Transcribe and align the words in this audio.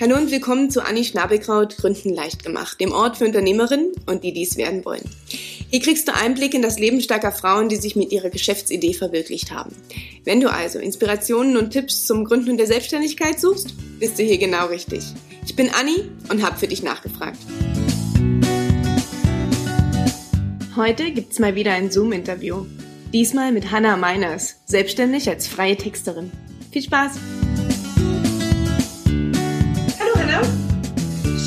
Hallo 0.00 0.14
und 0.14 0.30
willkommen 0.30 0.70
zu 0.70 0.86
Anni 0.86 1.02
Schnabelkraut 1.02 1.76
Gründen 1.76 2.14
leicht 2.14 2.44
gemacht, 2.44 2.80
dem 2.80 2.92
Ort 2.92 3.16
für 3.16 3.24
Unternehmerinnen 3.24 3.90
und 4.06 4.22
die 4.22 4.32
dies 4.32 4.56
werden 4.56 4.84
wollen. 4.84 5.02
Hier 5.26 5.80
kriegst 5.80 6.06
du 6.06 6.14
Einblick 6.14 6.54
in 6.54 6.62
das 6.62 6.78
Leben 6.78 7.00
starker 7.00 7.32
Frauen, 7.32 7.68
die 7.68 7.74
sich 7.74 7.96
mit 7.96 8.12
ihrer 8.12 8.30
Geschäftsidee 8.30 8.94
verwirklicht 8.94 9.50
haben. 9.50 9.74
Wenn 10.22 10.40
du 10.40 10.52
also 10.52 10.78
Inspirationen 10.78 11.56
und 11.56 11.72
Tipps 11.72 12.06
zum 12.06 12.24
Gründen 12.24 12.56
der 12.56 12.68
Selbstständigkeit 12.68 13.40
suchst, 13.40 13.74
bist 13.98 14.20
du 14.20 14.22
hier 14.22 14.38
genau 14.38 14.66
richtig. 14.66 15.02
Ich 15.44 15.56
bin 15.56 15.68
Anni 15.70 16.04
und 16.30 16.44
habe 16.44 16.56
für 16.56 16.68
dich 16.68 16.84
nachgefragt. 16.84 17.38
Heute 20.76 21.10
gibt's 21.10 21.40
mal 21.40 21.56
wieder 21.56 21.72
ein 21.72 21.90
Zoom-Interview. 21.90 22.66
Diesmal 23.12 23.50
mit 23.50 23.72
Hannah 23.72 23.96
Meiners, 23.96 24.60
selbstständig 24.64 25.28
als 25.28 25.48
freie 25.48 25.76
Texterin. 25.76 26.30
Viel 26.70 26.82
Spaß! 26.82 27.18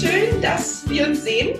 Schön, 0.01 0.41
dass 0.41 0.89
wir 0.89 1.05
uns 1.07 1.23
sehen. 1.23 1.59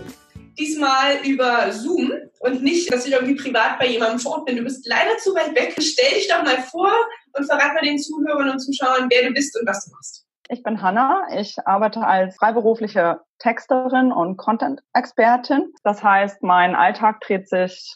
Diesmal 0.58 1.18
über 1.24 1.72
Zoom 1.72 2.12
und 2.40 2.64
nicht, 2.64 2.92
dass 2.92 3.06
ich 3.06 3.14
irgendwie 3.14 3.36
privat 3.36 3.78
bei 3.78 3.86
jemandem 3.86 4.18
vor 4.18 4.32
Ort 4.38 4.46
bin. 4.48 4.58
Du 4.58 4.64
bist 4.64 4.88
leider 4.88 5.16
zu 5.20 5.36
weit 5.36 5.54
weg. 5.56 5.76
Stell 5.80 6.16
dich 6.16 6.28
doch 6.28 6.44
mal 6.44 6.58
vor 6.58 6.92
und 7.34 7.46
verrat 7.46 7.76
mal 7.76 7.82
den 7.82 8.00
Zuhörern 8.00 8.50
und 8.50 8.60
Zuschauern, 8.60 9.08
wer 9.12 9.28
du 9.28 9.34
bist 9.34 9.56
und 9.60 9.68
was 9.68 9.86
du 9.86 9.92
machst. 9.92 10.26
Ich 10.50 10.64
bin 10.64 10.82
Hanna. 10.82 11.28
Ich 11.38 11.56
arbeite 11.66 12.02
als 12.02 12.36
freiberufliche 12.36 13.22
Texterin 13.38 14.12
und 14.12 14.38
Content-Expertin. 14.38 15.72
Das 15.84 16.04
heißt, 16.04 16.42
mein 16.42 16.74
Alltag 16.74 17.22
dreht 17.22 17.48
sich 17.48 17.94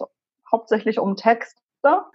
hauptsächlich 0.52 1.00
um 1.00 1.16
Texte. 1.16 1.60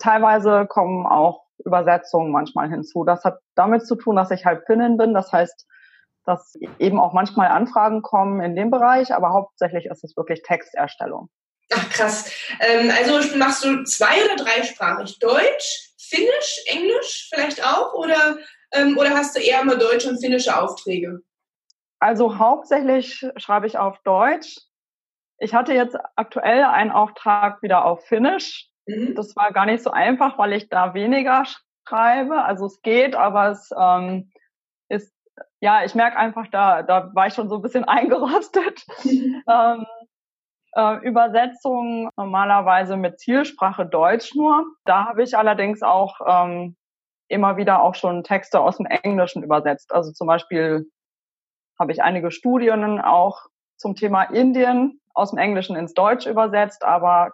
Teilweise 0.00 0.66
kommen 0.68 1.04
auch 1.04 1.46
Übersetzungen 1.64 2.30
manchmal 2.30 2.70
hinzu. 2.70 3.02
Das 3.02 3.24
hat 3.24 3.40
damit 3.56 3.86
zu 3.86 3.96
tun, 3.96 4.14
dass 4.14 4.30
ich 4.30 4.46
halb 4.46 4.66
Finnin 4.66 4.96
bin. 4.96 5.14
Das 5.14 5.32
heißt, 5.32 5.66
dass 6.24 6.54
eben 6.78 7.00
auch 7.00 7.12
manchmal 7.12 7.48
Anfragen 7.48 8.02
kommen 8.02 8.40
in 8.40 8.54
dem 8.54 8.70
Bereich, 8.70 9.12
aber 9.14 9.30
hauptsächlich 9.30 9.86
ist 9.86 10.04
es 10.04 10.16
wirklich 10.16 10.42
Texterstellung. 10.42 11.30
Ach 11.72 11.88
krass. 11.90 12.32
Ähm, 12.60 12.90
also 12.90 13.36
machst 13.38 13.64
du 13.64 13.84
zwei 13.84 14.24
oder 14.24 14.36
dreisprachig? 14.36 15.18
Deutsch, 15.18 15.92
Finnisch, 15.98 16.64
Englisch 16.66 17.28
vielleicht 17.32 17.64
auch? 17.64 17.94
Oder, 17.94 18.38
ähm, 18.72 18.98
oder 18.98 19.10
hast 19.10 19.36
du 19.36 19.40
eher 19.40 19.64
mal 19.64 19.78
deutsche 19.78 20.08
und 20.08 20.20
finnische 20.20 20.60
Aufträge? 20.60 21.20
Also 22.00 22.38
hauptsächlich 22.38 23.24
schreibe 23.36 23.66
ich 23.66 23.78
auf 23.78 23.98
Deutsch. 24.02 24.58
Ich 25.38 25.54
hatte 25.54 25.72
jetzt 25.72 25.96
aktuell 26.16 26.64
einen 26.64 26.90
Auftrag 26.90 27.62
wieder 27.62 27.84
auf 27.84 28.04
Finnisch. 28.06 28.68
Mhm. 28.86 29.14
Das 29.14 29.36
war 29.36 29.52
gar 29.52 29.66
nicht 29.66 29.82
so 29.82 29.90
einfach, 29.90 30.38
weil 30.38 30.52
ich 30.52 30.68
da 30.68 30.94
weniger 30.94 31.44
schreibe. 31.86 32.42
Also 32.42 32.66
es 32.66 32.82
geht, 32.82 33.14
aber 33.14 33.50
es 33.50 33.70
ähm, 33.78 34.32
ja, 35.60 35.84
ich 35.84 35.94
merke 35.94 36.16
einfach, 36.16 36.46
da, 36.48 36.82
da 36.82 37.10
war 37.14 37.26
ich 37.26 37.34
schon 37.34 37.48
so 37.48 37.56
ein 37.56 37.62
bisschen 37.62 37.84
eingerostet. 37.88 38.84
ähm, 39.04 39.86
äh, 40.72 40.96
Übersetzung 41.06 42.10
normalerweise 42.16 42.96
mit 42.96 43.18
Zielsprache 43.18 43.86
Deutsch 43.86 44.34
nur. 44.34 44.64
Da 44.84 45.06
habe 45.06 45.22
ich 45.22 45.36
allerdings 45.36 45.82
auch 45.82 46.20
ähm, 46.26 46.76
immer 47.28 47.56
wieder 47.56 47.82
auch 47.82 47.94
schon 47.94 48.24
Texte 48.24 48.60
aus 48.60 48.76
dem 48.76 48.86
Englischen 48.86 49.42
übersetzt. 49.42 49.92
Also 49.92 50.12
zum 50.12 50.26
Beispiel 50.26 50.90
habe 51.78 51.92
ich 51.92 52.02
einige 52.02 52.30
Studien 52.30 53.00
auch 53.00 53.46
zum 53.76 53.94
Thema 53.94 54.24
Indien 54.24 55.00
aus 55.14 55.30
dem 55.30 55.38
Englischen 55.38 55.76
ins 55.76 55.94
Deutsch 55.94 56.26
übersetzt, 56.26 56.84
aber 56.84 57.32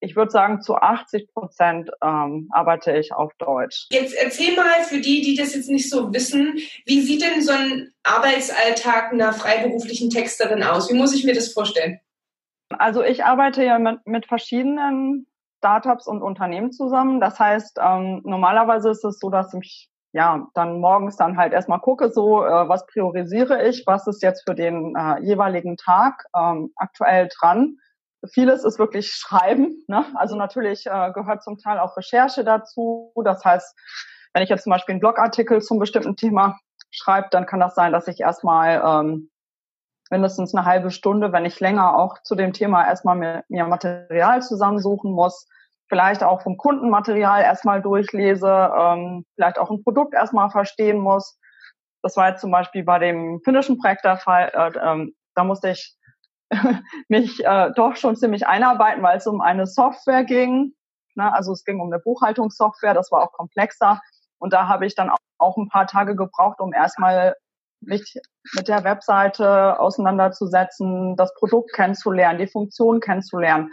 ich 0.00 0.16
würde 0.16 0.30
sagen, 0.30 0.62
zu 0.62 0.76
80 0.76 1.32
Prozent 1.32 1.90
ähm, 2.02 2.48
arbeite 2.50 2.96
ich 2.96 3.12
auf 3.12 3.32
Deutsch. 3.38 3.86
Jetzt 3.90 4.14
erzähl 4.14 4.56
mal 4.56 4.82
für 4.82 5.00
die, 5.00 5.20
die 5.20 5.36
das 5.36 5.54
jetzt 5.54 5.68
nicht 5.68 5.90
so 5.90 6.12
wissen, 6.12 6.58
wie 6.86 7.00
sieht 7.00 7.22
denn 7.22 7.42
so 7.42 7.52
ein 7.52 7.92
Arbeitsalltag 8.02 9.12
einer 9.12 9.32
freiberuflichen 9.32 10.10
Texterin 10.10 10.62
aus? 10.62 10.90
Wie 10.90 10.96
muss 10.96 11.14
ich 11.14 11.24
mir 11.24 11.34
das 11.34 11.52
vorstellen? 11.52 12.00
Also 12.70 13.02
ich 13.02 13.24
arbeite 13.24 13.64
ja 13.64 13.78
mit, 13.78 14.06
mit 14.06 14.26
verschiedenen 14.26 15.26
Startups 15.58 16.06
und 16.06 16.22
Unternehmen 16.22 16.72
zusammen. 16.72 17.20
Das 17.20 17.38
heißt, 17.38 17.78
ähm, 17.82 18.22
normalerweise 18.24 18.90
ist 18.90 19.04
es 19.04 19.18
so, 19.18 19.28
dass 19.28 19.52
ich 19.54 19.90
ja 20.12 20.48
dann 20.54 20.80
morgens 20.80 21.16
dann 21.16 21.36
halt 21.36 21.52
erstmal 21.52 21.80
gucke, 21.80 22.10
so 22.10 22.42
äh, 22.42 22.68
was 22.68 22.86
priorisiere 22.86 23.68
ich, 23.68 23.84
was 23.86 24.06
ist 24.06 24.22
jetzt 24.22 24.48
für 24.48 24.54
den 24.54 24.94
äh, 24.96 25.20
jeweiligen 25.20 25.76
Tag 25.76 26.24
ähm, 26.34 26.72
aktuell 26.76 27.28
dran 27.38 27.76
Vieles 28.32 28.64
ist 28.64 28.78
wirklich 28.78 29.12
Schreiben. 29.12 29.82
Ne? 29.88 30.04
Also 30.14 30.36
natürlich 30.36 30.86
äh, 30.86 31.12
gehört 31.12 31.42
zum 31.42 31.58
Teil 31.58 31.78
auch 31.78 31.96
Recherche 31.96 32.44
dazu. 32.44 33.12
Das 33.24 33.44
heißt, 33.44 33.74
wenn 34.34 34.42
ich 34.42 34.50
jetzt 34.50 34.64
zum 34.64 34.70
Beispiel 34.70 34.94
einen 34.94 35.00
Blogartikel 35.00 35.62
zum 35.62 35.78
bestimmten 35.78 36.16
Thema 36.16 36.58
schreibe, 36.90 37.28
dann 37.30 37.46
kann 37.46 37.60
das 37.60 37.74
sein, 37.74 37.92
dass 37.92 38.08
ich 38.08 38.20
erstmal 38.20 38.82
ähm, 38.84 39.30
mindestens 40.10 40.54
eine 40.54 40.66
halbe 40.66 40.90
Stunde, 40.90 41.32
wenn 41.32 41.44
nicht 41.44 41.60
länger, 41.60 41.96
auch 41.96 42.22
zu 42.22 42.34
dem 42.34 42.52
Thema 42.52 42.86
erstmal 42.86 43.16
mir, 43.16 43.44
mir 43.48 43.64
Material 43.64 44.42
zusammensuchen 44.42 45.12
muss. 45.12 45.48
Vielleicht 45.88 46.22
auch 46.22 46.42
vom 46.42 46.56
Kundenmaterial 46.56 47.42
erstmal 47.42 47.80
durchlese, 47.80 48.70
ähm, 48.76 49.24
vielleicht 49.34 49.58
auch 49.58 49.70
ein 49.70 49.82
Produkt 49.82 50.14
erstmal 50.14 50.50
verstehen 50.50 50.98
muss. 50.98 51.38
Das 52.02 52.16
war 52.16 52.28
jetzt 52.28 52.40
zum 52.40 52.50
Beispiel 52.50 52.84
bei 52.84 52.98
dem 52.98 53.40
finnischen 53.44 53.78
Projekt 53.78 54.04
der 54.04 54.16
Fall. 54.16 54.50
Äh, 54.54 54.78
ähm, 54.78 55.14
da 55.34 55.44
musste 55.44 55.70
ich 55.70 55.96
mich 57.08 57.44
äh, 57.44 57.70
doch 57.74 57.96
schon 57.96 58.16
ziemlich 58.16 58.46
einarbeiten, 58.46 59.02
weil 59.02 59.18
es 59.18 59.26
um 59.26 59.40
eine 59.40 59.66
Software 59.66 60.24
ging. 60.24 60.74
Ne? 61.14 61.32
Also 61.32 61.52
es 61.52 61.64
ging 61.64 61.80
um 61.80 61.92
eine 61.92 62.00
Buchhaltungssoftware, 62.00 62.94
das 62.94 63.10
war 63.12 63.22
auch 63.22 63.32
komplexer. 63.32 64.00
Und 64.38 64.52
da 64.52 64.68
habe 64.68 64.86
ich 64.86 64.94
dann 64.94 65.10
auch 65.38 65.56
ein 65.56 65.68
paar 65.68 65.86
Tage 65.86 66.16
gebraucht, 66.16 66.60
um 66.60 66.72
erstmal 66.72 67.34
mich 67.80 68.14
mit 68.54 68.68
der 68.68 68.84
Webseite 68.84 69.78
auseinanderzusetzen, 69.80 71.16
das 71.16 71.32
Produkt 71.34 71.72
kennenzulernen, 71.72 72.38
die 72.38 72.46
Funktion 72.46 73.00
kennenzulernen. 73.00 73.70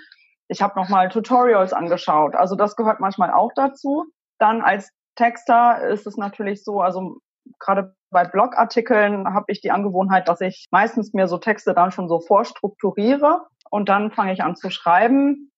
Ich 0.47 0.61
habe 0.61 0.79
nochmal 0.79 1.09
Tutorials 1.09 1.73
angeschaut. 1.73 2.35
Also 2.35 2.55
das 2.55 2.75
gehört 2.75 2.99
manchmal 2.99 3.31
auch 3.31 3.51
dazu. 3.55 4.05
Dann 4.39 4.61
als 4.61 4.91
Texter 5.15 5.81
ist 5.87 6.07
es 6.07 6.15
natürlich 6.15 6.63
so, 6.63 6.81
also 6.81 7.17
gerade 7.59 7.95
bei 8.09 8.23
Blogartikeln 8.23 9.33
habe 9.33 9.51
ich 9.51 9.61
die 9.61 9.71
Angewohnheit, 9.71 10.27
dass 10.27 10.41
ich 10.41 10.67
meistens 10.71 11.13
mir 11.13 11.27
so 11.27 11.37
Texte 11.37 11.73
dann 11.73 11.91
schon 11.91 12.07
so 12.07 12.19
vorstrukturiere 12.19 13.45
und 13.69 13.89
dann 13.89 14.11
fange 14.11 14.33
ich 14.33 14.41
an 14.41 14.55
zu 14.55 14.69
schreiben. 14.69 15.51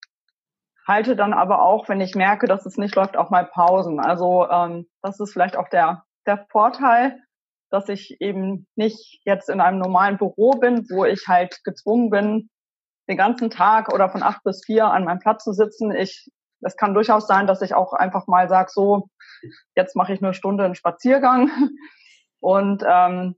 Halte 0.87 1.15
dann 1.15 1.33
aber 1.33 1.61
auch, 1.61 1.87
wenn 1.87 2.01
ich 2.01 2.15
merke, 2.15 2.47
dass 2.47 2.65
es 2.65 2.77
nicht 2.77 2.95
läuft, 2.95 3.17
auch 3.17 3.29
mal 3.29 3.45
Pausen. 3.45 3.99
Also 3.99 4.49
ähm, 4.49 4.87
das 5.03 5.19
ist 5.19 5.31
vielleicht 5.31 5.55
auch 5.55 5.69
der, 5.69 6.03
der 6.25 6.47
Vorteil, 6.49 7.21
dass 7.69 7.87
ich 7.89 8.19
eben 8.19 8.65
nicht 8.75 9.21
jetzt 9.25 9.49
in 9.49 9.61
einem 9.61 9.77
normalen 9.77 10.17
Büro 10.17 10.51
bin, 10.51 10.87
wo 10.89 11.05
ich 11.05 11.27
halt 11.27 11.63
gezwungen 11.63 12.09
bin, 12.09 12.49
den 13.07 13.17
ganzen 13.17 13.51
Tag 13.51 13.93
oder 13.93 14.09
von 14.09 14.23
acht 14.23 14.43
bis 14.43 14.63
vier 14.65 14.85
an 14.85 15.03
meinem 15.03 15.19
Platz 15.19 15.43
zu 15.43 15.53
sitzen. 15.53 15.91
Ich, 15.91 16.27
es 16.61 16.75
kann 16.75 16.95
durchaus 16.95 17.27
sein, 17.27 17.45
dass 17.45 17.61
ich 17.61 17.75
auch 17.75 17.93
einfach 17.93 18.25
mal 18.25 18.49
sage, 18.49 18.71
so, 18.73 19.09
jetzt 19.75 19.95
mache 19.95 20.13
ich 20.13 20.23
eine 20.23 20.33
Stunde 20.33 20.65
einen 20.65 20.75
Spaziergang 20.75 21.51
und 22.39 22.83
ähm, 22.87 23.35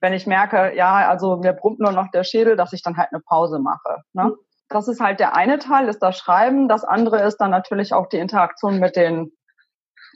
wenn 0.00 0.12
ich 0.12 0.26
merke, 0.26 0.76
ja, 0.76 1.08
also 1.08 1.38
mir 1.38 1.54
brummt 1.54 1.80
nur 1.80 1.92
noch 1.92 2.10
der 2.10 2.24
Schädel, 2.24 2.56
dass 2.56 2.72
ich 2.72 2.82
dann 2.82 2.96
halt 2.96 3.08
eine 3.12 3.22
Pause 3.22 3.58
mache. 3.58 4.02
Ne? 4.12 4.24
Mhm. 4.24 4.36
Das 4.68 4.88
ist 4.88 5.00
halt 5.00 5.18
der 5.18 5.34
eine 5.34 5.58
Teil, 5.58 5.88
ist 5.88 6.00
das 6.00 6.18
Schreiben. 6.18 6.68
Das 6.68 6.84
andere 6.84 7.22
ist 7.22 7.38
dann 7.38 7.50
natürlich 7.50 7.94
auch 7.94 8.08
die 8.08 8.18
Interaktion 8.18 8.80
mit 8.80 8.96
den 8.96 9.32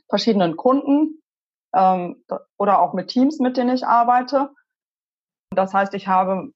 verschiedenen 0.09 0.56
Kunden 0.56 1.22
ähm, 1.75 2.22
oder 2.59 2.81
auch 2.81 2.93
mit 2.93 3.09
Teams, 3.09 3.38
mit 3.38 3.56
denen 3.56 3.75
ich 3.75 3.87
arbeite. 3.87 4.50
Das 5.50 5.72
heißt, 5.72 5.94
ich 5.94 6.09
habe 6.09 6.53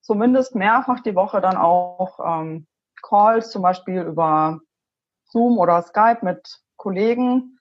zumindest 0.00 0.54
mehrfach 0.54 1.00
die 1.00 1.14
Woche 1.14 1.40
dann 1.40 1.56
auch 1.56 2.18
ähm, 2.24 2.66
Calls, 3.02 3.50
zum 3.50 3.62
Beispiel 3.62 4.00
über 4.02 4.60
Zoom 5.26 5.58
oder 5.58 5.82
Skype 5.82 6.20
mit 6.22 6.60
Kollegen, 6.76 7.57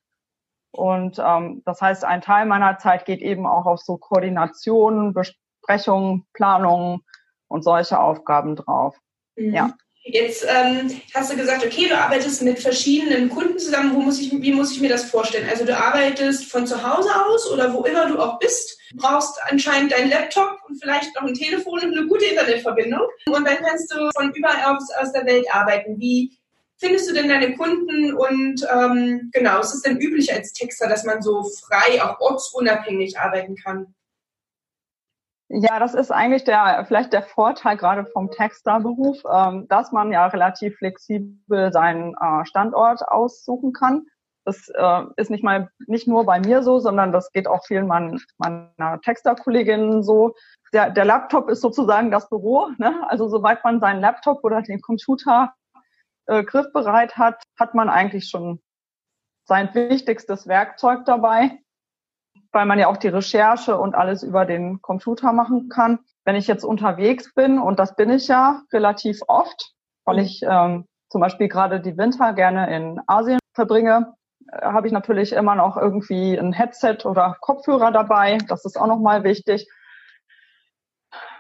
und 0.77 1.19
ähm, 1.19 1.63
das 1.65 1.81
heißt, 1.81 2.05
ein 2.05 2.21
Teil 2.21 2.45
meiner 2.45 2.78
Zeit 2.78 3.05
geht 3.05 3.22
eben 3.22 3.47
auch 3.47 3.66
auf 3.66 3.79
so 3.81 3.97
Koordination, 3.97 5.13
Besprechungen, 5.13 6.25
Planungen 6.34 7.02
und 7.47 7.63
solche 7.63 7.99
Aufgaben 7.99 8.55
drauf. 8.55 8.96
Mhm. 9.35 9.53
Ja. 9.53 9.73
Jetzt 10.09 10.46
ähm, 10.47 11.02
hast 11.13 11.34
du 11.34 11.35
gesagt, 11.35 11.66
okay, 11.66 11.90
du 11.90 11.97
arbeitest 11.97 12.41
mit 12.41 12.59
verschiedenen 12.59 13.29
Kunden 13.29 13.59
zusammen. 13.59 13.93
Wo 13.93 13.99
muss 13.99 14.22
ich, 14.22 14.31
wie 14.31 14.53
muss 14.53 14.72
ich 14.72 14.79
mir 14.79 14.90
das 14.90 15.09
vorstellen? 15.09 15.49
Also 15.49 15.66
du 15.66 15.75
arbeitest 15.75 16.49
von 16.49 16.66
zu 16.66 16.81
Hause 16.81 17.09
aus 17.25 17.52
oder 17.52 17.73
wo 17.73 17.84
immer 17.84 18.07
du 18.07 18.17
auch 18.19 18.40
bist, 18.40 18.79
brauchst 18.96 19.37
anscheinend 19.49 19.91
deinen 19.91 20.09
Laptop 20.09 20.59
und 20.69 20.79
vielleicht 20.81 21.13
noch 21.16 21.23
ein 21.23 21.34
Telefon 21.34 21.79
und 21.79 21.97
eine 21.97 22.07
gute 22.07 22.23
Internetverbindung. 22.23 23.02
Und 23.25 23.46
dann 23.46 23.57
kannst 23.57 23.91
du 23.91 24.09
von 24.16 24.31
überall 24.34 24.75
aus, 24.75 24.90
aus 25.02 25.11
der 25.11 25.25
Welt 25.25 25.46
arbeiten. 25.52 25.99
Wie, 25.99 26.36
findest 26.79 27.09
du 27.09 27.14
denn 27.14 27.29
deine 27.29 27.56
Kunden 27.56 28.14
und 28.14 28.66
ähm, 28.72 29.29
genau, 29.34 29.59
ist 29.59 29.74
es 29.74 29.82
denn 29.82 29.97
üblich 29.97 30.34
als 30.34 30.53
Texter, 30.53 30.88
dass 30.88 31.03
man 31.03 31.22
so 31.22 31.44
frei, 31.44 32.02
auch 32.03 32.20
ortsunabhängig 32.20 33.20
arbeiten 33.20 33.56
kann? 33.56 33.94
Ja, 35.50 35.79
das 35.79 35.94
ist 35.94 36.12
eigentlich 36.12 36.44
der 36.44 36.84
vielleicht 36.88 37.14
der 37.14 37.24
Vorteil 37.24 37.78
gerade 37.78 38.06
vom 38.06 38.29
Texterberuf, 38.32 39.24
ähm, 39.34 39.68
dass 39.70 39.94
man 39.94 40.12
ja 40.12 40.28
relativ 40.28 40.76
flexibel 40.78 41.72
seinen 41.72 42.16
äh, 42.16 42.46
Standort 42.46 43.02
aussuchen 43.08 43.72
kann. 43.72 44.08
Das 44.44 44.70
äh, 44.70 45.03
ist 45.16 45.32
nicht 45.32 45.44
mal 45.44 45.70
nicht 45.88 46.08
nur 46.08 46.26
bei 46.26 46.40
mir 46.40 46.64
so, 46.64 46.79
sondern 46.79 47.14
das 47.14 47.32
geht 47.32 47.47
auch 47.47 47.66
vielen 47.66 47.88
meiner, 47.88 48.18
meiner 48.38 49.00
Texterkolleginnen 49.02 50.03
so. 50.03 50.35
Der, 50.74 50.90
der 50.90 51.06
Laptop 51.06 51.50
ist 51.50 51.62
sozusagen 51.62 52.12
das 52.12 52.29
Büro. 52.29 52.68
Ne? 52.78 53.06
Also 53.09 53.29
sobald 53.29 53.64
man 53.64 53.79
seinen 53.79 54.02
Laptop 54.02 54.44
oder 54.44 54.62
den 54.62 54.82
Computer 54.82 55.53
äh, 56.28 56.44
griffbereit 56.44 57.18
hat, 57.18 57.44
hat 57.58 57.74
man 57.74 57.90
eigentlich 57.90 58.29
schon 58.29 58.62
sein 59.46 59.74
wichtigstes 59.74 60.47
Werkzeug 60.47 61.06
dabei, 61.06 61.59
weil 62.52 62.66
man 62.66 62.79
ja 62.79 62.88
auch 62.88 62.97
die 62.97 63.08
Recherche 63.08 63.78
und 63.78 63.96
alles 63.96 64.24
über 64.24 64.46
den 64.46 64.82
Computer 64.82 65.32
machen 65.32 65.70
kann. 65.70 66.00
Wenn 66.26 66.35
ich 66.35 66.47
jetzt 66.47 66.66
unterwegs 66.66 67.34
bin, 67.34 67.59
und 67.59 67.79
das 67.79 67.96
bin 67.96 68.09
ich 68.09 68.28
ja 68.28 68.62
relativ 68.74 69.22
oft, 69.28 69.74
weil 70.06 70.20
ich 70.20 70.41
ähm, 70.44 70.85
zum 71.09 71.22
Beispiel 71.22 71.47
gerade 71.47 71.79
die 71.79 71.97
Winter 71.97 72.34
gerne 72.34 72.76
in 72.76 73.00
Asien 73.08 73.40
verbringe, 73.53 74.14
äh, 74.52 74.62
habe 74.62 74.88
ich 74.88 74.94
natürlich 74.94 75.32
immer 75.32 75.56
noch 75.56 75.78
irgendwie 75.78 76.38
ein 76.38 76.52
Headset 76.52 77.06
oder 77.06 77.38
Kopfhörer 77.40 77.91
dabei. 77.91 78.38
Das 78.50 78.66
ist 78.66 78.78
auch 78.78 78.88
nochmal 78.88 79.24
wichtig. 79.24 79.68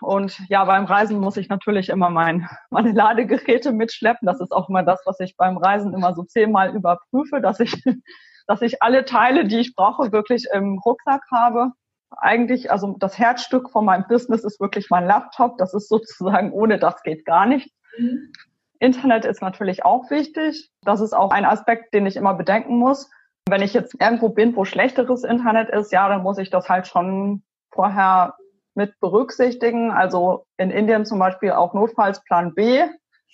Und 0.01 0.39
ja, 0.49 0.65
beim 0.65 0.85
Reisen 0.85 1.19
muss 1.19 1.37
ich 1.37 1.49
natürlich 1.49 1.89
immer 1.89 2.09
mein, 2.09 2.49
meine 2.69 2.91
Ladegeräte 2.91 3.71
mitschleppen. 3.71 4.25
Das 4.25 4.39
ist 4.39 4.51
auch 4.51 4.69
immer 4.69 4.83
das, 4.83 5.01
was 5.05 5.19
ich 5.19 5.35
beim 5.37 5.57
Reisen 5.57 5.93
immer 5.93 6.13
so 6.13 6.23
zehnmal 6.23 6.75
überprüfe, 6.75 7.41
dass 7.41 7.59
ich, 7.59 7.73
dass 8.47 8.61
ich 8.61 8.81
alle 8.81 9.05
Teile, 9.05 9.45
die 9.45 9.59
ich 9.59 9.75
brauche, 9.75 10.11
wirklich 10.11 10.47
im 10.53 10.79
Rucksack 10.79 11.23
habe. 11.31 11.71
Eigentlich, 12.09 12.71
also 12.71 12.95
das 12.99 13.17
Herzstück 13.17 13.69
von 13.69 13.85
meinem 13.85 14.05
Business 14.07 14.43
ist 14.43 14.59
wirklich 14.61 14.89
mein 14.89 15.05
Laptop. 15.05 15.57
Das 15.57 15.73
ist 15.73 15.89
sozusagen, 15.89 16.51
ohne 16.51 16.79
das 16.79 17.03
geht 17.03 17.25
gar 17.25 17.45
nicht. 17.45 17.69
Mhm. 17.97 18.31
Internet 18.79 19.25
ist 19.25 19.41
natürlich 19.41 19.83
auch 19.83 20.09
wichtig. 20.11 20.69
Das 20.83 21.01
ist 21.01 21.13
auch 21.13 21.31
ein 21.31 21.45
Aspekt, 21.45 21.93
den 21.93 22.05
ich 22.05 22.15
immer 22.15 22.33
bedenken 22.33 22.77
muss. 22.77 23.09
Wenn 23.49 23.61
ich 23.61 23.73
jetzt 23.73 23.99
irgendwo 23.99 24.29
bin, 24.29 24.55
wo 24.55 24.65
schlechteres 24.65 25.23
Internet 25.23 25.69
ist, 25.69 25.91
ja, 25.91 26.07
dann 26.09 26.23
muss 26.23 26.37
ich 26.37 26.49
das 26.49 26.69
halt 26.69 26.87
schon 26.87 27.43
vorher 27.71 28.35
mit 28.77 28.97
berücksichtigen. 28.99 29.91
Also 29.91 30.45
in 30.57 30.69
Indien 30.69 31.05
zum 31.05 31.19
Beispiel 31.19 31.51
auch 31.51 31.73
notfalls 31.73 32.23
Plan 32.23 32.53
B 32.53 32.83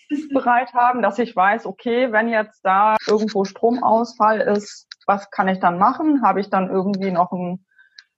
bereit 0.33 0.73
haben, 0.73 1.03
dass 1.03 1.19
ich 1.19 1.35
weiß, 1.35 1.67
okay, 1.67 2.11
wenn 2.11 2.29
jetzt 2.29 2.61
da 2.63 2.95
irgendwo 3.05 3.45
Stromausfall 3.45 4.39
ist, 4.39 4.87
was 5.05 5.29
kann 5.29 5.49
ich 5.49 5.59
dann 5.59 5.77
machen? 5.77 6.23
Habe 6.23 6.39
ich 6.39 6.49
dann 6.49 6.69
irgendwie 6.69 7.11
noch 7.11 7.31
einen 7.31 7.65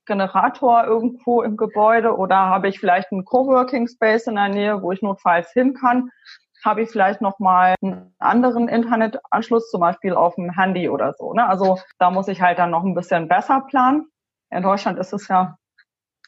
Generator 0.05 0.85
irgendwo 0.85 1.41
im 1.41 1.57
Gebäude 1.57 2.15
oder 2.15 2.37
habe 2.37 2.67
ich 2.67 2.79
vielleicht 2.79 3.11
einen 3.11 3.25
Coworking 3.25 3.87
Space 3.87 4.27
in 4.27 4.35
der 4.35 4.49
Nähe, 4.49 4.81
wo 4.83 4.91
ich 4.91 5.01
notfalls 5.01 5.51
hin 5.51 5.73
kann? 5.73 6.11
Habe 6.63 6.83
ich 6.83 6.89
vielleicht 6.89 7.21
noch 7.21 7.39
mal 7.39 7.73
einen 7.81 8.13
anderen 8.19 8.67
Internetanschluss, 8.67 9.71
zum 9.71 9.81
Beispiel 9.81 10.13
auf 10.13 10.35
dem 10.35 10.51
Handy 10.51 10.89
oder 10.89 11.13
so. 11.13 11.33
Ne? 11.33 11.47
Also 11.47 11.79
da 11.97 12.11
muss 12.11 12.27
ich 12.27 12.41
halt 12.41 12.59
dann 12.59 12.69
noch 12.69 12.83
ein 12.83 12.93
bisschen 12.93 13.27
besser 13.27 13.61
planen. 13.67 14.07
In 14.51 14.61
Deutschland 14.61 14.99
ist 14.99 15.13
es 15.13 15.27
ja 15.27 15.57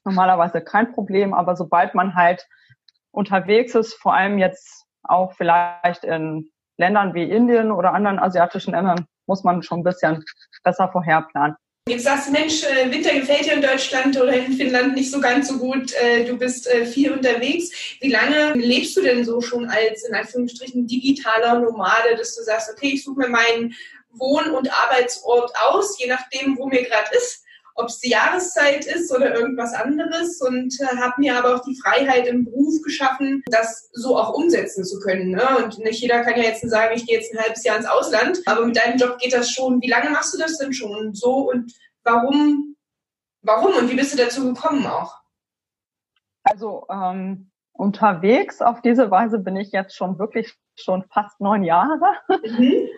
normalerweise 0.07 0.62
kein 0.62 0.92
Problem, 0.94 1.33
aber 1.33 1.56
sobald 1.56 1.94
man 1.94 2.15
halt 2.15 2.48
unterwegs 3.12 3.75
ist, 3.75 3.94
vor 3.95 4.13
allem 4.13 4.38
jetzt 4.38 4.86
auch 5.04 5.33
vielleicht 5.33 6.04
in 6.04 6.50
Ländern 6.77 7.13
wie 7.13 7.24
Indien 7.24 7.71
oder 7.71 7.94
anderen 7.94 8.19
asiatischen 8.19 8.71
Ländern, 8.71 9.06
muss 9.25 9.44
man 9.44 9.63
schon 9.63 9.80
ein 9.80 9.83
bisschen 9.83 10.24
besser 10.63 10.89
vorherplanen. 10.89 11.56
Jetzt 11.88 12.04
sagst 12.04 12.27
du, 12.27 12.31
Mensch, 12.33 12.63
äh, 12.63 12.92
Winter 12.92 13.13
gefällt 13.13 13.45
dir 13.45 13.54
in 13.54 13.62
Deutschland 13.62 14.19
oder 14.19 14.33
in 14.33 14.51
Finnland 14.51 14.94
nicht 14.94 15.09
so 15.09 15.21
ganz 15.21 15.48
so 15.48 15.57
gut. 15.57 15.94
Äh, 15.94 16.25
du 16.25 16.38
bist 16.38 16.68
äh, 16.68 16.86
viel 16.86 17.13
unterwegs. 17.13 17.71
Wie 18.01 18.12
lange 18.12 18.54
lebst 18.56 18.98
du 18.98 19.01
denn 19.01 19.24
so 19.24 19.39
schon 19.39 19.69
als, 19.69 20.04
in 20.04 20.13
Anführungsstrichen, 20.13 20.86
digitaler 20.86 21.62
Nomade, 21.62 22.15
dass 22.18 22.36
du 22.36 22.44
sagst, 22.44 22.69
okay, 22.71 22.92
ich 22.94 23.06
suche 23.06 23.21
mir 23.21 23.30
meinen 23.30 23.74
Wohn- 24.09 24.51
und 24.51 24.69
Arbeitsort 24.69 25.51
aus, 25.69 25.98
je 25.98 26.07
nachdem, 26.07 26.57
wo 26.57 26.68
mir 26.68 26.83
gerade 26.83 27.09
ist 27.15 27.45
ob 27.77 27.88
es 27.89 28.00
die 28.00 28.09
Jahreszeit 28.09 28.85
ist 28.85 29.15
oder 29.15 29.35
irgendwas 29.35 29.74
anderes 29.74 30.41
und 30.41 30.75
äh, 30.81 30.97
habe 30.97 31.13
mir 31.19 31.38
aber 31.38 31.56
auch 31.56 31.63
die 31.63 31.79
Freiheit 31.79 32.27
im 32.27 32.45
Beruf 32.45 32.81
geschaffen, 32.83 33.44
das 33.47 33.89
so 33.94 34.18
auch 34.18 34.33
umsetzen 34.33 34.83
zu 34.83 35.00
können. 35.00 35.29
Ne? 35.29 35.44
Und 35.63 35.77
nicht 35.79 36.01
jeder 36.01 36.24
kann 36.24 36.38
ja 36.38 36.44
jetzt 36.44 36.68
sagen, 36.68 36.95
ich 36.95 37.06
gehe 37.06 37.19
jetzt 37.19 37.31
ein 37.33 37.39
halbes 37.39 37.63
Jahr 37.63 37.77
ins 37.77 37.85
Ausland, 37.85 38.39
aber 38.47 38.65
mit 38.65 38.75
deinem 38.75 38.97
Job 38.97 39.19
geht 39.19 39.33
das 39.33 39.51
schon. 39.51 39.81
Wie 39.81 39.89
lange 39.89 40.09
machst 40.09 40.33
du 40.33 40.39
das 40.39 40.57
denn 40.57 40.74
schon 40.74 41.13
so 41.13 41.50
und 41.50 41.71
warum, 42.03 42.75
warum 43.44 43.75
und 43.75 43.89
wie 43.91 43.95
bist 43.95 44.13
du 44.13 44.18
dazu 44.18 44.53
gekommen 44.53 44.88
auch? 44.88 45.15
Also 46.44 46.88
ähm, 46.89 47.51
unterwegs 47.73 48.62
auf 48.62 48.81
diese 48.81 49.12
Weise 49.12 49.38
bin 49.38 49.56
ich 49.56 49.71
jetzt 49.71 49.95
schon 49.95 50.18
wirklich 50.18 50.56
schon 50.75 51.03
fast 51.12 51.39
neun 51.39 51.63
Jahre. 51.63 52.13
Mhm 52.44 52.89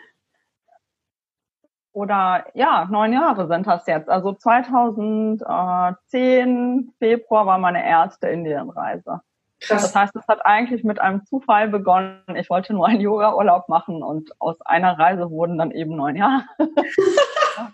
oder 2.00 2.46
ja, 2.54 2.88
neun 2.90 3.12
Jahre 3.12 3.50
sind 3.50 3.68
das 3.68 3.86
jetzt. 3.86 4.10
Also 4.10 4.32
2010 4.32 6.94
Februar 6.98 7.46
war 7.46 7.58
meine 7.58 7.86
erste 7.86 8.30
Indienreise. 8.30 9.20
Krass. 9.60 9.82
Das 9.82 9.94
heißt, 9.94 10.16
es 10.16 10.26
hat 10.30 10.46
eigentlich 10.46 10.86
mit 10.86 11.02
einem 11.02 11.26
Zufall 11.26 11.68
begonnen. 11.68 12.22
Ich 12.36 12.50
wollte 12.50 12.74
nur 12.74 12.88
einen 12.88 13.02
Yoga-Urlaub 13.02 13.68
machen 13.68 14.02
und 14.02 14.32
aus 14.40 14.62
einer 14.62 14.98
Reise 14.98 15.30
wurden 15.30 15.58
dann 15.58 15.72
eben 15.72 15.98
neun 15.98 16.16
Jahre. 16.16 16.46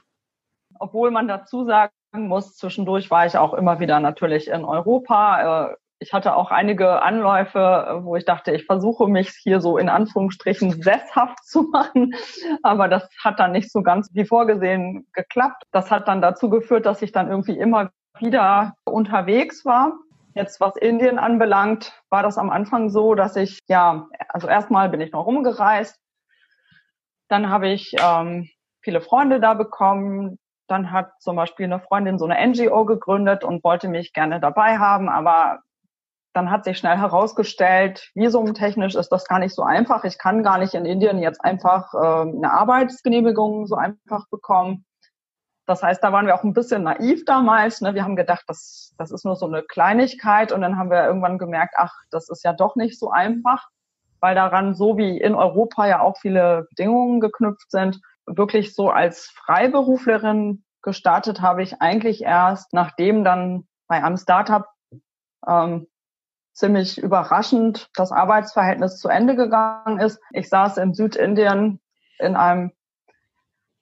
Obwohl 0.80 1.12
man 1.12 1.27
dazu 1.27 1.63
sagen 1.63 1.92
muss, 2.13 2.57
zwischendurch 2.57 3.12
war 3.12 3.27
ich 3.27 3.38
auch 3.38 3.54
immer 3.54 3.80
wieder 3.80 4.00
natürlich 4.00 4.48
in 4.48 4.66
Europa, 4.66 5.69
äh, 5.69 5.75
ich 6.00 6.13
hatte 6.13 6.36
auch 6.36 6.51
einige 6.51 7.01
Anläufe, 7.01 8.01
wo 8.03 8.15
ich 8.15 8.25
dachte, 8.25 8.51
ich 8.51 8.65
versuche 8.65 9.07
mich 9.07 9.30
hier 9.30 9.62
so 9.62 9.77
in 9.77 9.89
Anführungsstrichen 9.89 10.81
sesshaft 10.81 11.44
zu 11.45 11.63
machen. 11.63 12.15
Aber 12.63 12.88
das 12.88 13.09
hat 13.24 13.39
dann 13.39 13.53
nicht 13.53 13.71
so 13.71 13.81
ganz 13.81 14.09
wie 14.13 14.25
vorgesehen 14.25 15.07
geklappt. 15.13 15.63
Das 15.71 15.92
hat 15.92 16.07
dann 16.07 16.21
dazu 16.21 16.50
geführt, 16.50 16.86
dass 16.86 17.01
ich 17.01 17.12
dann 17.12 17.30
irgendwie 17.30 17.57
immer 17.57 17.92
wieder 18.19 18.74
unterwegs 18.83 19.65
war. 19.65 19.94
Jetzt 20.33 20.59
was 20.59 20.75
Indien 20.75 21.18
anbelangt, 21.18 21.94
war 22.09 22.21
das 22.21 22.38
am 22.38 22.50
Anfang 22.50 22.89
so, 22.89 23.15
dass 23.15 23.38
ich, 23.38 23.59
ja, 23.68 24.07
also 24.27 24.50
erstmal 24.50 24.89
bin 24.89 25.00
ich 25.00 25.13
noch 25.13 25.25
rumgereist. 25.25 25.98
Dann 27.30 27.50
habe 27.50 27.69
ich 27.69 27.95
ähm, 27.98 28.50
viele 28.81 29.00
Freunde 29.00 29.39
da 29.39 29.53
bekommen. 29.53 30.38
Dann 30.68 30.91
hat 30.91 31.13
zum 31.21 31.38
Beispiel 31.38 31.65
eine 31.65 31.80
Freundin 31.80 32.19
so 32.19 32.25
eine 32.25 32.45
NGO 32.48 32.83
gegründet 32.86 33.45
und 33.45 33.63
wollte 33.63 33.88
mich 33.88 34.12
gerne 34.12 34.41
dabei 34.41 34.77
haben, 34.77 35.07
aber 35.07 35.59
dann 36.36 36.52
hat 36.52 36.66
sich 36.66 36.78
schnell 36.78 36.98
herausgestellt, 36.98 38.12
visumtechnisch 38.14 38.96
ist 38.96 39.10
das 39.10 39.26
gar 39.26 39.40
nicht 39.40 39.56
so 39.56 39.64
einfach. 39.64 40.04
Ich 40.04 40.18
kann 40.18 40.44
gar 40.44 40.58
nicht 40.58 40.74
in 40.74 40.86
Indien 40.86 41.18
jetzt 41.20 41.44
einfach 41.44 41.94
äh, 41.94 41.98
eine 41.98 42.52
Arbeitsgenehmigung 42.52 43.68
so 43.68 43.76
einfach 43.76 44.28
bekommen. 44.30 44.86
Das 45.66 45.82
heißt, 45.82 46.04
da 46.04 46.12
waren 46.12 46.28
wir 46.28 46.36
auch 46.36 46.44
ein 46.44 46.54
bisschen 46.54 46.84
naiv 46.84 47.24
damals. 47.24 47.80
Ne? 47.80 47.96
Wir 47.96 48.04
haben 48.04 48.18
gedacht, 48.18 48.44
das, 48.48 48.94
das 48.98 49.12
ist 49.12 49.24
nur 49.24 49.38
so 49.38 49.46
eine 49.46 49.63
Kleinigkeit. 49.63 50.51
Und 50.51 50.60
dann 50.60 50.77
haben 50.77 50.92
wir 50.92 51.06
irgendwann 51.06 51.38
gemerkt, 51.38 51.75
ach, 51.77 51.94
das 52.12 52.27
ist 52.30 52.44
ja 52.44 52.51
doch 52.51 52.75
nicht 52.75 53.00
so 53.00 53.10
einfach, 53.10 53.70
weil 54.20 54.36
daran, 54.36 54.75
so 54.75 54.98
wie 54.98 55.18
in 55.18 55.36
Europa 55.36 55.88
ja 55.88 56.01
auch 56.01 56.18
viele 56.18 56.68
Bedingungen 56.70 57.22
geknüpft 57.22 57.72
sind, 57.72 58.01
wirklich 58.25 58.75
so 58.75 58.89
als 58.89 59.27
Freiberuflerin 59.46 60.65
gestartet 60.82 61.39
habe 61.39 61.63
ich 61.63 61.82
eigentlich 61.82 62.24
erst, 62.24 62.74
nachdem 62.74 63.24
dann 63.24 63.68
bei 63.88 64.04
einem 64.04 64.18
Startup 64.18 64.65
ähm, 65.48 65.88
ziemlich 66.55 66.97
überraschend 66.97 67.89
das 67.95 68.12
Arbeitsverhältnis 68.12 68.97
zu 68.97 69.09
Ende 69.09 69.35
gegangen 69.35 70.00
ist. 70.00 70.19
Ich 70.31 70.50
saß 70.50 70.77
in 70.77 70.93
Südindien 70.93 71.79
in 72.17 72.35
einem 72.35 72.71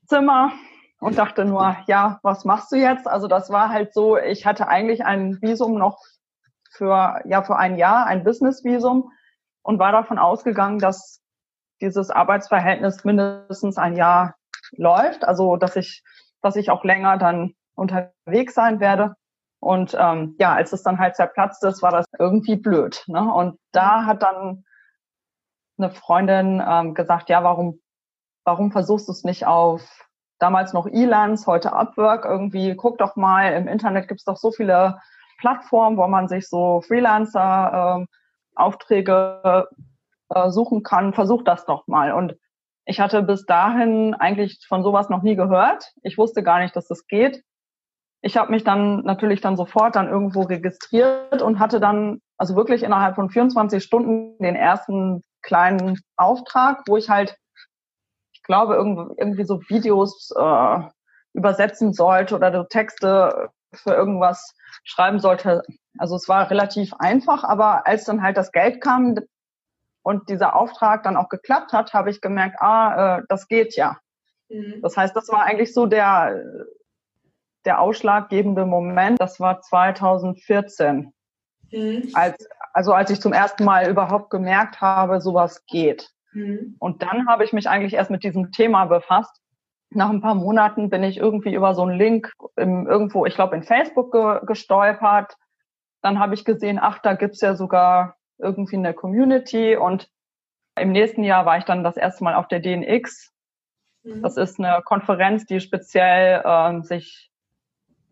Zimmer 0.07 0.51
und 0.99 1.17
dachte 1.17 1.45
nur, 1.45 1.77
ja, 1.85 2.19
was 2.23 2.45
machst 2.45 2.71
du 2.71 2.75
jetzt? 2.75 3.07
Also 3.07 3.27
das 3.27 3.51
war 3.51 3.69
halt 3.69 3.93
so, 3.93 4.17
ich 4.17 4.45
hatte 4.45 4.67
eigentlich 4.67 5.05
ein 5.05 5.39
Visum 5.41 5.77
noch 5.77 5.99
für, 6.71 7.21
ja, 7.25 7.43
für 7.43 7.57
ein 7.57 7.77
Jahr, 7.77 8.07
ein 8.07 8.23
Business-Visum 8.23 9.11
und 9.61 9.79
war 9.79 9.91
davon 9.91 10.17
ausgegangen, 10.17 10.79
dass 10.79 11.21
dieses 11.79 12.09
Arbeitsverhältnis 12.09 13.03
mindestens 13.03 13.77
ein 13.77 13.95
Jahr 13.95 14.35
läuft, 14.71 15.25
also 15.25 15.57
dass 15.57 15.75
ich, 15.75 16.03
dass 16.41 16.55
ich 16.55 16.71
auch 16.71 16.83
länger 16.83 17.17
dann 17.17 17.53
unterwegs 17.75 18.55
sein 18.55 18.79
werde. 18.79 19.15
Und 19.63 19.96
ähm, 19.98 20.36
ja, 20.39 20.53
als 20.53 20.74
es 20.74 20.84
dann 20.84 21.00
halt 21.00 21.15
zerplatzt 21.15 21.63
ist, 21.63 21.82
war 21.82 21.91
das 21.91 22.05
irgendwie 22.20 22.58
blöd. 22.58 23.03
Ne? 23.08 23.34
Und 23.34 23.58
da 23.72 24.05
hat 24.05 24.22
dann 24.22 24.65
eine 25.77 25.89
Freundin 25.89 26.62
ähm, 26.65 26.93
gesagt, 26.93 27.29
ja, 27.29 27.43
warum, 27.43 27.79
warum 28.43 28.72
versuchst 28.72 29.08
du 29.08 29.12
es 29.13 29.24
nicht 29.24 29.48
auf 29.48 29.82
damals 30.39 30.74
noch 30.74 30.86
Elance, 30.88 31.48
heute 31.48 31.72
Upwork 31.72 32.25
irgendwie, 32.25 32.75
guck 32.75 32.98
doch 32.98 33.15
mal, 33.15 33.53
im 33.53 33.67
Internet 33.67 34.10
gibt's 34.10 34.25
doch 34.25 34.36
so 34.36 34.51
viele 34.51 35.00
Plattformen, 35.39 35.98
wo 35.98 36.05
man 36.08 36.27
sich 36.27 36.50
so 36.50 36.82
Freelancer 36.82 38.01
äh, 38.01 38.05
Aufträge 38.55 39.67
äh, 40.29 40.50
suchen 40.50 40.84
kann, 40.84 41.13
versuch 41.13 41.43
das 41.43 41.65
doch 41.65 41.88
mal. 41.88 42.12
Und 42.12 42.36
ich 42.86 43.00
hatte 43.00 43.24
bis 43.24 43.46
dahin 43.46 44.13
eigentlich 44.13 44.60
von 44.67 44.84
sowas 44.84 45.10
noch 45.10 45.24
nie 45.24 45.36
gehört. 45.36 45.93
Ich 46.01 46.17
wusste 46.17 46.43
gar 46.43 46.60
nicht, 46.60 46.75
dass 46.75 46.88
das 46.88 47.08
geht 47.08 47.43
ich 48.25 48.37
habe 48.37 48.51
mich 48.51 48.63
dann 48.63 49.01
natürlich 49.03 49.41
dann 49.41 49.57
sofort 49.57 49.97
dann 49.97 50.07
irgendwo 50.07 50.43
registriert 50.43 51.41
und 51.41 51.59
hatte 51.59 51.81
dann 51.81 52.21
also 52.37 52.55
wirklich 52.55 52.81
innerhalb 52.83 53.15
von 53.15 53.29
24 53.29 53.83
Stunden 53.83 54.41
den 54.41 54.55
ersten 54.55 55.21
kleinen 55.41 55.99
Auftrag, 56.15 56.83
wo 56.87 56.95
ich 56.95 57.09
halt, 57.09 57.35
ich 58.31 58.41
glaube, 58.43 58.75
irgendwie, 58.75 59.13
irgendwie 59.17 59.43
so 59.43 59.59
Videos 59.67 60.31
äh, 60.37 60.79
übersetzen 61.33 61.91
sollte 61.91 62.35
oder 62.35 62.53
so 62.53 62.63
Texte 62.63 63.49
für 63.73 63.93
irgendwas 63.93 64.55
schreiben 64.85 65.19
sollte. 65.19 65.61
Also 65.97 66.15
es 66.15 66.29
war 66.29 66.49
relativ 66.49 66.93
einfach, 66.99 67.43
aber 67.43 67.85
als 67.87 68.05
dann 68.05 68.23
halt 68.23 68.37
das 68.37 68.53
Geld 68.53 68.79
kam 68.79 69.15
und 70.01 70.29
dieser 70.29 70.55
Auftrag 70.55 71.03
dann 71.03 71.17
auch 71.17 71.27
geklappt 71.27 71.73
hat, 71.73 71.93
habe 71.93 72.09
ich 72.09 72.21
gemerkt, 72.21 72.61
ah, 72.61 73.17
äh, 73.17 73.21
das 73.27 73.49
geht 73.49 73.75
ja. 73.75 73.97
Mhm. 74.47 74.79
Das 74.81 74.95
heißt, 74.95 75.13
das 75.13 75.27
war 75.27 75.43
eigentlich 75.43 75.73
so 75.73 75.87
der, 75.87 76.41
der 77.65 77.79
ausschlaggebende 77.79 78.65
Moment. 78.65 79.20
Das 79.20 79.39
war 79.39 79.62
2014. 79.62 81.13
Mhm. 81.72 82.10
Als, 82.13 82.48
also 82.74 82.93
als 82.93 83.10
ich 83.10 83.22
zum 83.22 83.34
ersten 83.34 83.63
Mal 83.63 83.89
überhaupt 83.89 84.29
gemerkt 84.29 84.82
habe, 84.82 85.22
sowas 85.22 85.65
geht. 85.65 86.10
Mhm. 86.34 86.75
Und 86.79 87.01
dann 87.01 87.27
habe 87.27 87.43
ich 87.43 87.53
mich 87.53 87.70
eigentlich 87.70 87.93
erst 87.93 88.12
mit 88.12 88.24
diesem 88.24 88.51
Thema 88.51 88.86
befasst. 88.86 89.39
Nach 89.89 90.10
ein 90.10 90.22
paar 90.22 90.36
Monaten 90.36 90.89
bin 90.89 91.03
ich 91.03 91.17
irgendwie 91.17 91.53
über 91.53 91.75
so 91.75 91.84
einen 91.84 91.98
Link 91.98 92.34
im, 92.55 92.88
irgendwo, 92.88 93.25
ich 93.25 93.36
glaube 93.36 93.55
in 93.55 93.63
Facebook 93.63 94.12
ge 94.12 94.39
gestolpert. 94.46 95.36
Dann 96.01 96.20
habe 96.20 96.34
ich 96.34 96.46
gesehen, 96.46 96.79
ach, 96.82 97.00
da 97.00 97.13
gibt's 97.13 97.41
ja 97.41 97.55
sogar 97.55 98.17
irgendwie 98.39 98.75
eine 98.75 98.93
Community 98.93 99.77
und 99.77 100.10
im 100.75 100.91
nächsten 100.91 101.24
Jahr 101.24 101.46
war 101.46 101.60
ich 101.60 101.65
dann 101.65 101.84
das 101.84 101.98
erste 101.98 102.24
Mal 102.24 102.34
auf 102.34 102.48
der 102.48 102.60
DNX. 102.60 103.32
Mhm. 104.03 104.24
Das 104.24 104.38
ist 104.38 104.60
eine 104.60 104.82
Konferenz, 104.84 105.46
die 105.46 105.60
speziell 105.60 106.41
äh, 106.43 106.82
sich 106.82 107.32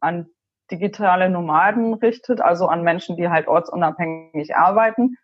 an 0.01 0.27
digitale 0.71 1.29
Nomaden 1.29 1.93
richtet, 1.93 2.41
also 2.41 2.67
an 2.67 2.83
Menschen, 2.83 3.17
die 3.17 3.29
halt 3.29 3.47
ortsunabhängig 3.47 4.55
arbeiten. 4.55 5.17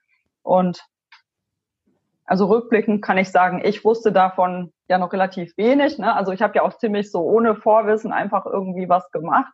Und 0.43 0.85
also 2.25 2.45
rückblickend 2.45 3.01
kann 3.01 3.17
ich 3.17 3.31
sagen, 3.31 3.61
ich 3.63 3.85
wusste 3.85 4.11
davon 4.11 4.73
ja 4.89 4.97
noch 4.97 5.13
relativ 5.13 5.55
wenig. 5.57 5.97
Ne? 5.97 6.13
Also 6.13 6.31
ich 6.31 6.41
habe 6.41 6.53
ja 6.55 6.63
auch 6.63 6.77
ziemlich 6.77 7.11
so 7.11 7.21
ohne 7.21 7.55
Vorwissen 7.55 8.11
einfach 8.11 8.45
irgendwie 8.45 8.89
was 8.89 9.09
gemacht. 9.11 9.53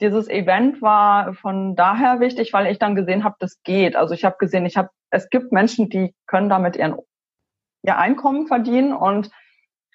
Dieses 0.00 0.28
Event 0.28 0.80
war 0.80 1.34
von 1.34 1.76
daher 1.76 2.20
wichtig, 2.20 2.52
weil 2.52 2.66
ich 2.66 2.78
dann 2.78 2.94
gesehen 2.94 3.24
habe, 3.24 3.36
das 3.38 3.62
geht. 3.62 3.96
Also 3.96 4.14
ich 4.14 4.24
habe 4.24 4.36
gesehen, 4.38 4.66
ich 4.66 4.76
habe, 4.76 4.90
es 5.10 5.28
gibt 5.30 5.52
Menschen, 5.52 5.88
die 5.88 6.14
können 6.26 6.48
damit 6.48 6.76
ihren 6.76 6.96
ihr 7.82 7.96
Einkommen 7.96 8.46
verdienen 8.46 8.92
und 8.92 9.30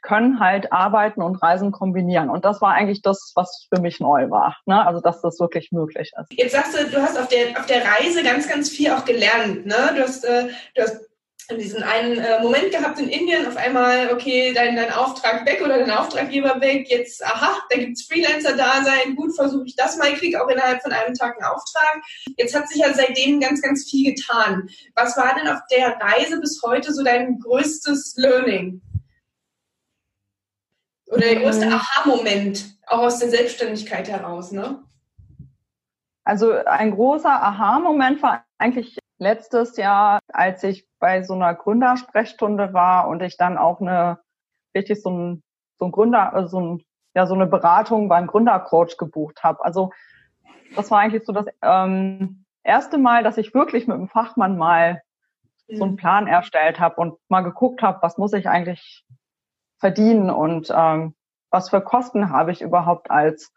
können 0.05 0.39
halt 0.39 0.71
Arbeiten 0.71 1.21
und 1.21 1.41
Reisen 1.41 1.71
kombinieren. 1.71 2.29
Und 2.29 2.45
das 2.45 2.61
war 2.61 2.73
eigentlich 2.73 3.01
das, 3.01 3.31
was 3.35 3.67
für 3.73 3.81
mich 3.81 3.99
neu 3.99 4.29
war. 4.29 4.57
Ne? 4.65 4.85
Also, 4.85 5.01
dass 5.01 5.21
das 5.21 5.39
wirklich 5.39 5.71
möglich 5.71 6.11
ist. 6.19 6.39
Jetzt 6.39 6.51
sagst 6.53 6.77
du, 6.77 6.85
du 6.89 7.01
hast 7.01 7.19
auf 7.19 7.27
der, 7.27 7.59
auf 7.59 7.65
der 7.65 7.83
Reise 7.83 8.23
ganz, 8.23 8.47
ganz 8.47 8.69
viel 8.69 8.91
auch 8.91 9.03
gelernt. 9.05 9.65
Ne? 9.65 9.75
Du 9.95 10.01
hast, 10.01 10.23
äh, 10.23 10.49
du 10.75 10.81
hast 10.83 10.99
diesen 11.51 11.83
einen 11.83 12.17
äh, 12.17 12.41
Moment 12.41 12.71
gehabt 12.71 12.99
in 12.99 13.07
Indien, 13.07 13.45
auf 13.45 13.55
einmal, 13.55 14.11
okay, 14.11 14.51
dein, 14.53 14.75
dein 14.75 14.91
Auftrag 14.91 15.45
weg 15.45 15.61
oder 15.63 15.77
dein 15.77 15.91
Auftraggeber 15.91 16.59
weg, 16.59 16.89
jetzt, 16.89 17.23
aha, 17.23 17.61
da 17.69 17.77
gibt's 17.77 18.07
Freelancer-Dasein, 18.07 19.15
gut, 19.15 19.35
versuche 19.35 19.65
ich 19.67 19.75
das 19.75 19.97
mal, 19.97 20.11
kriege 20.13 20.43
auch 20.43 20.49
innerhalb 20.49 20.81
von 20.81 20.91
einem 20.91 21.13
Tag 21.13 21.35
einen 21.35 21.45
Auftrag. 21.45 22.01
Jetzt 22.37 22.55
hat 22.55 22.67
sich 22.67 22.81
ja 22.81 22.93
seitdem 22.93 23.39
ganz, 23.39 23.61
ganz 23.61 23.87
viel 23.87 24.15
getan. 24.15 24.67
Was 24.95 25.17
war 25.17 25.35
denn 25.35 25.47
auf 25.47 25.59
der 25.71 25.99
Reise 25.99 26.39
bis 26.39 26.61
heute 26.63 26.91
so 26.93 27.03
dein 27.03 27.37
größtes 27.39 28.15
Learning? 28.17 28.81
Oder 31.07 31.21
der 31.21 31.41
größte 31.41 31.67
mhm. 31.67 31.73
Aha-Moment, 31.73 32.77
auch 32.87 32.99
aus 32.99 33.19
der 33.19 33.29
Selbstständigkeit 33.29 34.09
heraus, 34.09 34.51
ne? 34.51 34.83
Also 36.23 36.53
ein 36.53 36.91
großer 36.91 37.29
Aha-Moment 37.29 38.23
war 38.23 38.45
eigentlich 38.57 38.97
letztes 39.19 39.77
Jahr, 39.77 40.19
als 40.33 40.63
ich 40.63 40.87
bei 40.99 41.23
so 41.23 41.33
einer 41.33 41.53
Gründersprechstunde 41.53 42.73
war 42.73 43.07
und 43.07 43.21
ich 43.21 43.37
dann 43.37 43.57
auch 43.57 43.79
eine 43.79 44.19
richtig 44.73 45.01
so 45.01 45.11
ein, 45.11 45.43
so 45.77 45.85
ein 45.85 45.91
Gründer, 45.91 46.33
äh, 46.35 46.47
so 46.47 46.59
ein, 46.59 46.83
ja, 47.13 47.27
so 47.27 47.35
eine 47.35 47.45
Beratung 47.45 48.09
beim 48.09 48.27
Gründercoach 48.27 48.97
gebucht 48.97 49.43
habe. 49.43 49.63
Also 49.63 49.91
das 50.75 50.91
war 50.91 50.99
eigentlich 50.99 51.23
so 51.25 51.31
das 51.31 51.45
ähm, 51.61 52.45
erste 52.63 52.97
Mal, 52.97 53.23
dass 53.23 53.37
ich 53.37 53.53
wirklich 53.53 53.87
mit 53.87 53.95
einem 53.95 54.09
Fachmann 54.09 54.57
mal 54.57 55.01
so 55.67 55.83
einen 55.83 55.93
mhm. 55.93 55.97
Plan 55.97 56.27
erstellt 56.27 56.79
habe 56.79 56.95
und 56.97 57.17
mal 57.29 57.41
geguckt 57.41 57.81
habe, 57.81 58.01
was 58.01 58.17
muss 58.17 58.33
ich 58.33 58.49
eigentlich 58.49 59.05
verdienen 59.79 60.29
und 60.29 60.71
ähm, 60.75 61.15
was 61.51 61.69
für 61.69 61.81
Kosten 61.81 62.29
habe 62.29 62.51
ich 62.51 62.61
überhaupt 62.61 63.11
als 63.11 63.53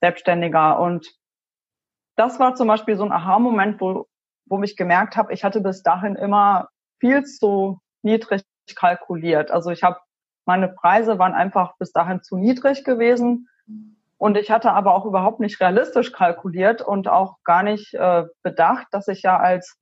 Selbstständiger. 0.00 0.78
Und 0.78 1.06
das 2.16 2.38
war 2.38 2.54
zum 2.54 2.68
Beispiel 2.68 2.96
so 2.96 3.04
ein 3.04 3.12
Aha-Moment, 3.12 3.80
wo 3.80 4.06
wo 4.50 4.60
ich 4.62 4.76
gemerkt 4.76 5.16
habe, 5.16 5.32
ich 5.32 5.44
hatte 5.44 5.60
bis 5.60 5.82
dahin 5.82 6.16
immer 6.16 6.68
viel 6.98 7.24
zu 7.24 7.80
niedrig 8.02 8.42
kalkuliert. 8.74 9.50
Also 9.50 9.70
ich 9.70 9.82
habe 9.82 10.00
meine 10.44 10.68
Preise 10.68 11.18
waren 11.18 11.34
einfach 11.34 11.76
bis 11.78 11.92
dahin 11.92 12.22
zu 12.22 12.36
niedrig 12.36 12.84
gewesen 12.84 13.48
und 14.18 14.36
ich 14.36 14.50
hatte 14.50 14.72
aber 14.72 14.94
auch 14.94 15.06
überhaupt 15.06 15.38
nicht 15.38 15.60
realistisch 15.60 16.12
kalkuliert 16.12 16.82
und 16.82 17.06
auch 17.06 17.36
gar 17.44 17.62
nicht 17.62 17.94
äh, 17.94 18.24
bedacht, 18.42 18.88
dass 18.90 19.06
ich 19.08 19.22
ja 19.22 19.38
als 19.38 19.76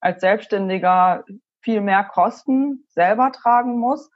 als 0.00 0.20
Selbstständiger 0.20 1.24
viel 1.60 1.80
mehr 1.80 2.04
Kosten 2.04 2.84
selber 2.88 3.32
tragen 3.32 3.78
muss 3.78 4.10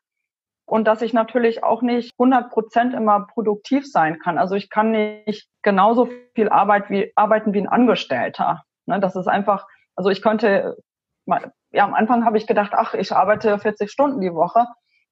und 0.67 0.87
dass 0.87 1.01
ich 1.01 1.13
natürlich 1.13 1.63
auch 1.63 1.81
nicht 1.81 2.13
100 2.19 2.51
Prozent 2.51 2.93
immer 2.93 3.27
produktiv 3.27 3.91
sein 3.91 4.19
kann. 4.19 4.37
Also 4.37 4.57
ich 4.57 4.69
kann 4.69 4.91
nicht 4.91 5.49
genauso 5.63 6.09
viel 6.35 6.49
Arbeit 6.49 6.91
wie, 6.91 7.13
arbeiten 7.15 7.55
wie 7.55 7.61
ein 7.61 7.69
Angestellter. 7.69 8.65
Ne, 8.87 9.01
das 9.01 9.17
ist 9.17 9.29
einfach, 9.29 9.67
also 9.95 10.11
ich 10.11 10.23
konnte, 10.23 10.77
ja, 11.73 11.85
am 11.85 11.95
Anfang 11.95 12.25
habe 12.25 12.37
ich 12.37 12.47
gedacht, 12.47 12.73
ach, 12.75 12.95
ich 12.95 13.13
arbeite 13.13 13.59
40 13.59 13.91
Stunden 13.91 14.21
die 14.21 14.35
Woche, 14.35 14.67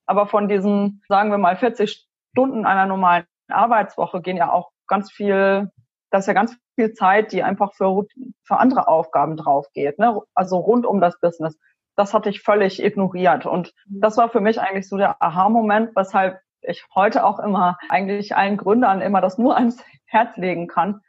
aber 0.06 0.26
von 0.26 0.48
diesen, 0.48 1.02
sagen 1.08 1.30
wir 1.30 1.38
mal, 1.38 1.56
40 1.56 2.06
Stunden 2.32 2.66
einer 2.66 2.86
normalen 2.86 3.24
Arbeitswoche 3.48 4.20
gehen 4.20 4.36
ja 4.36 4.50
auch 4.50 4.70
ganz 4.88 5.10
viel, 5.12 5.70
das 6.10 6.24
ist 6.24 6.26
ja 6.26 6.32
ganz 6.32 6.56
viel 6.74 6.92
Zeit, 6.94 7.32
die 7.32 7.42
einfach 7.44 7.72
für, 7.74 8.04
für 8.42 8.56
andere 8.58 8.88
Aufgaben 8.88 9.36
drauf 9.36 9.68
geht, 9.72 9.98
ne? 9.98 10.20
also 10.34 10.58
rund 10.58 10.84
um 10.84 11.00
das 11.00 11.18
Business. 11.20 11.56
Das 11.96 12.14
hatte 12.14 12.30
ich 12.30 12.42
völlig 12.42 12.82
ignoriert 12.82 13.46
und 13.46 13.72
mhm. 13.86 14.00
das 14.00 14.16
war 14.16 14.28
für 14.28 14.40
mich 14.40 14.60
eigentlich 14.60 14.88
so 14.88 14.96
der 14.96 15.22
Aha-Moment, 15.22 15.94
weshalb 15.94 16.40
ich 16.62 16.84
heute 16.94 17.24
auch 17.24 17.38
immer 17.38 17.76
eigentlich 17.88 18.36
allen 18.36 18.56
Gründern 18.56 19.00
immer 19.00 19.20
das 19.20 19.38
nur 19.38 19.56
ans 19.56 19.82
Herz 20.06 20.36
legen 20.36 20.66
kann, 20.66 21.00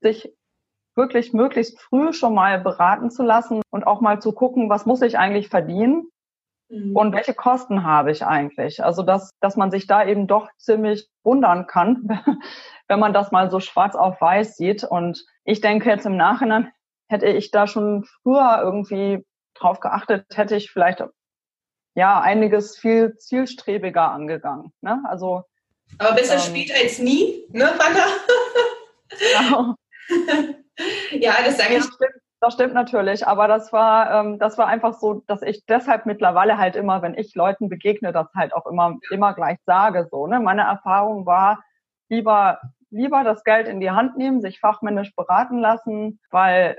sich 0.00 0.34
wirklich 0.96 1.32
möglichst 1.32 1.80
früh 1.80 2.12
schon 2.12 2.34
mal 2.34 2.60
beraten 2.60 3.10
zu 3.10 3.22
lassen 3.22 3.62
und 3.70 3.86
auch 3.86 4.00
mal 4.00 4.20
zu 4.20 4.32
gucken, 4.32 4.70
was 4.70 4.86
muss 4.86 5.02
ich 5.02 5.18
eigentlich 5.18 5.48
verdienen 5.48 6.08
mhm. 6.68 6.96
und 6.96 7.12
welche 7.12 7.34
Kosten 7.34 7.84
habe 7.84 8.10
ich 8.10 8.24
eigentlich. 8.24 8.82
Also 8.82 9.02
dass, 9.02 9.30
dass 9.40 9.56
man 9.56 9.70
sich 9.70 9.86
da 9.86 10.04
eben 10.04 10.26
doch 10.26 10.48
ziemlich 10.56 11.08
wundern 11.22 11.66
kann, 11.66 12.20
wenn 12.88 13.00
man 13.00 13.12
das 13.12 13.32
mal 13.32 13.50
so 13.50 13.60
schwarz 13.60 13.96
auf 13.96 14.20
weiß 14.20 14.56
sieht. 14.56 14.84
Und 14.84 15.24
ich 15.44 15.60
denke 15.60 15.88
jetzt 15.88 16.06
im 16.06 16.16
Nachhinein, 16.16 16.70
hätte 17.08 17.26
ich 17.26 17.50
da 17.50 17.66
schon 17.66 18.04
früher 18.22 18.60
irgendwie 18.62 19.24
drauf 19.54 19.80
geachtet, 19.80 20.26
hätte 20.34 20.56
ich 20.56 20.70
vielleicht 20.70 21.02
ja 21.94 22.20
einiges 22.20 22.76
viel 22.76 23.16
zielstrebiger 23.16 24.10
angegangen. 24.10 24.72
Ne? 24.80 25.02
Also 25.06 25.44
aber 25.98 26.14
besser 26.14 26.34
ähm, 26.34 26.40
spät 26.40 26.72
als 26.74 26.98
nie, 26.98 27.44
ne, 27.50 27.70
Anna? 27.78 28.04
genau. 29.18 29.74
ja, 31.12 31.34
das 31.44 31.58
sage 31.58 31.74
ich. 31.74 31.84
Das 31.84 31.94
stimmt, 31.94 32.22
das 32.40 32.54
stimmt 32.54 32.74
natürlich, 32.74 33.26
aber 33.26 33.48
das 33.48 33.72
war, 33.72 34.10
ähm, 34.10 34.38
das 34.38 34.58
war 34.58 34.66
einfach 34.66 34.94
so, 34.94 35.22
dass 35.26 35.42
ich 35.42 35.64
deshalb 35.66 36.06
mittlerweile 36.06 36.58
halt 36.58 36.76
immer, 36.76 37.02
wenn 37.02 37.16
ich 37.16 37.34
Leuten 37.34 37.68
begegne, 37.68 38.12
das 38.12 38.26
halt 38.34 38.52
auch 38.54 38.66
immer, 38.66 38.98
immer 39.10 39.34
gleich 39.34 39.58
sage, 39.66 40.08
so, 40.10 40.26
ne. 40.26 40.40
Meine 40.40 40.62
Erfahrung 40.62 41.26
war, 41.26 41.62
lieber, 42.08 42.60
lieber 42.90 43.24
das 43.24 43.44
Geld 43.44 43.68
in 43.68 43.80
die 43.80 43.90
Hand 43.90 44.16
nehmen, 44.16 44.40
sich 44.40 44.60
fachmännisch 44.60 45.14
beraten 45.14 45.58
lassen, 45.58 46.20
weil 46.30 46.78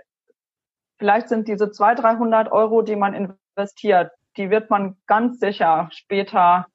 vielleicht 0.98 1.30
sind 1.30 1.48
diese 1.48 1.72
200, 1.72 2.04
300 2.04 2.52
Euro, 2.52 2.82
die 2.82 2.96
man 2.96 3.14
investiert, 3.14 4.12
die 4.38 4.50
wird 4.50 4.70
man 4.70 4.98
ganz 5.08 5.40
sicher 5.40 5.90
später 5.92 6.68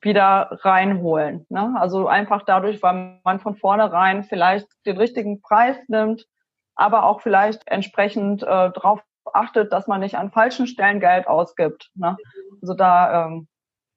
wieder 0.00 0.58
reinholen. 0.62 1.46
Ne? 1.48 1.74
Also 1.78 2.06
einfach 2.06 2.42
dadurch, 2.44 2.82
weil 2.82 3.20
man 3.24 3.40
von 3.40 3.56
vornherein 3.56 4.24
vielleicht 4.24 4.68
den 4.86 4.96
richtigen 4.96 5.40
Preis 5.40 5.76
nimmt, 5.88 6.26
aber 6.74 7.04
auch 7.04 7.20
vielleicht 7.20 7.66
entsprechend 7.66 8.42
äh, 8.42 8.46
darauf 8.46 9.02
achtet, 9.32 9.72
dass 9.72 9.86
man 9.86 10.00
nicht 10.00 10.16
an 10.16 10.30
falschen 10.30 10.66
Stellen 10.66 11.00
Geld 11.00 11.26
ausgibt. 11.26 11.90
Ne? 11.94 12.16
Also 12.62 12.74
da, 12.74 13.26
ähm, 13.26 13.48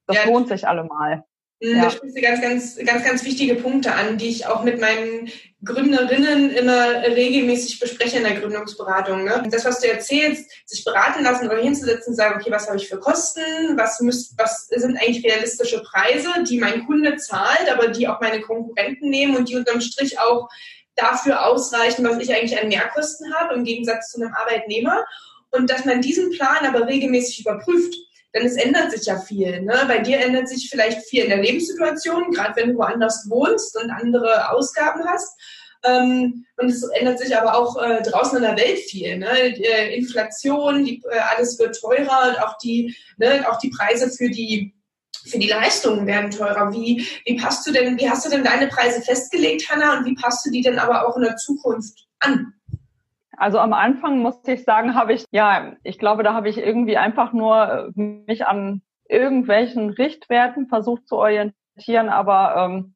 das 0.08 0.24
ja, 0.24 0.30
lohnt 0.30 0.48
sich 0.48 0.68
allemal. 0.68 1.24
Mhm, 1.62 1.76
ja. 1.76 1.84
Da 1.84 1.90
sprichst 1.92 2.18
du 2.18 2.22
ganz, 2.22 2.42
ganz, 2.42 2.76
ganz, 2.78 3.06
ganz 3.06 3.24
wichtige 3.24 3.56
Punkte 3.56 3.94
an, 3.94 4.18
die 4.18 4.30
ich 4.30 4.48
auch 4.48 4.64
mit 4.64 4.82
meinen 4.82 5.32
Gründerinnen 5.64 6.50
immer 6.50 7.04
regelmäßig 7.04 7.80
bespreche 7.80 8.18
in 8.18 8.24
der 8.24 8.40
Gründungsberatung. 8.40 9.24
Ne? 9.24 9.44
Das, 9.52 9.64
was 9.64 9.80
du 9.80 9.88
erzählst, 9.88 10.50
sich 10.66 10.84
beraten 10.84 11.24
lassen 11.24 11.46
oder 11.46 11.62
hinzusetzen 11.62 12.12
und 12.12 12.16
sagen, 12.16 12.40
okay, 12.40 12.52
was 12.52 12.68
habe 12.68 12.78
ich 12.78 12.90
für 12.90 13.00
Kosten, 13.00 13.78
was, 13.78 14.02
müsst, 14.02 14.34
was 14.40 14.68
sind 14.70 14.98
eigentlich 14.98 15.24
realistische 15.24 15.84
Preise, 15.84 16.30
die 16.50 16.60
mein 16.60 16.86
Kunde 16.88 17.18
zahlt, 17.18 17.72
aber 17.72 17.90
die 17.90 18.08
auch 18.08 18.20
meine 18.22 18.42
Konkurrenten 18.42 19.10
nehmen 19.10 19.36
und 19.36 19.50
die 19.50 19.56
unterm 19.56 19.82
Strich 19.82 20.20
auch 20.20 20.50
dafür 20.96 21.46
ausreichen, 21.46 22.04
was 22.04 22.18
ich 22.18 22.34
eigentlich 22.34 22.60
an 22.60 22.70
Mehrkosten 22.70 23.34
habe, 23.36 23.54
im 23.54 23.64
Gegensatz 23.64 24.10
zu 24.10 24.20
einem 24.20 24.34
Arbeitnehmer. 24.34 25.06
Und 25.52 25.70
dass 25.70 25.86
man 25.86 26.02
diesen 26.02 26.32
Plan 26.32 26.66
aber 26.66 26.88
regelmäßig 26.88 27.42
überprüft 27.42 27.94
denn 28.34 28.46
es 28.46 28.56
ändert 28.56 28.92
sich 28.92 29.06
ja 29.06 29.20
viel. 29.20 29.62
Ne? 29.62 29.84
Bei 29.88 30.00
dir 30.00 30.20
ändert 30.20 30.48
sich 30.48 30.70
vielleicht 30.70 31.02
viel 31.08 31.24
in 31.24 31.30
der 31.30 31.42
Lebenssituation, 31.42 32.32
gerade 32.32 32.56
wenn 32.56 32.70
du 32.70 32.78
woanders 32.78 33.26
wohnst 33.30 33.82
und 33.82 33.92
andere 33.92 34.52
Ausgaben 34.52 35.04
hast. 35.06 35.38
Ähm, 35.84 36.46
und 36.58 36.70
es 36.70 36.84
ändert 36.84 37.20
sich 37.20 37.36
aber 37.36 37.56
auch 37.56 37.82
äh, 37.82 38.02
draußen 38.04 38.38
in 38.38 38.44
der 38.44 38.58
Welt 38.58 38.80
viel. 38.80 39.18
Ne? 39.18 39.54
Die, 39.58 39.66
äh, 39.66 39.96
Inflation, 39.96 40.86
die, 40.86 41.02
äh, 41.10 41.18
alles 41.18 41.58
wird 41.60 41.80
teurer 41.80 42.30
und 42.30 42.42
auch 42.42 42.58
die, 42.60 42.96
ne, 43.18 43.46
auch 43.50 43.58
die 43.58 43.70
Preise 43.70 44.10
für 44.10 44.30
die 44.30 44.74
für 45.28 45.38
die 45.38 45.50
Leistungen 45.50 46.08
werden 46.08 46.32
teurer. 46.32 46.72
Wie, 46.74 47.08
wie 47.26 47.36
passt 47.36 47.68
du 47.68 47.72
denn, 47.72 48.00
wie 48.00 48.10
hast 48.10 48.26
du 48.26 48.30
denn 48.30 48.44
deine 48.44 48.68
Preise 48.68 49.02
festgelegt, 49.02 49.70
Hanna, 49.70 49.98
und 49.98 50.06
wie 50.06 50.16
passt 50.16 50.44
du 50.46 50.50
die 50.50 50.62
denn 50.62 50.80
aber 50.80 51.08
auch 51.08 51.16
in 51.16 51.24
der 51.24 51.36
Zukunft 51.36 52.08
an? 52.20 52.54
Also 53.42 53.58
am 53.58 53.74
Anfang 53.74 54.20
musste 54.20 54.52
ich 54.52 54.64
sagen, 54.64 54.94
habe 54.96 55.14
ich, 55.14 55.26
ja, 55.32 55.74
ich 55.84 55.98
glaube, 55.98 56.22
da 56.22 56.36
habe 56.36 56.48
ich 56.48 56.60
irgendwie 56.60 56.98
einfach 56.98 57.34
nur 57.34 57.92
äh, 57.98 58.00
mich 58.00 58.46
an 58.46 58.84
irgendwelchen 59.10 59.90
Richtwerten 59.90 60.68
versucht 60.68 61.08
zu 61.08 61.18
orientieren, 61.18 62.10
aber 62.10 62.56
ähm, 62.56 62.94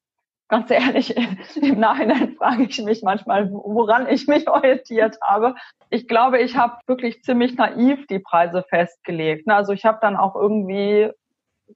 ganz 0.47 0.69
ehrlich, 0.69 1.15
im 1.55 1.79
Nachhinein 1.79 2.35
frage 2.35 2.63
ich 2.63 2.79
mich 2.83 3.01
manchmal, 3.01 3.51
woran 3.51 4.07
ich 4.07 4.27
mich 4.27 4.47
orientiert 4.49 5.17
habe. 5.23 5.55
Ich 5.89 6.07
glaube, 6.07 6.37
ich 6.39 6.55
habe 6.55 6.77
wirklich 6.85 7.23
ziemlich 7.23 7.55
naiv 7.55 8.05
die 8.05 8.19
Preise 8.19 8.63
festgelegt. 8.69 9.49
Also 9.49 9.73
ich 9.73 9.83
habe 9.83 9.97
dann 9.99 10.15
auch 10.15 10.35
irgendwie 10.35 11.09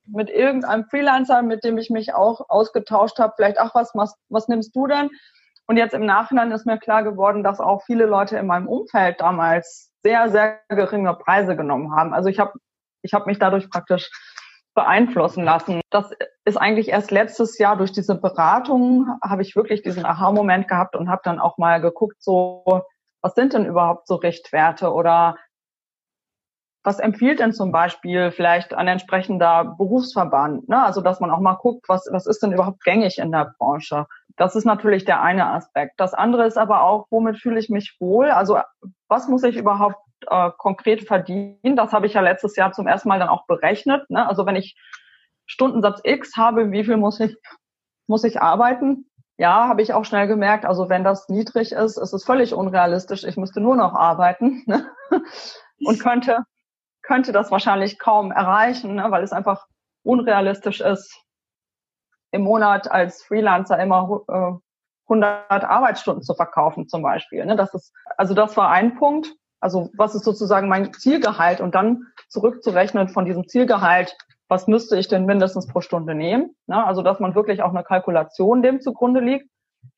mit 0.06 0.30
irgendeinem 0.30 0.86
Freelancer, 0.86 1.42
mit 1.42 1.64
dem 1.64 1.80
ich 1.80 1.90
mich 1.90 2.14
auch 2.14 2.48
ausgetauscht 2.50 3.18
habe, 3.18 3.34
vielleicht, 3.36 3.60
ach, 3.60 3.74
was, 3.74 3.96
was, 3.96 4.16
was 4.30 4.48
nimmst 4.48 4.76
du 4.76 4.86
denn? 4.86 5.10
Und 5.70 5.78
jetzt 5.78 5.94
im 5.94 6.04
Nachhinein 6.04 6.52
ist 6.52 6.66
mir 6.66 6.80
klar 6.80 7.04
geworden, 7.04 7.44
dass 7.44 7.60
auch 7.60 7.84
viele 7.84 8.08
Leute 8.08 8.38
in 8.38 8.48
meinem 8.48 8.68
Umfeld 8.68 9.22
damals 9.22 9.92
sehr, 10.02 10.28
sehr 10.30 10.62
geringe 10.68 11.14
Preise 11.14 11.56
genommen 11.56 11.96
haben. 11.96 12.12
Also 12.12 12.28
ich 12.28 12.40
habe 12.40 12.54
ich 13.04 13.14
hab 13.14 13.28
mich 13.28 13.38
dadurch 13.38 13.70
praktisch 13.70 14.10
beeinflussen 14.74 15.44
lassen. 15.44 15.82
Das 15.92 16.10
ist 16.44 16.58
eigentlich 16.58 16.90
erst 16.90 17.12
letztes 17.12 17.60
Jahr 17.60 17.78
durch 17.78 17.92
diese 17.92 18.20
Beratung 18.20 19.10
habe 19.24 19.44
ich 19.44 19.56
wirklich 19.56 19.84
diesen 19.84 20.06
Aha-Moment 20.06 20.68
gehabt 20.68 20.96
und 20.96 21.08
habe 21.08 21.22
dann 21.24 21.40
auch 21.40 21.60
mal 21.60 21.80
geguckt, 21.82 22.16
so 22.18 22.64
was 23.22 23.36
sind 23.36 23.54
denn 23.54 23.68
überhaupt 23.68 24.08
so 24.08 24.16
Richtwerte 24.16 24.92
oder 24.92 25.36
was 26.90 26.98
empfiehlt 26.98 27.40
denn 27.40 27.54
zum 27.54 27.72
Beispiel 27.72 28.32
vielleicht 28.32 28.74
ein 28.74 28.88
entsprechender 28.88 29.76
Berufsverband? 29.78 30.68
Ne? 30.70 30.84
Also 30.84 31.02
dass 31.02 31.20
man 31.20 31.30
auch 31.30 31.40
mal 31.40 31.54
guckt, 31.54 31.88
was, 31.88 32.10
was 32.12 32.26
ist 32.26 32.42
denn 32.42 32.52
überhaupt 32.52 32.84
gängig 32.84 33.20
in 33.20 33.32
der 33.32 33.54
Branche? 33.60 34.08
Das 34.38 34.56
ist 34.56 34.66
natürlich 34.66 35.06
der 35.06 35.22
eine 35.22 35.52
Aspekt. 35.52 36.00
Das 36.00 36.16
andere 36.16 36.48
ist 36.48 36.58
aber 36.58 36.82
auch, 36.82 37.06
womit 37.12 37.38
fühle 37.38 37.60
ich 37.60 37.70
mich 37.70 37.96
wohl? 38.00 38.32
Also 38.32 38.58
was 39.08 39.28
muss 39.28 39.44
ich 39.44 39.56
überhaupt 39.56 40.00
äh, 40.32 40.50
konkret 40.58 41.06
verdienen? 41.06 41.76
Das 41.76 41.94
habe 41.94 42.08
ich 42.08 42.14
ja 42.14 42.22
letztes 42.22 42.56
Jahr 42.56 42.72
zum 42.72 42.88
ersten 42.88 43.08
Mal 43.08 43.20
dann 43.20 43.30
auch 43.30 43.46
berechnet. 43.46 44.10
Ne? 44.10 44.28
Also 44.28 44.48
wenn 44.48 44.56
ich 44.56 44.76
Stundensatz 45.46 46.02
X 46.04 46.38
habe, 46.38 46.72
wie 46.72 46.86
viel 46.86 46.98
muss 46.98 47.20
ich, 47.20 47.38
muss 48.08 48.24
ich 48.24 48.42
arbeiten? 48.42 49.06
Ja, 49.38 49.68
habe 49.68 49.84
ich 49.84 49.94
auch 49.94 50.06
schnell 50.06 50.26
gemerkt. 50.26 50.66
Also 50.66 50.90
wenn 50.90 51.04
das 51.04 51.30
niedrig 51.30 51.72
ist, 51.72 52.00
ist 52.00 52.14
es 52.14 52.26
völlig 52.26 52.56
unrealistisch. 52.56 53.26
Ich 53.26 53.38
müsste 53.38 53.62
nur 53.62 53.76
noch 53.76 53.94
arbeiten 53.94 54.64
ne? 54.66 54.90
und 55.86 56.00
könnte 56.00 56.46
könnte 57.10 57.32
das 57.32 57.50
wahrscheinlich 57.50 57.98
kaum 57.98 58.32
erreichen, 58.32 58.94
ne, 58.94 59.10
weil 59.10 59.24
es 59.24 59.34
einfach 59.34 59.66
unrealistisch 60.04 60.80
ist, 60.80 61.20
im 62.32 62.44
Monat 62.44 62.92
als 62.92 63.24
Freelancer 63.24 63.80
immer 63.80 64.22
äh, 64.28 64.54
100 65.12 65.64
Arbeitsstunden 65.64 66.22
zu 66.22 66.36
verkaufen 66.36 66.88
zum 66.88 67.02
Beispiel. 67.02 67.44
Ne? 67.48 67.56
Das 67.56 67.74
ist, 67.74 67.92
also 68.16 68.36
das 68.36 68.56
war 68.58 68.70
ein 68.70 68.96
Punkt. 68.96 69.34
Also 69.60 69.90
was 69.98 70.14
ist 70.14 70.24
sozusagen 70.24 70.70
mein 70.70 70.94
Zielgehalt 70.94 71.62
und 71.62 71.74
dann 71.74 72.06
zurückzurechnen 72.28 73.10
von 73.10 73.26
diesem 73.26 73.48
Zielgehalt, 73.48 74.16
was 74.48 74.68
müsste 74.68 74.96
ich 74.96 75.08
denn 75.08 75.26
mindestens 75.26 75.66
pro 75.66 75.82
Stunde 75.82 76.14
nehmen? 76.14 76.56
Ne? 76.68 76.86
Also 76.86 77.02
dass 77.02 77.20
man 77.20 77.34
wirklich 77.34 77.64
auch 77.64 77.72
eine 77.72 77.84
Kalkulation 77.84 78.62
dem 78.62 78.82
zugrunde 78.82 79.20
liegt, 79.20 79.50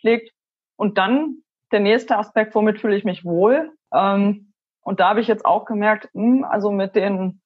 legt. 0.01 0.31
Und 0.77 0.97
dann 0.97 1.43
der 1.73 1.81
nächste 1.81 2.17
Aspekt, 2.17 2.55
womit 2.55 2.79
fühle 2.79 2.95
ich 2.95 3.03
mich 3.03 3.25
wohl? 3.25 3.73
Ähm, 3.93 4.50
und 4.81 4.99
da 4.99 5.09
habe 5.09 5.21
ich 5.21 5.27
jetzt 5.27 5.45
auch 5.45 5.65
gemerkt, 5.65 6.09
mh, 6.13 6.23
hm, 6.23 6.43
also 6.43 6.71
mit 6.71 6.95
den 6.95 7.41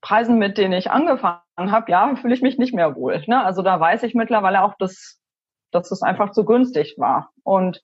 Preisen, 0.00 0.38
mit 0.38 0.58
denen 0.58 0.74
ich 0.74 0.90
angefangen 0.90 1.42
habe, 1.56 1.90
ja, 1.90 2.14
fühle 2.16 2.34
ich 2.34 2.42
mich 2.42 2.58
nicht 2.58 2.74
mehr 2.74 2.94
wohl. 2.94 3.22
Ne? 3.26 3.44
Also 3.44 3.62
da 3.62 3.80
weiß 3.80 4.04
ich 4.04 4.14
mittlerweile 4.14 4.62
auch, 4.62 4.74
dass, 4.78 5.20
dass 5.72 5.90
es 5.90 6.02
einfach 6.02 6.30
zu 6.30 6.44
günstig 6.44 6.94
war. 6.98 7.30
Und 7.42 7.82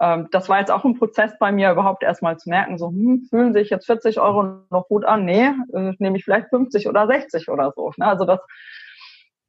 ähm, 0.00 0.28
das 0.32 0.48
war 0.48 0.58
jetzt 0.58 0.72
auch 0.72 0.84
ein 0.84 0.98
Prozess 0.98 1.38
bei 1.38 1.52
mir, 1.52 1.70
überhaupt 1.70 2.02
erstmal 2.02 2.36
zu 2.36 2.48
merken, 2.48 2.78
so, 2.78 2.88
hm, 2.88 3.26
fühlen 3.30 3.52
sich 3.52 3.70
jetzt 3.70 3.86
40 3.86 4.18
Euro 4.18 4.64
noch 4.70 4.88
gut 4.88 5.04
an? 5.04 5.24
Nee, 5.24 5.52
äh, 5.72 5.92
nehme 5.98 6.16
ich 6.16 6.24
vielleicht 6.24 6.48
50 6.48 6.88
oder 6.88 7.06
60 7.06 7.48
oder 7.48 7.72
so. 7.76 7.92
Ne? 7.96 8.06
Also 8.06 8.24
das, 8.24 8.40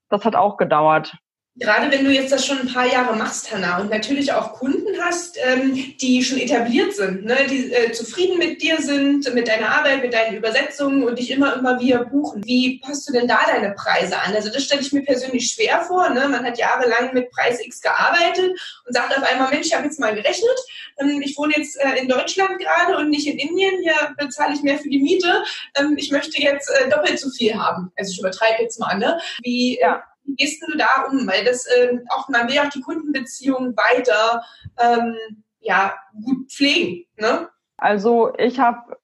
das 0.09 0.23
hat 0.23 0.35
auch 0.35 0.57
gedauert 0.57 1.17
gerade 1.57 1.89
wenn 1.89 2.03
du 2.03 2.11
jetzt 2.11 2.31
das 2.31 2.45
schon 2.45 2.59
ein 2.59 2.71
paar 2.71 2.85
Jahre 2.85 3.15
machst, 3.15 3.51
Hanna, 3.51 3.79
und 3.79 3.89
natürlich 3.89 4.33
auch 4.33 4.53
Kunden 4.53 5.01
hast, 5.01 5.37
ähm, 5.41 5.95
die 6.01 6.21
schon 6.23 6.37
etabliert 6.37 6.93
sind, 6.93 7.23
ne, 7.23 7.37
die 7.49 7.71
äh, 7.71 7.91
zufrieden 7.93 8.37
mit 8.37 8.61
dir 8.61 8.81
sind, 8.81 9.33
mit 9.33 9.47
deiner 9.47 9.69
Arbeit, 9.69 10.01
mit 10.01 10.13
deinen 10.13 10.35
Übersetzungen 10.35 11.03
und 11.03 11.17
dich 11.17 11.31
immer, 11.31 11.55
immer 11.55 11.79
wieder 11.79 12.03
buchen. 12.05 12.43
Wie 12.45 12.79
passt 12.79 13.07
du 13.07 13.13
denn 13.13 13.27
da 13.27 13.39
deine 13.47 13.71
Preise 13.71 14.19
an? 14.19 14.35
Also 14.35 14.51
das 14.51 14.65
stelle 14.65 14.81
ich 14.81 14.91
mir 14.91 15.03
persönlich 15.03 15.47
schwer 15.47 15.81
vor. 15.81 16.09
Ne? 16.09 16.27
Man 16.27 16.43
hat 16.43 16.57
jahrelang 16.57 17.13
mit 17.13 17.31
Preis 17.31 17.65
X 17.65 17.81
gearbeitet 17.81 18.51
und 18.85 18.93
sagt 18.93 19.17
auf 19.17 19.23
einmal, 19.23 19.49
Mensch, 19.51 19.67
ich 19.67 19.75
habe 19.75 19.85
jetzt 19.85 19.99
mal 19.99 20.13
gerechnet. 20.13 20.59
Ähm, 20.99 21.21
ich 21.23 21.37
wohne 21.37 21.53
jetzt 21.55 21.79
äh, 21.79 21.97
in 22.01 22.09
Deutschland 22.09 22.59
gerade 22.59 22.97
und 22.97 23.09
nicht 23.09 23.27
in 23.27 23.39
Indien. 23.39 23.81
Hier 23.81 24.13
bezahle 24.17 24.53
ich 24.53 24.61
mehr 24.61 24.77
für 24.77 24.89
die 24.89 24.99
Miete. 24.99 25.43
Ähm, 25.79 25.95
ich 25.97 26.11
möchte 26.11 26.41
jetzt 26.41 26.69
äh, 26.69 26.89
doppelt 26.89 27.17
so 27.17 27.29
viel 27.29 27.55
haben. 27.55 27.93
Also 27.95 28.11
ich 28.11 28.19
übertreibe 28.19 28.61
jetzt 28.61 28.77
mal. 28.77 28.97
Ne? 28.97 29.19
Wie 29.41 29.79
ja 29.79 30.03
wie 30.25 30.35
gehst 30.35 30.61
du 30.65 30.77
da 30.77 31.07
um? 31.09 31.27
Weil 31.27 31.43
das 31.43 31.65
ähm, 31.77 32.01
auch, 32.09 32.29
man 32.29 32.47
will 32.47 32.59
auch 32.59 32.69
die 32.69 32.81
Kundenbeziehungen 32.81 33.75
weiter 33.75 34.43
ähm, 34.79 35.15
ja, 35.59 35.95
gut 36.23 36.51
pflegen. 36.51 37.05
Ne? 37.17 37.49
Also 37.77 38.33
ich 38.37 38.59
habe 38.59 38.97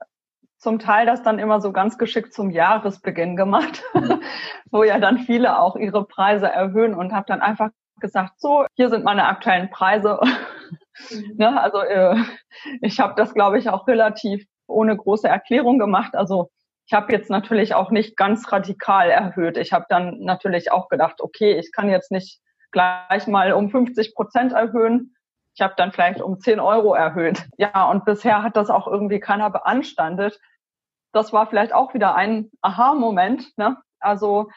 zum 0.58 0.78
Teil 0.78 1.08
das 1.08 1.24
dann 1.24 1.40
immer 1.40 1.60
so 1.60 1.72
ganz 1.72 1.98
geschickt 1.98 2.34
zum 2.34 2.52
Jahresbeginn 2.52 3.36
gemacht, 3.36 3.84
wo 4.72 4.84
ja 4.84 5.00
dann 5.00 5.20
viele 5.20 5.60
auch 5.60 5.76
ihre 5.76 6.06
Preise 6.06 6.48
erhöhen 6.48 6.94
und 6.94 7.14
habe 7.14 7.26
dann 7.28 7.42
einfach 7.42 7.72
gesagt, 8.00 8.40
so, 8.40 8.66
hier 8.76 8.90
sind 8.90 9.04
meine 9.04 9.26
aktuellen 9.26 9.70
Preise. 9.70 10.20
Mhm. 11.10 11.36
ne, 11.38 11.60
also 11.60 11.80
äh, 11.80 12.16
ich 12.82 13.00
habe 13.00 13.16
das, 13.16 13.34
glaube 13.34 13.58
ich, 13.58 13.70
auch 13.70 13.88
relativ 13.88 14.46
ohne 14.68 14.96
große 14.96 15.28
Erklärung 15.28 15.80
gemacht. 15.80 16.16
Also 16.16 16.52
ich 16.91 16.93
habe 16.93 17.13
jetzt 17.13 17.30
natürlich 17.30 17.73
auch 17.73 17.89
nicht 17.89 18.17
ganz 18.17 18.51
radikal 18.51 19.10
erhöht. 19.10 19.56
Ich 19.56 19.71
habe 19.71 19.86
dann 19.88 20.19
natürlich 20.19 20.73
auch 20.73 20.89
gedacht, 20.89 21.21
okay, 21.21 21.58
ich 21.58 21.71
kann 21.71 21.89
jetzt 21.89 22.12
nicht 22.12 22.41
gleich 22.71 23.27
mal 23.27 23.54
um 23.54 23.69
50 23.69 24.13
Prozent 24.13 24.51
erhöhen. 24.51 25.15
Ich 25.56 25.62
habe 25.62 25.73
dann 25.77 25.93
vielleicht 25.93 26.21
um 26.21 26.41
10 26.41 26.60
Euro 26.60 26.93
erhöht. 26.93 27.47
Ja, 27.56 27.89
und 27.89 28.04
bisher 28.04 28.43
hat 28.43 28.58
das 28.58 28.69
auch 28.69 28.88
irgendwie 28.88 29.21
keiner 29.21 29.49
beanstandet. 29.49 30.38
Das 31.13 31.32
war 31.32 31.47
vielleicht 31.47 31.73
auch 31.73 31.93
wieder 31.93 32.15
ein 32.15 32.51
Aha-Moment. 32.60 33.58
Ne? 33.58 33.77
Also 34.01 34.49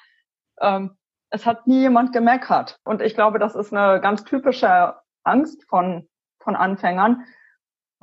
ähm, 0.60 0.96
es 1.30 1.46
hat 1.46 1.68
nie 1.68 1.82
jemand 1.82 2.12
gemeckert. 2.12 2.80
Und 2.84 3.00
ich 3.00 3.14
glaube, 3.14 3.38
das 3.38 3.54
ist 3.54 3.72
eine 3.72 4.00
ganz 4.00 4.24
typische 4.24 4.96
Angst 5.22 5.62
von, 5.68 6.08
von 6.40 6.56
Anfängern, 6.56 7.26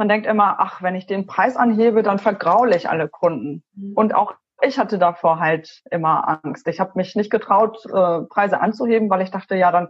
man 0.02 0.10
denkt 0.10 0.26
immer, 0.26 0.56
ach, 0.58 0.82
wenn 0.82 0.96
ich 0.96 1.06
den 1.06 1.28
Preis 1.28 1.56
anhebe, 1.56 2.02
dann 2.02 2.18
vergraule 2.18 2.76
ich 2.76 2.90
alle 2.90 3.08
Kunden. 3.08 3.64
Mhm. 3.76 3.94
Und 3.94 4.16
auch 4.16 4.34
ich 4.60 4.80
hatte 4.80 4.98
davor 4.98 5.40
halt 5.40 5.84
immer 5.92 6.42
Angst. 6.44 6.68
Ich 6.68 6.80
habe 6.80 6.94
mich 6.96 7.16
nicht 7.16 7.30
getraut, 7.30 7.86
äh, 7.86 8.22
Preise 8.22 8.60
anzuheben, 8.62 9.12
weil 9.12 9.22
ich 9.22 9.30
dachte, 9.30 9.56
ja, 9.56 9.72
dann, 9.72 9.90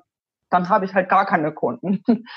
dann 0.49 0.67
habe 0.67 0.83
ich 0.83 0.93
halt 0.93 1.07
gar 1.07 1.25
keine 1.25 1.53
Kunden. 1.53 2.03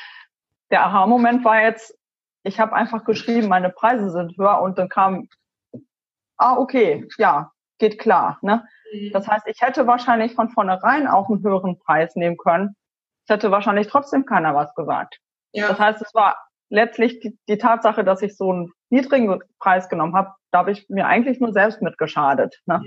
Der 0.71 0.87
Aha-Moment 0.87 1.45
war 1.45 1.63
jetzt, 1.63 1.99
ich 2.45 2.61
habe 2.61 2.75
einfach 2.75 3.03
geschrieben, 3.03 3.49
meine 3.49 3.71
Preise 3.71 4.09
sind 4.11 4.39
höher 4.39 4.63
und 4.63 4.79
dann 4.79 4.89
kam, 4.89 5.29
ah, 6.37 6.57
okay, 6.57 7.09
ja, 7.19 7.51
geht 7.79 7.99
klar. 7.99 8.39
Ne? 8.41 8.65
Mhm. 8.93 9.11
Das 9.13 9.27
heißt, 9.27 9.49
ich 9.49 9.61
hätte 9.63 9.89
wahrscheinlich 9.89 10.37
von 10.37 10.49
vornherein 10.49 11.09
auch 11.09 11.29
einen 11.29 11.43
höheren 11.43 11.81
Preis 11.81 12.15
nehmen 12.15 12.37
können. 12.37 12.77
Es 13.27 13.35
hätte 13.35 13.51
wahrscheinlich 13.51 13.89
trotzdem 13.89 14.27
keiner 14.27 14.55
was 14.55 14.73
gesagt. 14.77 15.19
Ja. 15.51 15.67
Das 15.67 15.81
heißt, 15.81 16.03
es 16.03 16.15
war 16.15 16.37
letztlich 16.71 17.21
die, 17.21 17.39
die 17.49 17.59
Tatsache, 17.59 18.05
dass 18.05 18.23
ich 18.23 18.37
so 18.37 18.51
einen 18.51 18.73
niedrigen 18.91 19.41
Preis 19.59 19.89
genommen 19.89 20.15
habe, 20.15 20.31
da 20.51 20.59
habe 20.59 20.73
ich 20.73 20.87
mir 20.89 21.07
eigentlich 21.07 21.41
nur 21.41 21.53
selbst 21.53 21.83
mitgeschadet. 21.83 22.61
Ne? 22.67 22.83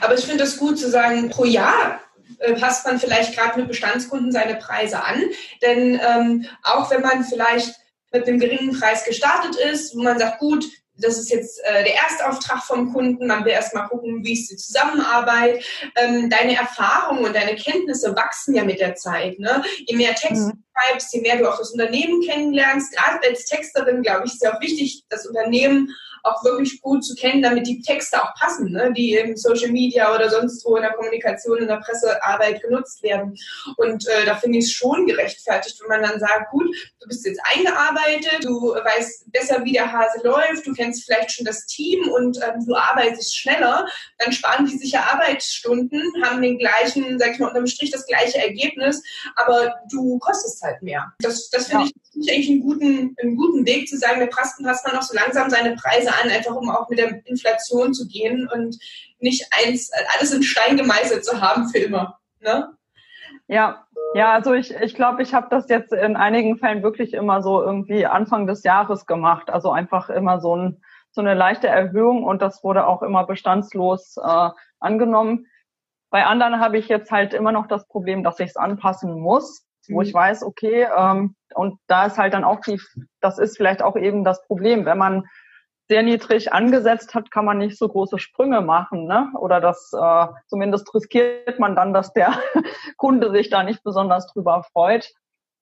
Aber 0.00 0.14
ich 0.14 0.24
finde 0.24 0.44
es 0.44 0.58
gut 0.58 0.78
zu 0.78 0.90
sagen, 0.90 1.30
pro 1.30 1.44
Jahr 1.44 2.00
äh, 2.38 2.54
passt 2.54 2.86
man 2.86 2.98
vielleicht 2.98 3.36
gerade 3.36 3.58
mit 3.58 3.68
Bestandskunden 3.68 4.32
seine 4.32 4.56
Preise 4.56 5.02
an. 5.02 5.22
Denn 5.62 6.00
ähm, 6.06 6.46
auch 6.62 6.90
wenn 6.90 7.02
man 7.02 7.24
vielleicht 7.24 7.74
mit 8.12 8.26
einem 8.26 8.38
geringen 8.38 8.78
Preis 8.78 9.04
gestartet 9.04 9.56
ist, 9.56 9.96
wo 9.96 10.02
man 10.02 10.18
sagt, 10.18 10.38
gut, 10.38 10.64
das 10.96 11.18
ist 11.18 11.30
jetzt 11.30 11.60
äh, 11.64 11.84
der 11.84 11.96
Erstauftrag 11.96 12.62
vom 12.62 12.92
Kunden. 12.92 13.26
Man 13.26 13.44
will 13.44 13.52
erstmal 13.52 13.88
gucken, 13.88 14.24
wie 14.24 14.34
ist 14.34 14.50
die 14.50 14.56
Zusammenarbeit. 14.56 15.64
Ähm, 15.96 16.30
deine 16.30 16.56
Erfahrungen 16.56 17.24
und 17.24 17.34
deine 17.34 17.56
Kenntnisse 17.56 18.14
wachsen 18.14 18.54
ja 18.54 18.64
mit 18.64 18.80
der 18.80 18.94
Zeit. 18.94 19.38
Ne? 19.38 19.62
Je 19.86 19.96
mehr 19.96 20.14
Text 20.14 20.48
mhm. 20.48 20.63
Schreibst, 20.74 21.12
je 21.12 21.20
mehr 21.20 21.38
du 21.38 21.48
auch 21.48 21.58
das 21.58 21.70
Unternehmen 21.70 22.22
kennenlernst. 22.22 22.94
Gerade 22.94 23.26
als 23.28 23.46
Texterin, 23.46 24.02
glaube 24.02 24.26
ich, 24.26 24.34
ist 24.34 24.42
ja 24.42 24.54
auch 24.54 24.60
wichtig, 24.60 25.04
das 25.08 25.26
Unternehmen 25.26 25.90
auch 26.24 26.42
wirklich 26.42 26.80
gut 26.80 27.04
zu 27.04 27.14
kennen, 27.14 27.42
damit 27.42 27.66
die 27.66 27.82
Texte 27.82 28.22
auch 28.22 28.34
passen, 28.34 28.72
ne? 28.72 28.92
die 28.92 29.14
im 29.14 29.36
Social 29.36 29.70
Media 29.70 30.14
oder 30.14 30.30
sonst 30.30 30.64
wo 30.64 30.76
in 30.76 30.82
der 30.82 30.94
Kommunikation, 30.94 31.58
in 31.58 31.68
der 31.68 31.76
Pressearbeit 31.76 32.62
genutzt 32.62 33.02
werden. 33.02 33.36
Und 33.76 34.08
äh, 34.08 34.24
da 34.24 34.36
finde 34.36 34.58
ich 34.58 34.64
es 34.64 34.72
schon 34.72 35.06
gerechtfertigt, 35.06 35.78
wenn 35.80 36.00
man 36.00 36.10
dann 36.10 36.18
sagt, 36.18 36.50
gut, 36.50 36.74
du 37.00 37.08
bist 37.08 37.26
jetzt 37.26 37.40
eingearbeitet, 37.54 38.42
du 38.42 38.72
weißt 38.72 39.30
besser, 39.32 39.64
wie 39.64 39.72
der 39.72 39.92
Hase 39.92 40.26
läuft, 40.26 40.66
du 40.66 40.72
kennst 40.72 41.04
vielleicht 41.04 41.32
schon 41.32 41.44
das 41.44 41.66
Team 41.66 42.08
und 42.08 42.38
ähm, 42.38 42.64
du 42.66 42.74
arbeitest 42.74 43.36
schneller, 43.36 43.86
dann 44.18 44.32
sparen 44.32 44.66
die 44.66 44.78
sich 44.78 44.92
ja 44.92 45.02
Arbeitsstunden, 45.12 46.02
haben 46.24 46.40
den 46.40 46.58
gleichen, 46.58 47.18
sag 47.18 47.32
ich 47.32 47.38
mal, 47.38 47.48
unterm 47.48 47.66
Strich 47.66 47.90
das 47.90 48.06
gleiche 48.06 48.38
Ergebnis, 48.38 49.02
aber 49.36 49.74
du 49.90 50.18
kostest 50.18 50.62
halt 50.62 50.80
mehr. 50.82 51.12
Das, 51.18 51.50
das 51.50 51.66
finde 51.66 51.84
ja. 51.84 51.90
ich 51.94 52.03
eigentlich 52.16 52.50
einen 52.50 52.60
guten, 52.60 53.16
einen 53.20 53.36
guten 53.36 53.66
Weg 53.66 53.88
zu 53.88 53.96
sagen, 53.96 54.20
der 54.20 54.26
passt, 54.26 54.62
passt 54.62 54.86
man 54.86 54.94
noch 54.94 55.02
so 55.02 55.14
langsam 55.14 55.50
seine 55.50 55.74
Preise 55.76 56.10
an, 56.14 56.30
einfach 56.30 56.54
um 56.54 56.70
auch 56.70 56.88
mit 56.88 56.98
der 56.98 57.24
Inflation 57.26 57.92
zu 57.92 58.06
gehen 58.06 58.48
und 58.52 58.78
nicht 59.18 59.46
eins, 59.50 59.90
alles 60.14 60.32
in 60.32 60.42
Stein 60.42 60.76
gemeißelt 60.76 61.24
zu 61.24 61.40
haben 61.40 61.68
für 61.68 61.78
immer. 61.78 62.18
Ne? 62.40 62.76
Ja, 63.48 63.86
ja, 64.14 64.32
also 64.32 64.52
ich, 64.54 64.72
ich 64.72 64.94
glaube, 64.94 65.22
ich 65.22 65.34
habe 65.34 65.48
das 65.50 65.68
jetzt 65.68 65.92
in 65.92 66.14
einigen 66.14 66.56
Fällen 66.56 66.84
wirklich 66.84 67.14
immer 67.14 67.42
so 67.42 67.62
irgendwie 67.62 68.06
Anfang 68.06 68.46
des 68.46 68.62
Jahres 68.62 69.06
gemacht. 69.06 69.50
Also 69.50 69.72
einfach 69.72 70.08
immer 70.08 70.40
so, 70.40 70.54
ein, 70.54 70.82
so 71.10 71.20
eine 71.20 71.34
leichte 71.34 71.66
Erhöhung 71.66 72.22
und 72.22 72.40
das 72.40 72.62
wurde 72.62 72.86
auch 72.86 73.02
immer 73.02 73.26
bestandslos 73.26 74.16
äh, 74.16 74.50
angenommen. 74.78 75.46
Bei 76.10 76.26
anderen 76.26 76.60
habe 76.60 76.78
ich 76.78 76.86
jetzt 76.86 77.10
halt 77.10 77.34
immer 77.34 77.50
noch 77.50 77.66
das 77.66 77.88
Problem, 77.88 78.22
dass 78.22 78.38
ich 78.38 78.50
es 78.50 78.56
anpassen 78.56 79.18
muss. 79.18 79.66
Wo 79.88 80.02
ich 80.02 80.12
weiß, 80.12 80.42
okay, 80.42 80.86
ähm, 80.96 81.34
und 81.54 81.78
da 81.86 82.06
ist 82.06 82.18
halt 82.18 82.34
dann 82.34 82.44
auch 82.44 82.60
die, 82.60 82.80
das 83.20 83.38
ist 83.38 83.56
vielleicht 83.56 83.82
auch 83.82 83.96
eben 83.96 84.24
das 84.24 84.44
Problem, 84.46 84.84
wenn 84.84 84.98
man 84.98 85.24
sehr 85.88 86.02
niedrig 86.02 86.52
angesetzt 86.52 87.14
hat, 87.14 87.30
kann 87.30 87.44
man 87.44 87.58
nicht 87.58 87.78
so 87.78 87.88
große 87.88 88.18
Sprünge 88.18 88.62
machen, 88.62 89.06
ne? 89.06 89.30
Oder 89.38 89.60
das 89.60 89.92
äh, 89.92 90.26
zumindest 90.46 90.92
riskiert 90.94 91.58
man 91.58 91.76
dann, 91.76 91.92
dass 91.92 92.12
der 92.12 92.34
Kunde 92.96 93.30
sich 93.30 93.50
da 93.50 93.62
nicht 93.62 93.82
besonders 93.82 94.26
drüber 94.32 94.64
freut. 94.72 95.10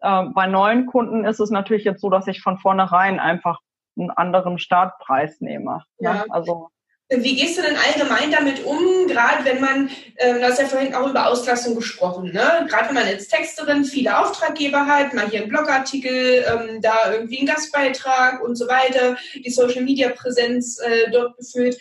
Äh, 0.01 0.27
bei 0.33 0.47
neuen 0.47 0.87
Kunden 0.87 1.25
ist 1.25 1.41
es 1.41 1.51
natürlich 1.51 1.85
jetzt 1.85 2.01
so, 2.01 2.09
dass 2.09 2.29
ich 2.29 2.41
von 2.41 2.59
vornherein 2.59 3.19
einfach 3.19 3.59
einen 3.99 4.11
anderen 4.11 4.59
Startpreis 4.59 5.41
nehme. 5.41 5.83
Ne? 5.99 6.09
Ja. 6.09 6.15
Ne? 6.15 6.25
Also 6.31 6.69
wie 7.18 7.37
gehst 7.37 7.59
du 7.59 7.62
denn 7.62 7.77
allgemein 7.77 8.31
damit 8.31 8.64
um, 8.64 9.07
gerade 9.07 9.44
wenn 9.44 9.61
man, 9.61 9.90
ähm, 10.16 10.38
du 10.38 10.44
hast 10.44 10.61
ja 10.61 10.66
vorhin 10.66 10.94
auch 10.94 11.09
über 11.09 11.29
Auslastung 11.29 11.75
gesprochen, 11.75 12.33
ne? 12.33 12.66
gerade 12.68 12.88
wenn 12.88 12.94
man 12.94 13.07
als 13.07 13.29
Texterin 13.29 13.85
viele 13.85 14.18
Auftraggeber 14.18 14.87
hat, 14.87 15.12
mal 15.12 15.29
hier 15.29 15.40
einen 15.40 15.48
Blogartikel, 15.48 16.44
ähm, 16.46 16.81
da 16.81 17.12
irgendwie 17.12 17.38
einen 17.38 17.48
Gastbeitrag 17.48 18.42
und 18.42 18.57
so 18.57 18.66
weiter, 18.66 19.16
die 19.35 19.51
Social-Media-Präsenz 19.51 20.79
äh, 20.79 21.11
dort 21.11 21.37
befüllt. 21.37 21.79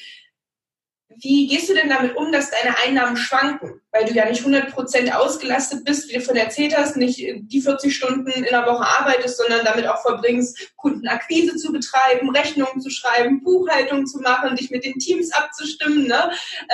Wie 1.17 1.47
gehst 1.47 1.69
du 1.69 1.73
denn 1.73 1.89
damit 1.89 2.15
um, 2.15 2.31
dass 2.31 2.51
deine 2.51 2.77
Einnahmen 2.77 3.17
schwanken? 3.17 3.81
Weil 3.91 4.05
du 4.05 4.13
ja 4.13 4.25
nicht 4.25 4.43
100% 4.43 5.11
ausgelastet 5.11 5.83
bist, 5.83 6.09
wie 6.09 6.15
du 6.15 6.21
von 6.21 6.35
erzählt 6.35 6.75
hast, 6.75 6.95
nicht 6.95 7.19
die 7.19 7.61
40 7.61 7.95
Stunden 7.95 8.29
in 8.31 8.43
der 8.43 8.65
Woche 8.65 8.85
arbeitest, 8.85 9.37
sondern 9.37 9.65
damit 9.65 9.87
auch 9.87 10.01
verbringst, 10.01 10.71
Kundenakquise 10.77 11.55
zu 11.57 11.71
betreiben, 11.71 12.29
Rechnungen 12.35 12.81
zu 12.81 12.89
schreiben, 12.89 13.43
Buchhaltung 13.43 14.05
zu 14.05 14.19
machen, 14.19 14.55
dich 14.55 14.71
mit 14.71 14.85
den 14.85 14.99
Teams 14.99 15.31
abzustimmen. 15.31 16.07
Ne? 16.07 16.31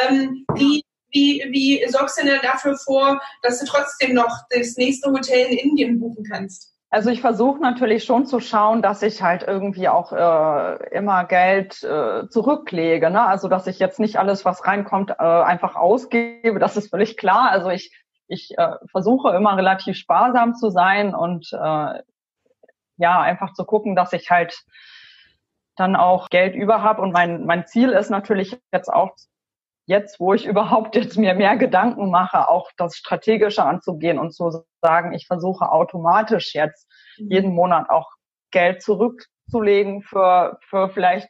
Ähm, 0.07 0.45
wie, 0.55 0.83
wie, 1.11 1.43
wie 1.49 1.85
sorgst 1.89 2.19
du 2.19 2.25
denn 2.25 2.39
dafür 2.41 2.77
vor, 2.77 3.21
dass 3.41 3.59
du 3.59 3.65
trotzdem 3.65 4.13
noch 4.13 4.43
das 4.49 4.77
nächste 4.77 5.11
Hotel 5.11 5.47
in 5.47 5.57
Indien 5.57 5.99
buchen 5.99 6.23
kannst? 6.23 6.76
Also 6.89 7.09
ich 7.09 7.19
versuche 7.19 7.59
natürlich 7.61 8.05
schon 8.05 8.25
zu 8.25 8.39
schauen, 8.39 8.81
dass 8.81 9.01
ich 9.01 9.21
halt 9.21 9.43
irgendwie 9.43 9.89
auch 9.89 10.13
äh, 10.13 10.95
immer 10.95 11.25
Geld 11.25 11.83
äh, 11.83 12.29
zurücklege. 12.29 13.09
Ne? 13.09 13.25
Also 13.25 13.49
dass 13.49 13.67
ich 13.67 13.77
jetzt 13.77 13.99
nicht 13.99 14.17
alles, 14.17 14.45
was 14.45 14.65
reinkommt, 14.65 15.11
äh, 15.11 15.23
einfach 15.23 15.75
ausgebe. 15.75 16.59
Das 16.59 16.77
ist 16.77 16.89
völlig 16.89 17.17
klar. 17.17 17.51
Also 17.51 17.69
ich, 17.69 17.93
ich 18.27 18.57
äh, 18.57 18.75
versuche 18.89 19.35
immer 19.35 19.57
relativ 19.57 19.97
sparsam 19.97 20.55
zu 20.55 20.69
sein 20.69 21.13
und 21.13 21.51
äh, 21.51 22.01
ja, 22.97 23.21
einfach 23.21 23.53
zu 23.53 23.65
gucken, 23.65 23.95
dass 23.95 24.13
ich 24.13 24.31
halt 24.31 24.57
dann 25.75 25.97
auch 25.97 26.29
Geld 26.29 26.55
über 26.55 26.83
habe. 26.83 27.01
Und 27.01 27.11
mein, 27.11 27.45
mein 27.45 27.67
Ziel 27.67 27.89
ist 27.89 28.09
natürlich 28.09 28.57
jetzt 28.71 28.91
auch 28.91 29.11
jetzt, 29.87 30.19
wo 30.19 30.33
ich 30.33 30.45
überhaupt 30.45 30.95
jetzt 30.95 31.17
mir 31.17 31.33
mehr 31.33 31.57
Gedanken 31.57 32.11
mache, 32.11 32.49
auch 32.49 32.69
das 32.77 32.95
Strategische 32.95 33.63
anzugehen 33.63 34.19
und 34.19 34.33
zu 34.33 34.63
sagen, 34.81 35.13
ich 35.13 35.25
versuche 35.25 35.71
automatisch 35.71 36.53
jetzt 36.53 36.87
mhm. 37.17 37.31
jeden 37.31 37.53
Monat 37.53 37.89
auch 37.89 38.11
Geld 38.51 38.83
zurückzulegen 38.83 40.03
für, 40.03 40.59
für 40.61 40.89
vielleicht 40.89 41.29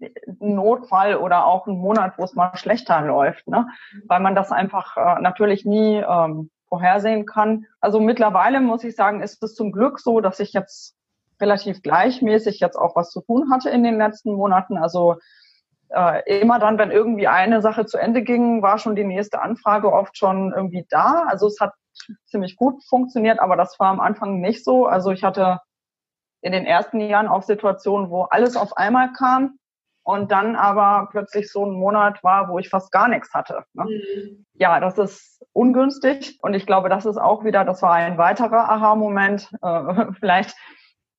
einen 0.00 0.54
Notfall 0.54 1.16
oder 1.16 1.44
auch 1.44 1.66
einen 1.66 1.78
Monat, 1.78 2.14
wo 2.16 2.24
es 2.24 2.34
mal 2.34 2.56
schlechter 2.56 3.02
läuft, 3.02 3.46
ne? 3.46 3.66
Mhm. 3.92 4.02
weil 4.08 4.20
man 4.20 4.34
das 4.34 4.50
einfach 4.50 4.96
äh, 4.96 5.20
natürlich 5.20 5.66
nie 5.66 5.96
ähm, 5.96 6.50
vorhersehen 6.68 7.26
kann. 7.26 7.66
Also 7.80 8.00
mittlerweile 8.00 8.60
muss 8.60 8.82
ich 8.82 8.96
sagen, 8.96 9.22
ist 9.22 9.42
es 9.42 9.54
zum 9.54 9.72
Glück 9.72 10.00
so, 10.00 10.20
dass 10.20 10.40
ich 10.40 10.54
jetzt 10.54 10.96
relativ 11.38 11.82
gleichmäßig 11.82 12.60
jetzt 12.60 12.76
auch 12.76 12.96
was 12.96 13.10
zu 13.10 13.20
tun 13.20 13.50
hatte 13.50 13.68
in 13.68 13.82
den 13.82 13.98
letzten 13.98 14.32
Monaten. 14.32 14.78
Also 14.78 15.16
äh, 15.90 16.40
immer 16.40 16.58
dann, 16.58 16.78
wenn 16.78 16.90
irgendwie 16.90 17.26
eine 17.26 17.62
Sache 17.62 17.86
zu 17.86 17.98
Ende 17.98 18.22
ging, 18.22 18.62
war 18.62 18.78
schon 18.78 18.96
die 18.96 19.04
nächste 19.04 19.42
Anfrage 19.42 19.92
oft 19.92 20.16
schon 20.16 20.52
irgendwie 20.54 20.86
da. 20.88 21.24
Also 21.28 21.46
es 21.46 21.58
hat 21.60 21.72
ziemlich 22.26 22.56
gut 22.56 22.82
funktioniert, 22.88 23.40
aber 23.40 23.56
das 23.56 23.78
war 23.78 23.88
am 23.88 24.00
Anfang 24.00 24.40
nicht 24.40 24.64
so. 24.64 24.86
Also 24.86 25.10
ich 25.10 25.24
hatte 25.24 25.60
in 26.42 26.52
den 26.52 26.64
ersten 26.64 27.00
Jahren 27.00 27.28
auch 27.28 27.42
Situationen, 27.42 28.10
wo 28.10 28.22
alles 28.22 28.56
auf 28.56 28.76
einmal 28.76 29.12
kam 29.12 29.58
und 30.02 30.30
dann 30.30 30.56
aber 30.56 31.08
plötzlich 31.10 31.50
so 31.52 31.64
ein 31.66 31.72
Monat 31.72 32.22
war, 32.24 32.48
wo 32.48 32.58
ich 32.58 32.68
fast 32.68 32.90
gar 32.92 33.08
nichts 33.08 33.34
hatte. 33.34 33.64
Ne? 33.74 33.84
Mhm. 33.84 34.46
Ja, 34.54 34.80
das 34.80 34.98
ist 34.98 35.44
ungünstig 35.52 36.38
und 36.42 36.54
ich 36.54 36.66
glaube, 36.66 36.88
das 36.88 37.04
ist 37.04 37.18
auch 37.18 37.44
wieder, 37.44 37.64
das 37.64 37.82
war 37.82 37.92
ein 37.92 38.18
weiterer 38.18 38.70
Aha-Moment, 38.70 39.50
äh, 39.62 40.06
vielleicht, 40.18 40.56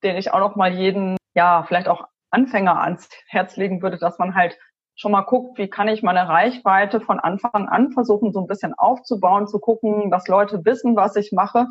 den 0.04 0.16
ich 0.16 0.34
auch 0.34 0.40
noch 0.40 0.56
mal 0.56 0.74
jeden, 0.74 1.18
ja, 1.36 1.64
vielleicht 1.68 1.88
auch 1.88 2.08
Anfänger 2.32 2.82
ans 2.82 3.10
Herz 3.28 3.58
legen 3.58 3.82
würde, 3.82 3.98
dass 3.98 4.18
man 4.18 4.36
halt 4.36 4.58
schon 4.96 5.12
mal 5.12 5.22
guckt, 5.22 5.58
wie 5.58 5.70
kann 5.70 5.88
ich 5.88 6.04
meine 6.04 6.28
Reichweite 6.28 7.02
von 7.02 7.20
Anfang 7.20 7.68
an 7.70 7.92
versuchen, 7.92 8.34
so 8.34 8.40
ein 8.42 8.48
bisschen 8.48 8.74
aufzubauen, 8.74 9.48
zu 9.48 9.60
gucken, 9.60 10.12
dass 10.12 10.28
Leute 10.28 10.64
wissen, 10.66 10.96
was 10.96 11.16
ich 11.16 11.32
mache 11.32 11.68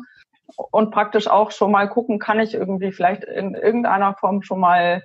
und 0.71 0.91
praktisch 0.91 1.27
auch 1.27 1.51
schon 1.51 1.71
mal 1.71 1.87
gucken, 1.87 2.19
kann 2.19 2.39
ich 2.39 2.53
irgendwie 2.53 2.91
vielleicht 2.91 3.23
in 3.23 3.55
irgendeiner 3.55 4.15
Form 4.15 4.41
schon 4.41 4.59
mal 4.59 5.03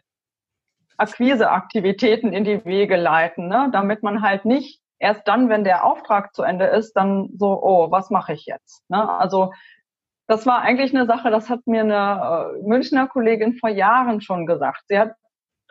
Akquiseaktivitäten 0.97 2.33
in 2.33 2.45
die 2.45 2.65
Wege 2.65 2.97
leiten, 2.97 3.49
ne? 3.49 3.69
damit 3.73 4.03
man 4.03 4.23
halt 4.23 4.45
nicht 4.45 4.81
erst 4.99 5.29
dann, 5.29 5.49
wenn 5.49 5.63
der 5.63 5.85
Auftrag 5.85 6.35
zu 6.35 6.43
Ende 6.43 6.67
ist, 6.67 6.95
dann 6.95 7.29
so, 7.37 7.63
oh, 7.63 7.91
was 7.91 8.11
mache 8.11 8.33
ich 8.33 8.47
jetzt? 8.47 8.83
Ne? 8.89 9.09
Also 9.19 9.53
das 10.27 10.47
war 10.47 10.61
eigentlich 10.63 10.95
eine 10.95 11.07
Sache, 11.07 11.31
das 11.31 11.51
hat 11.51 11.67
mir 11.67 11.83
eine 11.83 12.57
äh, 12.59 12.67
Münchner 12.67 13.07
Kollegin 13.07 13.55
vor 13.55 13.69
Jahren 13.69 14.21
schon 14.21 14.47
gesagt. 14.47 14.83
Sie 14.89 14.99
hat 14.99 15.13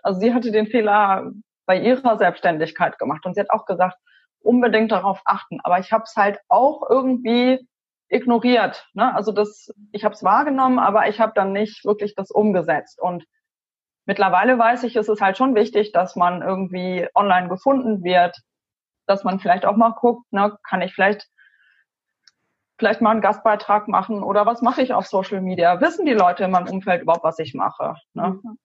also 0.06 0.20
sie 0.20 0.34
hatte 0.34 0.52
den 0.52 0.68
Fehler 0.68 1.32
bei 1.66 1.80
ihrer 1.80 2.18
Selbstständigkeit 2.18 3.00
gemacht 3.00 3.26
und 3.26 3.34
sie 3.34 3.42
hat 3.42 3.50
auch 3.50 3.66
gesagt, 3.66 3.98
unbedingt 4.40 4.92
darauf 4.92 5.20
achten. 5.26 5.60
Aber 5.64 5.80
ich 5.80 5.92
habe 5.92 6.04
es 6.04 6.16
halt 6.16 6.40
auch 6.48 6.88
irgendwie 6.88 7.68
ignoriert. 8.08 8.88
Ne? 8.94 9.16
Also 9.16 9.32
das, 9.32 9.74
ich 9.92 10.06
habe 10.06 10.14
es 10.14 10.24
wahrgenommen, 10.24 10.78
aber 10.78 11.08
ich 11.10 11.20
habe 11.20 11.32
dann 11.34 11.54
nicht 11.54 11.84
wirklich 11.86 12.14
das 12.14 12.30
umgesetzt. 12.30 13.02
Und 13.02 13.26
mittlerweile 14.06 14.60
weiß 14.60 14.84
ich, 14.84 14.96
es 14.96 15.10
ist 15.10 15.22
halt 15.22 15.38
schon 15.38 15.56
wichtig, 15.56 15.92
dass 15.92 16.16
man 16.16 16.44
irgendwie 16.44 17.08
online 17.16 17.50
gefunden 17.50 18.04
wird, 18.04 18.38
dass 19.08 19.24
man 19.24 19.40
vielleicht 19.40 19.66
auch 19.66 19.76
mal 19.76 19.90
guckt, 19.90 20.32
ne, 20.32 20.56
kann 20.70 20.84
ich 20.84 20.94
vielleicht 20.94 21.28
vielleicht 22.78 23.02
mal 23.02 23.12
einen 23.12 23.22
Gastbeitrag 23.22 23.88
machen 23.88 24.22
oder 24.22 24.46
was 24.46 24.62
mache 24.62 24.82
ich 24.82 24.94
auf 24.94 25.08
Social 25.08 25.42
Media? 25.42 25.80
Wissen 25.82 26.06
die 26.06 26.14
Leute 26.14 26.44
in 26.44 26.52
meinem 26.52 26.68
Umfeld 26.68 27.02
überhaupt, 27.02 27.24
was 27.24 27.40
ich 27.40 27.56
mache? 27.56 27.96
Ne? 28.14 28.40
Mhm. 28.44 28.60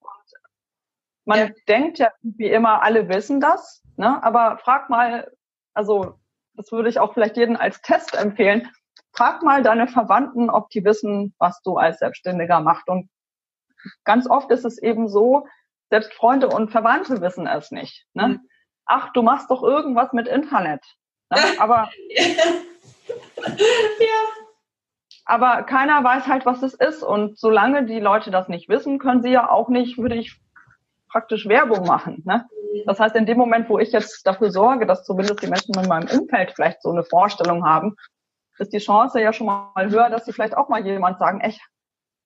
Man 1.25 1.39
ja. 1.39 1.49
denkt 1.67 1.99
ja 1.99 2.11
wie 2.21 2.49
immer, 2.49 2.81
alle 2.81 3.07
wissen 3.07 3.39
das, 3.39 3.83
ne? 3.95 4.21
aber 4.23 4.57
frag 4.57 4.89
mal, 4.89 5.31
also 5.73 6.15
das 6.55 6.71
würde 6.71 6.89
ich 6.89 6.99
auch 6.99 7.13
vielleicht 7.13 7.37
jedem 7.37 7.55
als 7.55 7.81
Test 7.81 8.15
empfehlen, 8.15 8.69
frag 9.13 9.43
mal 9.43 9.61
deine 9.61 9.87
Verwandten, 9.87 10.49
ob 10.49 10.69
die 10.69 10.83
wissen, 10.83 11.33
was 11.37 11.61
du 11.61 11.77
als 11.77 11.99
Selbstständiger 11.99 12.59
machst. 12.61 12.87
Und 12.87 13.09
ganz 14.03 14.27
oft 14.29 14.51
ist 14.51 14.65
es 14.65 14.81
eben 14.81 15.07
so, 15.07 15.47
selbst 15.89 16.13
Freunde 16.13 16.47
und 16.47 16.71
Verwandte 16.71 17.21
wissen 17.21 17.47
es 17.47 17.71
nicht. 17.71 18.05
Ne? 18.13 18.27
Mhm. 18.27 18.39
Ach, 18.85 19.11
du 19.13 19.21
machst 19.21 19.51
doch 19.51 19.61
irgendwas 19.61 20.13
mit 20.13 20.27
Internet. 20.27 20.83
Ne? 21.29 21.37
Aber 21.59 21.89
ja. 23.07 24.21
Aber 25.25 25.63
keiner 25.63 26.03
weiß 26.03 26.27
halt, 26.27 26.45
was 26.45 26.61
es 26.63 26.73
ist. 26.73 27.03
Und 27.03 27.37
solange 27.37 27.85
die 27.85 27.99
Leute 27.99 28.31
das 28.31 28.47
nicht 28.47 28.69
wissen, 28.69 28.99
können 28.99 29.21
sie 29.21 29.29
ja 29.31 29.49
auch 29.49 29.69
nicht, 29.69 29.97
würde 29.97 30.15
ich 30.15 30.39
praktisch 31.11 31.47
Werbung 31.47 31.85
machen. 31.85 32.23
Ne? 32.25 32.45
Das 32.85 32.99
heißt, 32.99 33.15
in 33.15 33.25
dem 33.25 33.37
Moment, 33.37 33.69
wo 33.69 33.79
ich 33.79 33.91
jetzt 33.91 34.25
dafür 34.25 34.51
sorge, 34.51 34.85
dass 34.85 35.03
zumindest 35.03 35.41
die 35.41 35.47
Menschen 35.47 35.77
in 35.77 35.87
meinem 35.87 36.07
Umfeld 36.09 36.51
vielleicht 36.55 36.81
so 36.81 36.89
eine 36.89 37.03
Vorstellung 37.03 37.65
haben, 37.65 37.95
ist 38.59 38.73
die 38.73 38.79
Chance 38.79 39.21
ja 39.21 39.33
schon 39.33 39.47
mal 39.47 39.89
höher, 39.89 40.09
dass 40.09 40.25
sie 40.25 40.33
vielleicht 40.33 40.55
auch 40.55 40.69
mal 40.69 40.85
jemand 40.85 41.19
sagen, 41.19 41.41
echt, 41.41 41.61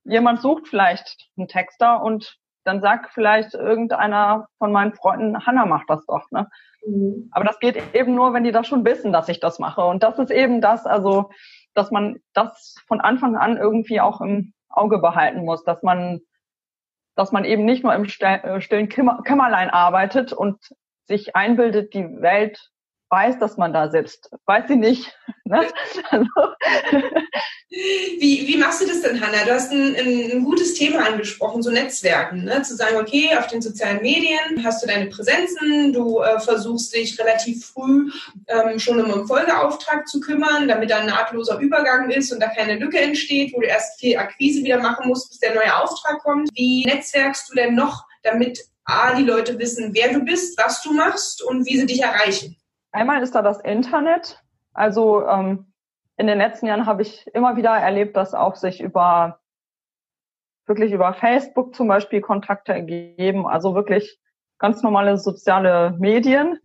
jemand 0.03 0.41
sucht 0.41 0.67
vielleicht 0.67 1.29
einen 1.37 1.47
Texter 1.47 2.03
und 2.03 2.37
dann 2.63 2.81
sag 2.81 3.11
vielleicht 3.11 3.53
irgendeiner 3.53 4.47
von 4.57 4.71
meinen 4.71 4.93
Freunden, 4.93 5.45
Hanna 5.45 5.65
macht 5.65 5.89
das 5.89 6.05
doch. 6.05 6.29
Ne? 6.31 6.47
Mhm. 6.85 7.29
Aber 7.31 7.45
das 7.45 7.59
geht 7.59 7.81
eben 7.93 8.15
nur, 8.15 8.33
wenn 8.33 8.43
die 8.43 8.51
das 8.51 8.67
schon 8.67 8.85
wissen, 8.85 9.13
dass 9.13 9.29
ich 9.29 9.39
das 9.39 9.59
mache. 9.59 9.81
Und 9.85 10.03
das 10.03 10.19
ist 10.19 10.31
eben 10.31 10.61
das, 10.61 10.85
also, 10.85 11.29
dass 11.73 11.91
man 11.91 12.17
das 12.33 12.75
von 12.87 13.01
Anfang 13.01 13.35
an 13.35 13.57
irgendwie 13.57 14.01
auch 14.01 14.19
im 14.19 14.53
Auge 14.69 14.99
behalten 14.99 15.45
muss, 15.45 15.63
dass 15.63 15.83
man, 15.83 16.21
dass 17.15 17.31
man 17.31 17.45
eben 17.45 17.65
nicht 17.65 17.83
nur 17.83 17.93
im 17.93 18.05
äh, 18.05 18.61
stillen 18.61 18.89
Kämmerlein 18.89 19.69
arbeitet 19.69 20.33
und 20.33 20.73
sich 21.05 21.35
einbildet, 21.35 21.93
die 21.93 22.03
Welt 22.21 22.71
weiß, 23.09 23.39
dass 23.39 23.57
man 23.57 23.73
da 23.73 23.89
sitzt. 23.89 24.29
Weiß 24.45 24.67
sie 24.67 24.75
nicht. 24.75 25.15
Ne? 25.47 25.61
Also. 26.09 26.25
Wie, 27.69 28.47
wie 28.47 28.57
machst 28.57 28.81
du 28.81 28.87
das 28.87 29.01
denn, 29.01 29.21
Hanna? 29.21 29.43
Du 29.45 29.51
hast 29.51 29.71
ein, 29.71 29.95
ein, 29.95 30.43
gutes 30.43 30.73
Thema 30.73 31.05
angesprochen, 31.05 31.61
so 31.61 31.69
Netzwerken. 31.69 32.45
Ne? 32.45 32.63
Zu 32.63 32.75
sagen, 32.75 32.97
okay, 32.97 33.29
auf 33.37 33.45
den 33.45 33.61
sozialen 33.61 34.01
Medien 34.01 34.63
hast 34.63 34.81
du 34.81 34.87
deine 34.87 35.05
Präsenzen, 35.05 35.93
du 35.93 36.19
äh, 36.19 36.39
versuchst 36.39 36.95
dich 36.95 37.19
relativ 37.19 37.65
früh 37.67 38.09
ähm, 38.47 38.79
schon 38.79 38.99
um 38.99 39.13
einen 39.13 39.27
Folgeauftrag 39.27 40.07
zu 40.07 40.19
kümmern, 40.19 40.67
damit 40.67 40.89
da 40.89 40.97
ein 40.97 41.05
nahtloser 41.05 41.59
Übergang 41.59 42.09
ist 42.09 42.31
und 42.31 42.39
da 42.39 42.47
keine 42.47 42.79
Lücke 42.79 42.99
entsteht, 42.99 43.53
wo 43.53 43.59
du 43.59 43.67
erst 43.67 43.99
viel 43.99 44.17
Akquise 44.17 44.63
wieder 44.63 44.79
machen 44.79 45.07
musst, 45.07 45.29
bis 45.29 45.39
der 45.39 45.53
neue 45.53 45.77
Auftrag 45.77 46.23
kommt. 46.23 46.49
Wie 46.55 46.85
netzwerkst 46.85 47.51
du 47.51 47.55
denn 47.55 47.75
noch, 47.75 48.05
damit 48.23 48.65
A, 48.85 49.15
die 49.15 49.23
Leute 49.23 49.59
wissen, 49.59 49.93
wer 49.93 50.13
du 50.13 50.21
bist, 50.21 50.57
was 50.57 50.81
du 50.81 50.93
machst 50.93 51.43
und 51.43 51.65
wie 51.65 51.77
sie 51.77 51.85
dich 51.85 52.01
erreichen? 52.01 52.55
Einmal 52.95 53.21
ist 53.21 53.35
da 53.35 53.41
das 53.41 53.59
Internet. 53.59 54.41
Also 54.73 55.27
ähm, 55.27 55.73
in 56.15 56.27
den 56.27 56.37
letzten 56.37 56.65
Jahren 56.65 56.85
habe 56.85 57.01
ich 57.01 57.27
immer 57.33 57.57
wieder 57.57 57.71
erlebt, 57.71 58.15
dass 58.15 58.33
auch 58.33 58.55
sich 58.55 58.79
über 58.79 59.41
wirklich 60.65 60.93
über 60.93 61.13
Facebook 61.13 61.75
zum 61.75 61.89
Beispiel 61.89 62.21
Kontakte 62.21 62.71
ergeben, 62.71 63.45
also 63.45 63.75
wirklich 63.75 64.17
ganz 64.59 64.81
normale 64.81 65.17
soziale 65.17 65.91
Medien, 65.99 66.57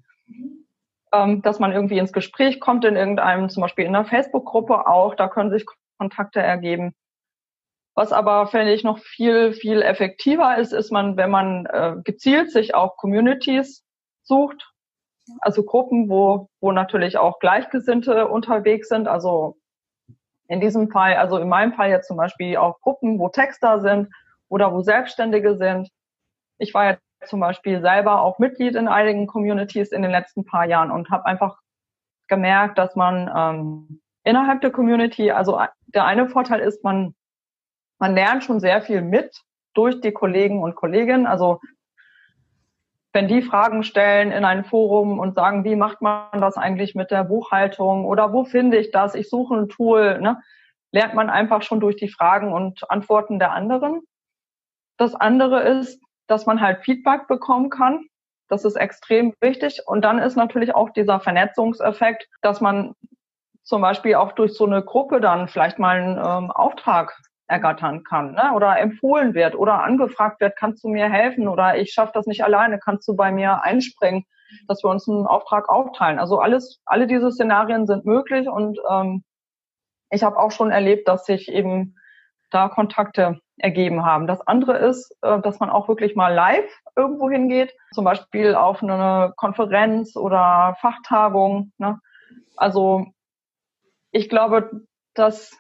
ähm, 1.12 1.43
dass 1.43 1.59
man 1.59 1.73
irgendwie 1.73 1.99
ins 1.99 2.12
Gespräch 2.12 2.61
kommt 2.61 2.85
in 2.85 2.95
irgendeinem, 2.95 3.49
zum 3.49 3.62
Beispiel 3.62 3.85
in 3.85 3.93
der 3.93 4.05
Facebook-Gruppe 4.05 4.87
auch, 4.87 5.16
da 5.16 5.27
können 5.27 5.51
sich 5.51 5.66
Kontakte 5.99 6.40
ergeben. 6.40 6.95
Was 7.97 8.12
aber, 8.12 8.47
finde 8.47 8.73
ich, 8.73 8.85
noch 8.85 9.01
viel, 9.01 9.53
viel 9.53 9.83
effektiver 9.83 10.57
ist, 10.59 10.73
ist 10.73 10.93
man, 10.93 11.16
wenn 11.16 11.31
man 11.31 11.66
äh, 11.66 11.97
gezielt 12.05 12.53
sich 12.53 12.77
auch 12.77 12.97
Communities 12.97 13.85
sucht, 14.23 14.69
also 15.40 15.62
Gruppen, 15.62 16.09
wo, 16.09 16.48
wo 16.61 16.72
natürlich 16.72 17.18
auch 17.18 17.38
Gleichgesinnte 17.38 18.28
unterwegs 18.28 18.88
sind. 18.88 19.09
Also 19.09 19.56
in 20.48 20.61
diesem 20.61 20.90
Fall, 20.90 21.14
also 21.14 21.38
in 21.38 21.48
meinem 21.48 21.72
Fall 21.72 21.90
jetzt 21.90 22.09
zum 22.09 22.16
Beispiel 22.16 22.56
auch 22.56 22.80
Gruppen, 22.80 23.18
wo 23.18 23.28
Texter 23.28 23.80
sind 23.80 24.09
oder 24.48 24.72
wo 24.72 24.83
Selbstständige 24.83 25.56
sind. 25.56 25.88
Ich 26.59 26.74
war 26.74 26.85
ja 26.85 26.98
zum 27.26 27.40
Beispiel 27.40 27.80
selber 27.80 28.22
auch 28.22 28.38
Mitglied 28.38 28.74
in 28.74 28.88
einigen 28.88 29.26
Communities 29.26 29.92
in 29.92 30.02
den 30.02 30.11
letzten 30.11 30.44
paar 30.44 30.66
Jahren 30.66 30.90
und 30.90 31.11
habe 31.11 31.26
einfach 31.26 31.59
gemerkt, 32.28 32.78
dass 32.78 32.96
man 32.96 33.30
ähm, 33.35 34.00
innerhalb 34.24 34.61
der 34.61 34.70
Community, 34.70 35.30
also 35.30 35.61
der 35.88 36.04
eine 36.04 36.28
Vorteil 36.28 36.61
ist, 36.61 36.83
man, 36.83 37.14
man 37.98 38.14
lernt 38.14 38.44
schon 38.44 38.61
sehr 38.61 38.83
viel 38.83 39.02
mit 39.02 39.42
durch 39.74 40.00
die 40.00 40.12
Kollegen 40.12 40.62
und 40.62 40.74
Kolleginnen. 40.74 41.26
Also 41.26 41.61
wenn 43.12 43.29
die 43.29 43.42
Fragen 43.42 43.83
stellen 43.83 44.31
in 44.31 44.44
ein 44.44 44.64
Forum 44.64 45.18
und 45.18 45.35
sagen, 45.35 45.64
wie 45.64 45.77
macht 45.77 46.01
man 46.01 46.40
das 46.40 46.57
eigentlich 46.57 46.94
mit 46.94 47.11
der 47.11 47.25
Buchhaltung 47.25 48.05
oder 48.05 48.33
wo 48.33 48.44
finde 48.44 48.79
ich 48.79 48.90
das? 48.92 49.14
Ich 49.14 49.29
suche 49.29 49.55
ein 49.57 49.68
Tool, 49.68 50.20
ne? 50.20 50.40
lernt 50.92 51.14
man 51.14 51.31
einfach 51.31 51.62
schon 51.62 51.81
durch 51.81 51.96
die 51.96 52.09
Fragen 52.09 52.53
und 52.53 52.88
Antworten 52.90 53.38
der 53.38 53.53
anderen. 53.53 54.03
Das 54.96 55.14
andere 55.14 55.62
ist, 55.62 56.01
dass 56.27 56.46
man 56.46 56.61
halt 56.61 56.85
Feedback 56.85 57.27
bekommen 57.27 57.70
kann. 57.70 58.07
Das 58.49 58.64
ist 58.64 58.77
extrem 58.77 59.35
wichtig. 59.40 59.83
Und 59.87 60.03
dann 60.05 60.18
ist 60.18 60.37
natürlich 60.37 60.75
auch 60.75 60.90
dieser 60.90 61.20
Vernetzungseffekt, 61.20 62.29
dass 62.42 62.61
man 62.61 62.94
zum 63.62 63.83
Beispiel 63.83 64.16
auch 64.16 64.33
durch 64.33 64.55
so 64.55 64.66
eine 64.66 64.83
Gruppe 64.83 65.20
dann 65.20 65.49
vielleicht 65.49 65.79
mal 65.79 66.01
einen 66.01 66.18
ähm, 66.18 66.51
Auftrag 66.51 67.16
ergattern 67.50 68.04
kann 68.04 68.32
ne? 68.32 68.52
oder 68.54 68.78
empfohlen 68.78 69.34
wird 69.34 69.56
oder 69.56 69.82
angefragt 69.82 70.40
wird, 70.40 70.56
kannst 70.56 70.84
du 70.84 70.88
mir 70.88 71.10
helfen 71.10 71.48
oder 71.48 71.76
ich 71.76 71.92
schaffe 71.92 72.12
das 72.14 72.26
nicht 72.26 72.44
alleine, 72.44 72.78
kannst 72.78 73.08
du 73.08 73.16
bei 73.16 73.32
mir 73.32 73.64
einspringen, 73.64 74.24
dass 74.68 74.84
wir 74.84 74.90
uns 74.90 75.08
einen 75.08 75.26
Auftrag 75.26 75.68
aufteilen. 75.68 76.18
Also 76.18 76.38
alles, 76.38 76.80
alle 76.86 77.06
diese 77.06 77.32
Szenarien 77.32 77.86
sind 77.86 78.04
möglich 78.04 78.48
und 78.48 78.78
ähm, 78.88 79.24
ich 80.10 80.22
habe 80.22 80.38
auch 80.38 80.52
schon 80.52 80.70
erlebt, 80.70 81.08
dass 81.08 81.26
sich 81.26 81.48
eben 81.48 81.96
da 82.50 82.68
Kontakte 82.68 83.40
ergeben 83.58 84.04
haben. 84.04 84.26
Das 84.26 84.40
andere 84.46 84.78
ist, 84.78 85.16
äh, 85.22 85.40
dass 85.40 85.60
man 85.60 85.70
auch 85.70 85.88
wirklich 85.88 86.14
mal 86.14 86.32
live 86.32 86.70
irgendwo 86.96 87.30
hingeht, 87.30 87.74
zum 87.92 88.04
Beispiel 88.04 88.54
auf 88.54 88.82
eine 88.82 89.32
Konferenz 89.36 90.16
oder 90.16 90.76
Fachtagung. 90.80 91.72
Ne? 91.78 91.98
Also 92.56 93.06
ich 94.12 94.28
glaube, 94.28 94.82
dass 95.14 95.56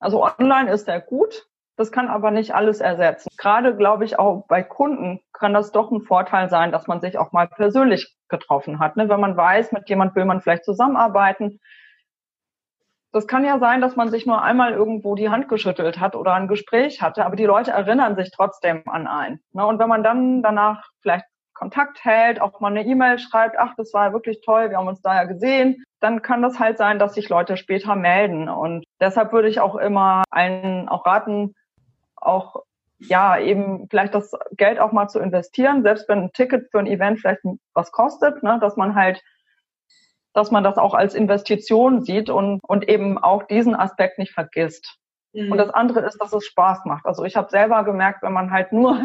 also 0.00 0.24
online 0.24 0.70
ist 0.70 0.88
er 0.88 1.00
gut, 1.00 1.46
das 1.78 1.92
kann 1.92 2.08
aber 2.08 2.32
nicht 2.32 2.54
alles 2.54 2.80
ersetzen. 2.80 3.28
Gerade 3.36 3.76
glaube 3.76 4.04
ich 4.04 4.18
auch 4.18 4.44
bei 4.48 4.62
Kunden 4.64 5.20
kann 5.32 5.54
das 5.54 5.70
doch 5.70 5.92
ein 5.92 6.02
Vorteil 6.02 6.50
sein, 6.50 6.72
dass 6.72 6.88
man 6.88 7.00
sich 7.00 7.18
auch 7.18 7.30
mal 7.30 7.46
persönlich 7.46 8.16
getroffen 8.28 8.80
hat. 8.80 8.96
Ne? 8.96 9.08
Wenn 9.08 9.20
man 9.20 9.36
weiß, 9.36 9.70
mit 9.72 9.88
jemand 9.88 10.16
will 10.16 10.24
man 10.24 10.40
vielleicht 10.40 10.64
zusammenarbeiten. 10.64 11.60
Das 13.12 13.28
kann 13.28 13.44
ja 13.44 13.60
sein, 13.60 13.80
dass 13.80 13.94
man 13.94 14.10
sich 14.10 14.26
nur 14.26 14.42
einmal 14.42 14.72
irgendwo 14.72 15.14
die 15.14 15.30
Hand 15.30 15.48
geschüttelt 15.48 16.00
hat 16.00 16.16
oder 16.16 16.34
ein 16.34 16.48
Gespräch 16.48 17.00
hatte, 17.00 17.24
aber 17.24 17.36
die 17.36 17.46
Leute 17.46 17.70
erinnern 17.70 18.16
sich 18.16 18.30
trotzdem 18.32 18.82
an 18.86 19.06
einen. 19.06 19.40
Ne? 19.52 19.64
Und 19.64 19.78
wenn 19.78 19.88
man 19.88 20.02
dann 20.02 20.42
danach 20.42 20.84
vielleicht 21.00 21.26
Kontakt 21.54 22.04
hält, 22.04 22.40
auch 22.40 22.60
mal 22.60 22.72
eine 22.72 22.84
E-Mail 22.84 23.18
schreibt, 23.18 23.56
ach, 23.58 23.74
das 23.76 23.94
war 23.94 24.12
wirklich 24.12 24.40
toll, 24.44 24.70
wir 24.70 24.78
haben 24.78 24.88
uns 24.88 25.00
da 25.00 25.14
ja 25.14 25.24
gesehen, 25.24 25.82
dann 26.00 26.22
kann 26.22 26.42
das 26.42 26.58
halt 26.58 26.78
sein, 26.78 26.98
dass 26.98 27.14
sich 27.14 27.28
Leute 27.28 27.56
später 27.56 27.96
melden. 27.96 28.48
Und 28.48 28.84
deshalb 29.00 29.32
würde 29.32 29.48
ich 29.48 29.60
auch 29.60 29.76
immer 29.76 30.24
allen 30.30 30.88
auch 30.88 31.06
raten, 31.06 31.54
auch 32.16 32.62
ja, 32.98 33.38
eben 33.38 33.86
vielleicht 33.88 34.14
das 34.14 34.32
Geld 34.52 34.80
auch 34.80 34.92
mal 34.92 35.08
zu 35.08 35.20
investieren, 35.20 35.82
selbst 35.82 36.08
wenn 36.08 36.24
ein 36.24 36.32
Ticket 36.32 36.68
für 36.70 36.80
ein 36.80 36.86
Event 36.86 37.20
vielleicht 37.20 37.42
was 37.72 37.92
kostet, 37.92 38.42
ne, 38.42 38.58
dass 38.60 38.76
man 38.76 38.96
halt, 38.96 39.22
dass 40.34 40.50
man 40.50 40.64
das 40.64 40.78
auch 40.78 40.94
als 40.94 41.14
Investition 41.14 42.02
sieht 42.02 42.28
und, 42.28 42.60
und 42.64 42.88
eben 42.88 43.16
auch 43.18 43.44
diesen 43.44 43.76
Aspekt 43.76 44.18
nicht 44.18 44.32
vergisst. 44.32 44.96
Mhm. 45.32 45.52
Und 45.52 45.58
das 45.58 45.70
andere 45.70 46.00
ist, 46.00 46.20
dass 46.20 46.32
es 46.32 46.44
Spaß 46.46 46.86
macht. 46.86 47.06
Also 47.06 47.24
ich 47.24 47.36
habe 47.36 47.50
selber 47.50 47.84
gemerkt, 47.84 48.22
wenn 48.22 48.32
man 48.32 48.50
halt 48.50 48.72
nur 48.72 49.00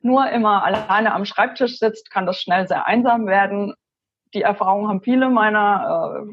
nur 0.00 0.30
immer 0.30 0.64
alleine 0.64 1.12
am 1.12 1.24
Schreibtisch 1.24 1.78
sitzt, 1.78 2.10
kann 2.10 2.26
das 2.26 2.40
schnell 2.40 2.66
sehr 2.68 2.86
einsam 2.86 3.26
werden. 3.26 3.74
Die 4.34 4.42
Erfahrung 4.42 4.88
haben 4.88 5.02
viele 5.02 5.30
meiner 5.30 6.24
äh, 6.26 6.32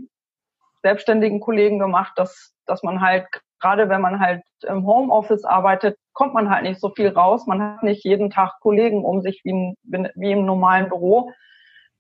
selbstständigen 0.82 1.40
Kollegen 1.40 1.80
gemacht, 1.80 2.14
dass, 2.16 2.54
dass 2.66 2.84
man 2.84 3.02
halt, 3.02 3.26
gerade 3.60 3.90
wenn 3.90 4.02
man 4.02 4.20
halt 4.20 4.44
im 4.64 4.86
Homeoffice 4.86 5.44
arbeitet, 5.44 5.98
kommt 6.14 6.34
man 6.34 6.50
halt 6.50 6.64
nicht 6.64 6.80
so 6.80 6.90
viel 6.90 7.10
raus. 7.10 7.48
Man 7.48 7.62
hat 7.62 7.84
nicht 7.84 8.04
jeden 8.04 8.30
Tag 8.30 8.60
Kollegen 8.62 9.04
um 9.04 9.22
sich 9.22 9.42
wie, 9.44 9.50
in, 9.50 9.76
wie 10.16 10.32
im 10.32 10.46
normalen 10.46 10.90
Büro. 10.90 11.32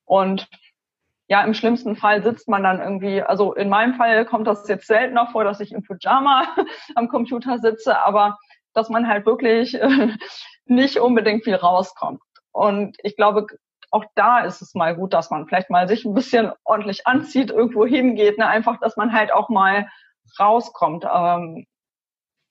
Und 0.05 0.47
ja, 1.27 1.43
im 1.43 1.53
schlimmsten 1.53 1.95
Fall 1.95 2.21
sitzt 2.23 2.47
man 2.47 2.63
dann 2.63 2.79
irgendwie, 2.79 3.21
also 3.21 3.53
in 3.53 3.69
meinem 3.69 3.95
Fall 3.95 4.25
kommt 4.25 4.47
das 4.47 4.67
jetzt 4.67 4.87
seltener 4.87 5.27
vor, 5.27 5.43
dass 5.43 5.59
ich 5.59 5.71
im 5.71 5.83
Pyjama 5.83 6.45
am 6.95 7.09
Computer 7.09 7.57
sitze, 7.59 7.99
aber 8.03 8.37
dass 8.73 8.89
man 8.89 9.07
halt 9.07 9.25
wirklich 9.25 9.77
nicht 10.65 10.99
unbedingt 10.99 11.43
viel 11.43 11.55
rauskommt. 11.55 12.21
Und 12.51 12.97
ich 13.03 13.15
glaube, 13.15 13.47
auch 13.95 14.05
da 14.13 14.39
ist 14.39 14.61
es 14.61 14.75
mal 14.75 14.93
gut, 14.93 15.13
dass 15.13 15.31
man 15.31 15.47
vielleicht 15.47 15.69
mal 15.69 15.87
sich 15.87 16.03
ein 16.03 16.13
bisschen 16.13 16.51
ordentlich 16.65 17.07
anzieht, 17.07 17.49
irgendwo 17.49 17.85
hingeht, 17.85 18.37
ne? 18.37 18.45
einfach, 18.45 18.77
dass 18.81 18.97
man 18.97 19.13
halt 19.13 19.31
auch 19.31 19.47
mal 19.47 19.87
rauskommt. 20.37 21.05
Ähm, 21.09 21.65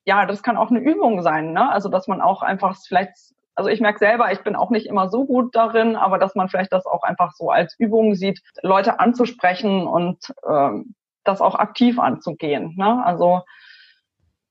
ja, 0.07 0.25
das 0.25 0.43
kann 0.43 0.57
auch 0.57 0.71
eine 0.71 0.81
Übung 0.81 1.23
sein, 1.23 1.53
ne? 1.53 1.71
Also 1.71 1.91
dass 1.91 2.09
man 2.09 2.23
auch 2.23 2.43
einfach 2.43 2.79
vielleicht, 2.87 3.13
also 3.55 3.69
ich 3.69 3.81
merke 3.83 3.99
selber, 3.99 4.33
ich 4.33 4.43
bin 4.43 4.57
auch 4.57 4.71
nicht 4.71 4.87
immer 4.87 5.11
so 5.11 5.27
gut 5.27 5.55
darin, 5.55 5.97
aber 5.97 6.19
dass 6.19 6.35
man 6.35 6.49
vielleicht 6.49 6.73
das 6.73 6.87
auch 6.87 7.03
einfach 7.03 7.33
so 7.33 7.51
als 7.51 7.79
Übung 7.79 8.15
sieht, 8.15 8.41
Leute 8.63 8.99
anzusprechen 8.99 9.87
und 9.87 10.33
ähm, 10.49 10.95
das 11.25 11.43
auch 11.43 11.57
aktiv 11.57 11.99
anzugehen. 11.99 12.75
Ne? 12.77 13.05
Also 13.05 13.43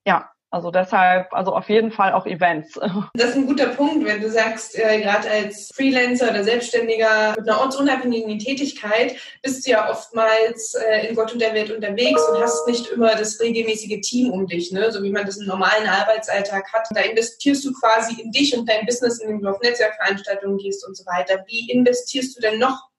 ja, 0.06 0.30
also 0.54 0.70
deshalb, 0.70 1.34
also 1.34 1.56
auf 1.56 1.68
jeden 1.68 1.92
Fall 1.92 2.14
auch 2.14 2.28
Events. 2.28 2.80
Das 3.16 3.32
ist 3.32 3.36
ein 3.38 3.48
guter 3.48 3.68
Punkt, 3.68 4.06
wenn 4.06 4.22
du 4.22 4.30
sagst, 4.30 4.78
äh, 4.78 5.02
gerade 5.02 5.30
als 5.30 5.72
Freelancer 5.74 6.30
oder 6.30 6.44
Selbstständiger 6.44 7.34
mit 7.38 7.50
einer 7.50 7.60
ortsunabhängigen 7.60 8.38
Tätigkeit 8.38 9.16
bist 9.42 9.66
du 9.66 9.72
ja 9.72 9.90
oftmals 9.90 10.76
äh, 10.76 11.08
in 11.08 11.16
Gott 11.16 11.34
und 11.34 11.42
der 11.42 11.54
Welt 11.54 11.72
unterwegs 11.72 12.22
und 12.30 12.40
hast 12.40 12.68
nicht 12.68 12.88
immer 12.88 13.16
das 13.16 13.40
regelmäßige 13.40 14.02
Team 14.02 14.32
um 14.32 14.46
dich, 14.46 14.72
ne? 14.72 14.92
so 14.92 15.02
wie 15.02 15.12
man 15.12 15.26
das 15.26 15.38
im 15.38 15.48
normalen 15.48 15.88
Arbeitsalltag 15.88 16.72
hat. 16.72 16.88
Da 16.94 17.02
investierst 17.02 17.66
du 17.66 17.74
quasi 17.74 18.22
in 18.22 18.32
dich 18.32 18.56
und 18.56 18.70
dein 18.70 18.86
Business, 18.86 19.20
indem 19.20 19.42
du 19.42 19.50
auf 19.50 19.62
Netzwerkveranstaltungen 19.62 20.58
gehst 20.58 20.86
und 20.88 20.96
so 20.96 21.06
weiter. 21.06 21.44
Wie 21.48 21.72
investierst 21.72 22.38
du 22.38 22.42
denn 22.42 22.60
noch 22.60 22.93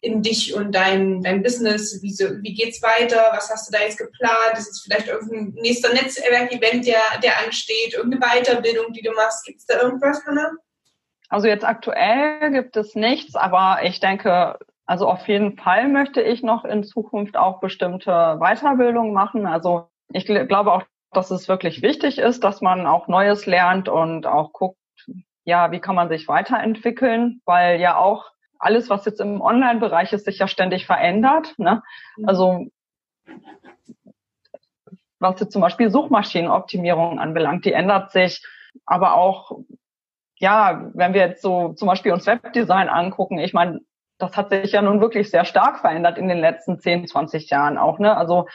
in 0.00 0.22
dich 0.22 0.54
und 0.54 0.74
dein, 0.74 1.22
dein 1.22 1.42
Business? 1.42 2.00
Wie, 2.02 2.12
so, 2.12 2.26
wie 2.42 2.54
geht's 2.54 2.82
weiter? 2.82 3.30
Was 3.32 3.50
hast 3.50 3.68
du 3.68 3.76
da 3.76 3.82
jetzt 3.82 3.98
geplant? 3.98 4.52
Ist 4.54 4.70
es 4.70 4.82
vielleicht 4.82 5.08
irgendein 5.08 5.60
nächster 5.60 5.92
Netzwerk-Event, 5.92 6.86
der, 6.86 7.00
der 7.22 7.44
ansteht? 7.44 7.94
Irgendeine 7.94 8.40
Weiterbildung, 8.40 8.92
die 8.92 9.02
du 9.02 9.12
machst? 9.12 9.44
Gibt's 9.44 9.66
da 9.66 9.80
irgendwas, 9.82 10.24
Hannah? 10.26 10.52
Also 11.28 11.46
jetzt 11.46 11.64
aktuell 11.64 12.50
gibt 12.52 12.76
es 12.76 12.94
nichts, 12.94 13.34
aber 13.34 13.80
ich 13.82 14.00
denke, 14.00 14.58
also 14.86 15.06
auf 15.06 15.28
jeden 15.28 15.58
Fall 15.58 15.88
möchte 15.88 16.22
ich 16.22 16.42
noch 16.42 16.64
in 16.64 16.84
Zukunft 16.84 17.36
auch 17.36 17.60
bestimmte 17.60 18.38
Weiterbildung 18.40 19.12
machen. 19.12 19.46
Also 19.46 19.88
ich 20.10 20.24
glaube 20.24 20.72
auch, 20.72 20.82
dass 21.12 21.30
es 21.30 21.48
wirklich 21.48 21.82
wichtig 21.82 22.18
ist, 22.18 22.44
dass 22.44 22.62
man 22.62 22.86
auch 22.86 23.08
Neues 23.08 23.44
lernt 23.44 23.88
und 23.88 24.26
auch 24.26 24.52
guckt, 24.52 24.78
ja, 25.44 25.70
wie 25.72 25.80
kann 25.80 25.94
man 25.94 26.08
sich 26.08 26.28
weiterentwickeln, 26.28 27.40
weil 27.44 27.80
ja 27.80 27.98
auch 27.98 28.30
alles, 28.58 28.90
was 28.90 29.04
jetzt 29.04 29.20
im 29.20 29.40
Online-Bereich 29.40 30.12
ist, 30.12 30.24
sich 30.24 30.38
ja 30.38 30.48
ständig 30.48 30.86
verändert. 30.86 31.54
Ne? 31.58 31.82
Mhm. 32.16 32.28
Also 32.28 32.66
was 35.20 35.40
jetzt 35.40 35.52
zum 35.52 35.62
Beispiel 35.62 35.90
Suchmaschinenoptimierung 35.90 37.18
anbelangt, 37.18 37.64
die 37.64 37.72
ändert 37.72 38.12
sich, 38.12 38.44
aber 38.86 39.14
auch 39.14 39.58
ja, 40.40 40.90
wenn 40.94 41.14
wir 41.14 41.20
jetzt 41.20 41.42
so 41.42 41.72
zum 41.72 41.88
Beispiel 41.88 42.12
uns 42.12 42.26
Webdesign 42.26 42.88
angucken, 42.88 43.38
ich 43.38 43.52
meine, 43.52 43.80
das 44.18 44.36
hat 44.36 44.50
sich 44.50 44.72
ja 44.72 44.82
nun 44.82 45.00
wirklich 45.00 45.30
sehr 45.30 45.44
stark 45.44 45.80
verändert 45.80 46.18
in 46.18 46.28
den 46.28 46.38
letzten 46.38 46.78
10, 46.78 47.06
20 47.06 47.50
Jahren 47.50 47.78
auch. 47.78 47.98
Ne? 47.98 48.16
Also 48.16 48.46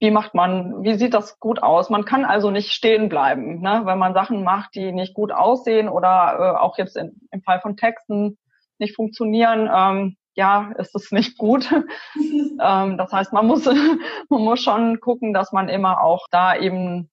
wie 0.00 0.10
macht 0.10 0.34
man, 0.34 0.82
wie 0.82 0.94
sieht 0.94 1.14
das 1.14 1.38
gut 1.40 1.62
aus? 1.62 1.90
Man 1.90 2.04
kann 2.04 2.24
also 2.24 2.50
nicht 2.50 2.72
stehen 2.72 3.08
bleiben, 3.08 3.60
ne? 3.60 3.82
wenn 3.84 3.98
man 3.98 4.14
Sachen 4.14 4.44
macht, 4.44 4.74
die 4.74 4.92
nicht 4.92 5.14
gut 5.14 5.32
aussehen 5.32 5.88
oder 5.88 6.36
äh, 6.38 6.58
auch 6.58 6.78
jetzt 6.78 6.96
in, 6.96 7.20
im 7.30 7.42
Fall 7.42 7.60
von 7.60 7.76
Texten 7.76 8.38
nicht 8.78 8.94
funktionieren. 8.94 9.70
Ähm, 9.72 10.16
ja, 10.34 10.72
ist 10.78 10.94
es 10.94 11.12
nicht 11.12 11.38
gut. 11.38 11.70
ähm, 12.16 12.98
das 12.98 13.12
heißt, 13.12 13.32
man 13.32 13.46
muss, 13.46 13.64
man 14.28 14.42
muss 14.42 14.62
schon 14.62 15.00
gucken, 15.00 15.32
dass 15.32 15.52
man 15.52 15.68
immer 15.68 16.02
auch 16.02 16.26
da 16.30 16.56
eben 16.56 17.10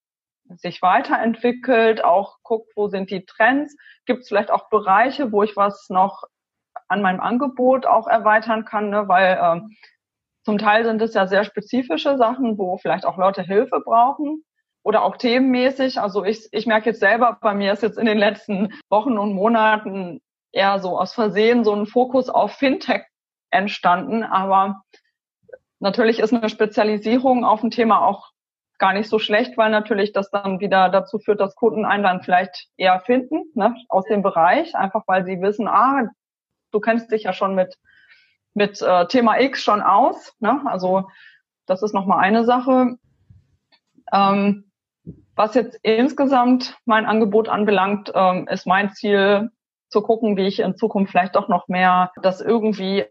sich 0.58 0.82
weiterentwickelt, 0.82 2.04
auch 2.04 2.38
guckt, 2.44 2.72
wo 2.76 2.88
sind 2.88 3.10
die 3.10 3.26
Trends. 3.26 3.76
Gibt 4.06 4.24
es 4.24 4.28
vielleicht 4.28 4.52
auch 4.52 4.70
Bereiche, 4.70 5.32
wo 5.32 5.44
ich 5.44 5.56
was 5.56 5.88
noch 5.90 6.24
an 6.88 7.02
meinem 7.02 7.22
Angebot 7.22 7.86
auch 7.86 8.08
erweitern 8.08 8.66
kann, 8.66 8.90
ne? 8.90 9.08
weil 9.08 9.40
ähm, 9.42 9.78
zum 10.44 10.58
Teil 10.58 10.84
sind 10.84 11.02
es 11.02 11.14
ja 11.14 11.28
sehr 11.28 11.44
spezifische 11.44 12.18
Sachen, 12.18 12.58
wo 12.58 12.78
vielleicht 12.78 13.06
auch 13.06 13.18
Leute 13.18 13.44
Hilfe 13.44 13.80
brauchen 13.80 14.44
oder 14.84 15.04
auch 15.04 15.18
themenmäßig. 15.18 16.02
Also 16.02 16.26
ich, 16.26 16.50
ich 16.52 16.66
merke 16.66 16.90
jetzt 16.90 17.00
selber, 17.00 17.38
bei 17.42 17.54
mir 17.54 17.74
ist 17.74 17.84
jetzt 17.84 17.98
in 17.98 18.06
den 18.06 18.18
letzten 18.18 18.74
Wochen 18.90 19.18
und 19.18 19.34
Monaten 19.34 20.20
eher 20.52 20.80
so 20.80 21.00
aus 21.00 21.14
Versehen 21.14 21.64
so 21.64 21.74
ein 21.74 21.86
Fokus 21.86 22.30
auf 22.30 22.54
Fintech 22.54 23.04
entstanden. 23.50 24.24
Aber 24.24 24.84
natürlich 25.80 26.20
ist 26.20 26.34
eine 26.34 26.50
Spezialisierung 26.50 27.46
auf 27.46 27.64
ein 27.64 27.72
Thema 27.72 28.06
auch 28.06 28.32
gar 28.78 28.94
nicht 28.94 29.10
so 29.10 29.20
schlecht, 29.20 29.58
weil 29.58 29.70
natürlich 29.70 30.12
das 30.12 30.32
dann 30.32 30.60
wieder 30.60 30.90
dazu 30.90 31.20
führt, 31.20 31.40
dass 31.40 31.56
Kunden 31.56 31.86
einen 31.86 32.04
dann 32.04 32.24
vielleicht 32.24 32.68
eher 32.78 33.00
finden, 33.02 33.44
ne, 33.54 33.76
aus 33.90 34.06
dem 34.06 34.24
Bereich, 34.24 34.76
einfach 34.76 35.04
weil 35.06 35.24
sie 35.24 35.40
wissen, 35.40 35.68
ah, 35.68 36.10
du 36.72 36.80
kennst 36.80 37.12
dich 37.12 37.24
ja 37.24 37.34
schon 37.34 37.54
mit, 37.54 37.78
mit 38.56 38.82
äh, 38.82 39.06
Thema 39.08 39.40
X 39.40 39.64
schon 39.64 39.82
aus. 39.82 40.34
Ne? 40.40 40.62
Also 40.66 41.08
das 41.68 41.84
ist 41.84 41.94
nochmal 41.94 42.20
eine 42.20 42.44
Sache. 42.44 42.96
Ähm, 44.12 44.72
was 45.36 45.54
jetzt 45.54 45.80
insgesamt 45.84 46.78
mein 46.86 47.06
Angebot 47.06 47.50
anbelangt, 47.50 48.12
ähm, 48.14 48.48
ist 48.48 48.66
mein 48.66 48.92
Ziel 48.94 49.52
zu 49.92 50.02
gucken, 50.02 50.38
wie 50.38 50.48
ich 50.48 50.60
in 50.60 50.76
Zukunft 50.76 51.12
vielleicht 51.12 51.36
doch 51.36 51.50
noch 51.50 51.68
mehr 51.68 52.12
das 52.22 52.42
irgendwie 52.42 53.06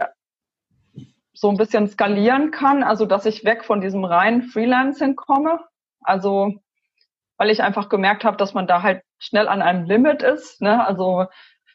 so 1.32 1.48
ein 1.48 1.56
bisschen 1.56 1.88
skalieren 1.88 2.50
kann, 2.50 2.82
also 2.82 3.06
dass 3.06 3.26
ich 3.26 3.44
weg 3.44 3.64
von 3.64 3.80
diesem 3.80 4.04
reinen 4.04 4.42
Freelancing 4.42 5.14
komme. 5.14 5.60
Also 6.02 6.54
weil 7.36 7.50
ich 7.50 7.62
einfach 7.62 7.88
gemerkt 7.88 8.24
habe, 8.24 8.36
dass 8.36 8.52
man 8.52 8.66
da 8.66 8.82
halt 8.82 9.02
schnell 9.18 9.48
an 9.48 9.62
einem 9.62 9.84
Limit 9.84 10.22
ist. 10.22 10.60
Ne? 10.60 10.84
Also 10.86 11.24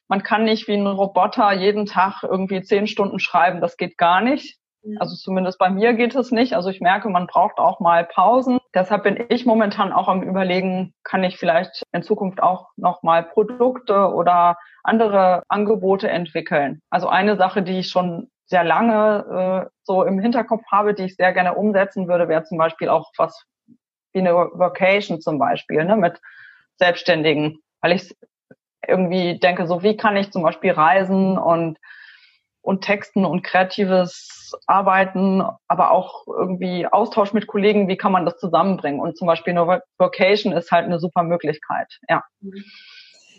man 0.08 0.22
kann 0.22 0.44
nicht 0.44 0.68
wie 0.68 0.76
ein 0.76 0.86
Roboter 0.86 1.54
jeden 1.54 1.88
Tag 1.88 2.22
irgendwie 2.22 2.62
zehn 2.62 2.86
Stunden 2.86 3.18
schreiben. 3.18 3.62
Das 3.62 3.76
geht 3.76 3.98
gar 3.98 4.22
nicht. 4.22 4.60
Mhm. 4.86 4.98
Also 5.00 5.16
zumindest 5.16 5.58
bei 5.58 5.70
mir 5.70 5.94
geht 5.94 6.16
es 6.16 6.32
nicht. 6.32 6.54
Also 6.54 6.70
ich 6.70 6.82
merke, 6.82 7.10
man 7.10 7.28
braucht 7.28 7.58
auch 7.58 7.80
mal 7.80 8.06
Pausen. 8.06 8.60
Deshalb 8.74 9.04
bin 9.04 9.24
ich 9.30 9.46
momentan 9.46 9.92
auch 9.92 10.08
am 10.08 10.22
Überlegen, 10.22 10.94
kann 11.04 11.24
ich 11.24 11.38
vielleicht 11.38 11.84
in 11.92 12.04
Zukunft 12.04 12.42
auch 12.42 12.70
noch 12.78 13.04
mal 13.04 13.24
Produkte 13.24 14.14
oder 14.14 14.58
andere 14.84 15.44
Angebote 15.48 16.10
entwickeln. 16.10 16.82
Also 16.90 17.08
eine 17.08 17.36
Sache, 17.38 17.64
die 17.64 17.80
ich 17.80 17.90
schon 17.90 18.30
sehr 18.46 18.64
lange 18.64 19.66
äh, 19.66 19.70
so 19.84 20.04
im 20.04 20.20
Hinterkopf 20.20 20.64
habe, 20.72 20.94
die 20.94 21.04
ich 21.04 21.16
sehr 21.16 21.34
gerne 21.34 21.56
umsetzen 21.56 22.08
würde, 22.08 22.28
wäre 22.28 22.44
zum 22.44 22.58
Beispiel 22.60 22.90
auch 22.90 23.12
was 23.18 23.44
wie 24.14 24.20
eine 24.20 24.34
Vocation 24.34 25.20
zum 25.20 25.40
Beispiel, 25.40 25.84
ne, 25.84 25.98
mit 25.98 26.22
Selbstständigen, 26.78 27.60
weil 27.82 27.94
ich 27.94 28.16
irgendwie 28.88 29.40
denke, 29.40 29.68
so 29.68 29.84
wie 29.84 29.98
kann 29.98 30.16
ich 30.16 30.32
zum 30.32 30.44
Beispiel 30.44 30.72
reisen 30.72 31.38
und 31.38 31.80
und 32.66 32.82
Texten 32.82 33.26
und 33.26 33.44
kreatives 33.44 34.54
Arbeiten, 34.66 35.44
aber 35.68 35.92
auch 35.92 36.26
irgendwie 36.28 36.88
Austausch 36.88 37.32
mit 37.32 37.46
Kollegen, 37.46 37.88
wie 37.88 37.98
kann 37.98 38.12
man 38.12 38.26
das 38.26 38.40
zusammenbringen? 38.40 39.00
Und 39.00 39.18
zum 39.18 39.28
Beispiel 39.28 39.52
eine 39.52 39.82
Vocation 40.00 40.52
ist 40.52 40.72
halt 40.72 40.86
eine 40.86 41.00
super 41.00 41.22
Möglichkeit, 41.24 42.00
ja. 42.10 42.24
Mhm. 42.42 42.64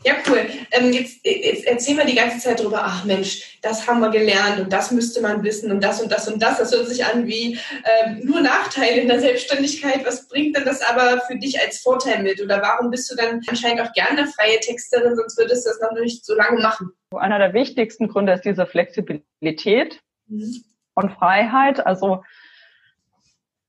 Ja, 0.05 0.15
cool. 0.29 0.47
Ähm, 0.71 0.93
jetzt, 0.93 1.25
jetzt 1.25 1.67
erzählen 1.67 1.99
wir 1.99 2.05
die 2.05 2.15
ganze 2.15 2.39
Zeit 2.39 2.61
drüber, 2.61 2.83
ach 2.83 3.05
Mensch, 3.05 3.59
das 3.63 3.87
haben 3.89 4.01
wir 4.01 4.11
gelernt 4.11 4.61
und 4.61 4.73
das 4.73 4.91
müsste 4.91 5.21
man 5.21 5.43
wissen 5.43 5.71
und 5.73 5.83
das 5.83 6.01
und 6.01 6.13
das 6.13 6.29
und 6.29 6.41
das. 6.43 6.59
Das 6.59 6.73
hört 6.73 6.87
sich 6.89 7.05
an 7.05 7.27
wie 7.27 7.59
ähm, 7.85 8.21
nur 8.25 8.41
Nachteile 8.41 9.01
in 9.01 9.09
der 9.09 9.21
Selbstständigkeit. 9.21 10.05
Was 10.07 10.29
bringt 10.29 10.57
denn 10.57 10.65
das 10.65 10.83
aber 10.83 11.21
für 11.23 11.37
dich 11.37 11.61
als 11.61 11.81
Vorteil 11.81 12.23
mit? 12.23 12.41
Oder 12.41 12.63
warum 12.63 12.91
bist 12.91 13.11
du 13.11 13.17
dann 13.17 13.41
anscheinend 13.49 13.81
auch 13.81 13.93
gerne 13.93 14.27
freie 14.27 14.61
Texterin, 14.61 15.17
sonst 15.17 15.39
würdest 15.39 15.67
du 15.67 15.71
das 15.71 15.81
noch 15.81 15.99
nicht 15.99 16.25
so 16.25 16.35
lange 16.35 16.61
machen? 16.61 16.93
Einer 17.11 17.39
der 17.39 17.53
wichtigsten 17.53 18.09
Gründe 18.09 18.33
ist 18.33 18.45
diese 18.45 18.67
Flexibilität 18.67 20.01
mhm. 20.29 20.65
und 20.95 21.13
Freiheit. 21.13 21.85
Also 21.87 22.23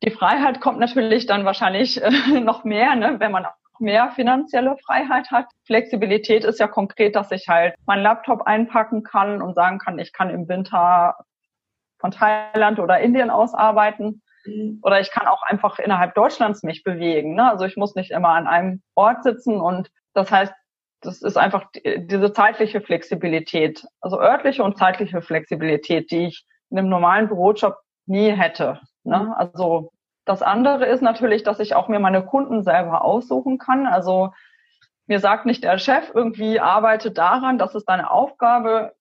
die 0.03 0.11
Freiheit 0.11 0.61
kommt 0.61 0.79
natürlich 0.79 1.25
dann 1.25 1.45
wahrscheinlich 1.45 2.01
äh, 2.01 2.39
noch 2.39 2.63
mehr, 2.63 2.95
ne, 2.95 3.15
wenn 3.19 3.31
man 3.31 3.45
mehr 3.79 4.11
finanzielle 4.11 4.77
Freiheit 4.85 5.31
hat. 5.31 5.45
Flexibilität 5.65 6.43
ist 6.43 6.59
ja 6.59 6.67
konkret, 6.67 7.15
dass 7.15 7.31
ich 7.31 7.47
halt 7.47 7.75
meinen 7.85 8.03
Laptop 8.03 8.43
einpacken 8.43 9.03
kann 9.03 9.41
und 9.41 9.55
sagen 9.55 9.79
kann, 9.79 9.99
ich 9.99 10.13
kann 10.13 10.29
im 10.29 10.47
Winter 10.47 11.15
von 11.99 12.11
Thailand 12.11 12.79
oder 12.79 12.99
Indien 12.99 13.29
aus 13.29 13.53
arbeiten. 13.53 14.21
Mhm. 14.45 14.79
Oder 14.83 14.99
ich 14.99 15.11
kann 15.11 15.27
auch 15.27 15.43
einfach 15.43 15.79
innerhalb 15.79 16.15
Deutschlands 16.15 16.63
mich 16.63 16.83
bewegen. 16.83 17.35
Ne? 17.35 17.49
Also 17.49 17.65
ich 17.65 17.77
muss 17.77 17.95
nicht 17.95 18.11
immer 18.11 18.29
an 18.29 18.47
einem 18.47 18.81
Ort 18.95 19.23
sitzen 19.23 19.59
und 19.59 19.89
das 20.13 20.31
heißt, 20.31 20.53
das 21.01 21.21
ist 21.21 21.37
einfach 21.37 21.67
diese 21.83 22.33
zeitliche 22.33 22.81
Flexibilität, 22.81 23.85
also 24.01 24.19
örtliche 24.19 24.63
und 24.63 24.77
zeitliche 24.77 25.21
Flexibilität, 25.21 26.09
die 26.09 26.27
ich 26.27 26.45
in 26.69 26.79
einem 26.79 26.89
normalen 26.89 27.27
Bürojob 27.27 27.77
nie 28.07 28.31
hätte. 28.31 28.79
Ne? 29.03 29.19
Mhm. 29.19 29.31
Also 29.33 29.91
das 30.27 30.41
andere 30.41 30.85
ist 30.85 31.01
natürlich, 31.01 31.43
dass 31.43 31.59
ich 31.59 31.73
auch 31.73 31.87
mir 31.87 31.99
meine 31.99 32.23
Kunden 32.23 32.63
selber 32.63 33.03
aussuchen 33.03 33.57
kann. 33.57 33.87
Also 33.87 34.33
mir 35.07 35.19
sagt 35.19 35.45
nicht 35.45 35.63
der 35.63 35.77
Chef 35.77 36.11
irgendwie, 36.13 36.59
arbeite 36.59 37.11
daran, 37.11 37.57
das 37.57 37.75
ist 37.75 37.85
deine 37.85 38.11
Aufgabe. 38.11 38.93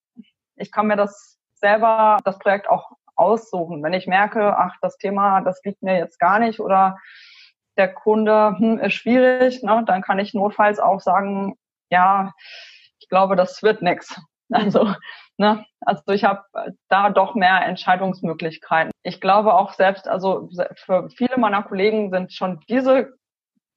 Ich 0.55 0.71
kann 0.71 0.87
mir 0.87 0.95
das 0.95 1.37
selber, 1.55 2.17
das 2.23 2.39
Projekt 2.39 2.69
auch 2.69 2.91
aussuchen. 3.15 3.83
Wenn 3.83 3.93
ich 3.93 4.07
merke, 4.07 4.57
ach, 4.57 4.75
das 4.81 4.97
Thema, 4.97 5.41
das 5.41 5.61
liegt 5.65 5.83
mir 5.83 5.97
jetzt 5.97 6.19
gar 6.19 6.39
nicht 6.39 6.59
oder 6.59 6.97
der 7.75 7.93
Kunde 7.93 8.55
hm, 8.57 8.79
ist 8.79 8.93
schwierig, 8.93 9.63
ne, 9.63 9.83
dann 9.85 10.01
kann 10.01 10.19
ich 10.19 10.33
notfalls 10.33 10.79
auch 10.79 11.01
sagen, 11.01 11.57
ja, 11.89 12.33
ich 12.99 13.09
glaube, 13.09 13.35
das 13.35 13.61
wird 13.63 13.81
nix. 13.81 14.19
Also 14.49 14.95
Ne? 15.37 15.65
Also 15.81 16.01
ich 16.13 16.23
habe 16.23 16.43
da 16.89 17.09
doch 17.11 17.35
mehr 17.35 17.63
Entscheidungsmöglichkeiten. 17.65 18.91
Ich 19.03 19.21
glaube 19.21 19.53
auch 19.53 19.73
selbst, 19.73 20.07
also 20.07 20.49
für 20.75 21.09
viele 21.09 21.37
meiner 21.37 21.63
Kollegen 21.63 22.11
sind 22.11 22.33
schon 22.33 22.59
diese, 22.67 23.13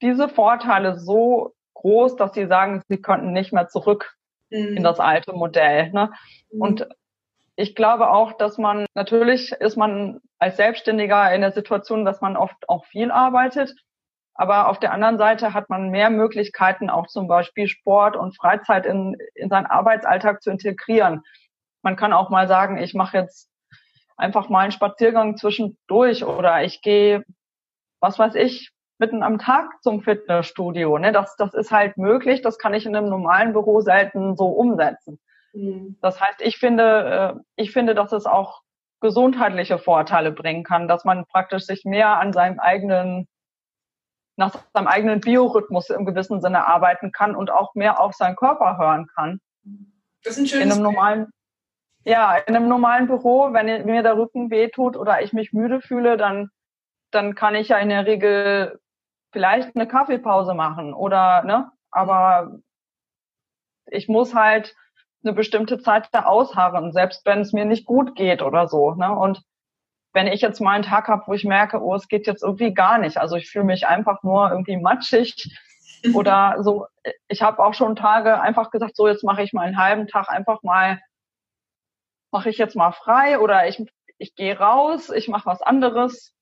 diese 0.01 0.29
Vorteile 0.29 0.99
so 0.99 1.55
groß, 1.75 2.17
dass 2.17 2.33
sie 2.33 2.47
sagen, 2.47 2.83
sie 2.89 3.01
könnten 3.01 3.33
nicht 3.33 3.53
mehr 3.53 3.69
zurück 3.69 4.17
mhm. 4.51 4.79
in 4.79 4.83
das 4.83 5.01
alte 5.01 5.35
Modell. 5.35 5.91
Ne? 5.93 6.11
Mhm. 6.51 6.61
Und 6.63 6.89
ich 7.57 7.75
glaube 7.75 8.11
auch, 8.11 8.33
dass 8.33 8.57
man, 8.57 8.87
natürlich 8.95 9.53
ist 9.53 9.77
man 9.77 10.21
als 10.39 10.57
Selbstständiger 10.57 11.33
in 11.35 11.43
der 11.43 11.53
Situation, 11.53 12.07
dass 12.07 12.23
man 12.23 12.37
oft 12.37 12.69
auch 12.71 12.87
viel 12.87 13.11
arbeitet. 13.11 13.75
Aber 14.33 14.69
auf 14.69 14.79
der 14.81 14.93
anderen 14.93 15.19
Seite 15.19 15.53
hat 15.53 15.69
man 15.69 15.91
mehr 15.91 16.09
Möglichkeiten, 16.09 16.89
auch 16.89 17.09
zum 17.09 17.29
Beispiel 17.29 17.69
Sport 17.69 18.17
und 18.17 18.35
Freizeit 18.35 18.87
in, 18.87 19.15
in 19.35 19.51
seinen 19.51 19.67
Arbeitsalltag 19.67 20.43
zu 20.43 20.51
integrieren. 20.51 21.23
Man 21.83 21.97
kann 21.97 22.13
auch 22.13 22.31
mal 22.31 22.49
sagen, 22.49 22.79
ich 22.79 22.95
mache 22.95 23.17
jetzt 23.17 23.51
einfach 24.17 24.49
mal 24.49 24.61
einen 24.61 24.73
Spaziergang 24.73 25.37
zwischendurch 25.37 26.25
oder 26.25 26.63
ich 26.63 26.83
gehe, 26.83 27.25
was 28.01 28.19
weiß 28.19 28.35
ich, 28.35 28.71
mitten 28.99 29.23
am 29.23 29.39
Tag 29.39 29.83
zum 29.83 30.03
Fitnessstudio. 30.03 30.99
Ne? 30.99 31.11
Das, 31.11 31.35
das 31.37 31.55
ist 31.55 31.73
halt 31.73 31.97
möglich, 31.97 32.43
das 32.43 32.59
kann 32.59 32.75
ich 32.75 32.85
in 32.85 32.95
einem 32.95 33.09
normalen 33.09 33.53
Büro 33.53 33.81
selten 33.81 34.37
so 34.37 34.47
umsetzen. 34.47 35.19
Mhm. 35.55 35.97
Das 36.03 36.21
heißt, 36.21 36.43
ich 36.43 36.59
finde, 36.59 37.35
äh, 37.37 37.41
ich 37.57 37.73
finde, 37.73 37.95
dass 37.95 38.13
es 38.13 38.27
auch 38.27 38.61
gesundheitliche 39.01 39.79
Vorteile 39.79 40.31
bringen 40.31 40.63
kann, 40.63 40.87
dass 40.87 41.05
man 41.05 41.25
praktisch 41.27 41.65
sich 41.65 41.85
mehr 41.85 42.19
an 42.19 42.35
seinem 42.35 42.61
eigenen, 42.61 43.27
nach 44.37 44.55
seinem 44.75 44.87
eigenen 44.87 45.21
Biorhythmus 45.21 45.89
im 45.89 46.05
gewissen 46.05 46.43
Sinne 46.43 46.67
arbeiten 46.67 47.11
kann 47.11 47.35
und 47.35 47.51
auch 47.51 47.75
mehr 47.75 47.99
auf 48.01 48.15
seinen 48.15 48.37
Körper 48.37 48.77
hören 48.77 49.07
kann. 49.15 49.41
Das 50.23 50.35
ist 50.35 50.41
ein 50.41 50.47
schönes 50.47 50.67
in 50.67 50.73
einem 50.73 50.83
normalen, 50.83 51.27
ja, 52.05 52.37
in 52.37 52.57
einem 52.57 52.69
normalen 52.69 53.07
Büro, 53.07 53.53
wenn 53.53 53.85
mir 53.85 54.03
der 54.03 54.17
Rücken 54.17 54.51
wehtut 54.51 54.97
oder 54.97 55.23
ich 55.23 55.33
mich 55.33 55.53
müde 55.53 55.81
fühle, 55.81 56.17
dann, 56.17 56.51
dann 57.11 57.35
kann 57.35 57.55
ich 57.55 57.69
ja 57.69 57.79
in 57.79 57.91
der 57.91 58.07
Regel 58.07 58.81
vielleicht 59.33 59.77
eine 59.77 59.87
Kaffeepause 59.87 60.55
machen 60.55 60.95
oder, 60.95 61.43
ne, 61.45 61.71
aber 61.91 62.59
ich 63.87 64.09
muss 64.09 64.35
halt 64.35 64.75
eine 65.23 65.33
bestimmte 65.35 65.79
Zeit 65.79 66.09
da 66.13 66.25
ausharren, 66.25 66.93
selbst 66.93 67.27
wenn 67.27 67.41
es 67.41 67.53
mir 67.53 67.65
nicht 67.65 67.85
gut 67.85 68.17
geht 68.17 68.43
oder 68.43 68.67
so, 68.69 68.95
ne, 68.95 69.15
und 69.15 69.43
wenn 70.13 70.27
ich 70.27 70.41
jetzt 70.41 70.61
mal 70.61 70.73
einen 70.73 70.85
Tag 70.85 71.07
habe, 71.07 71.23
wo 71.27 71.35
ich 71.35 71.45
merke, 71.45 71.81
oh, 71.81 71.95
es 71.95 72.09
geht 72.09 72.27
jetzt 72.27 72.43
irgendwie 72.43 72.75
gar 72.75 72.99
nicht, 72.99 73.19
also 73.19 73.37
ich 73.37 73.51
fühle 73.51 73.65
mich 73.65 73.87
einfach 73.87 74.23
nur 74.23 74.51
irgendwie 74.51 74.77
matschig 74.77 75.57
oder 76.15 76.57
so, 76.61 76.87
ich 77.29 77.43
habe 77.43 77.63
auch 77.63 77.75
schon 77.75 77.95
Tage 77.95 78.41
einfach 78.41 78.71
gesagt, 78.71 78.97
so 78.97 79.07
jetzt 79.07 79.23
mache 79.23 79.43
ich 79.43 79.53
mal 79.53 79.67
einen 79.67 79.79
halben 79.79 80.09
Tag 80.09 80.29
einfach 80.31 80.63
mal, 80.63 80.99
mache 82.31 82.51
ich 82.51 82.59
jetzt 82.59 82.77
mal 82.77 82.93
frei 82.93 83.39
oder 83.39 83.69
ich, 83.69 83.85
ich 84.19 84.35
gehe 84.35 84.59
raus, 84.59 85.11
ich 85.11 85.29
mache 85.29 85.47
was 85.47 85.63
anderes 85.63 86.35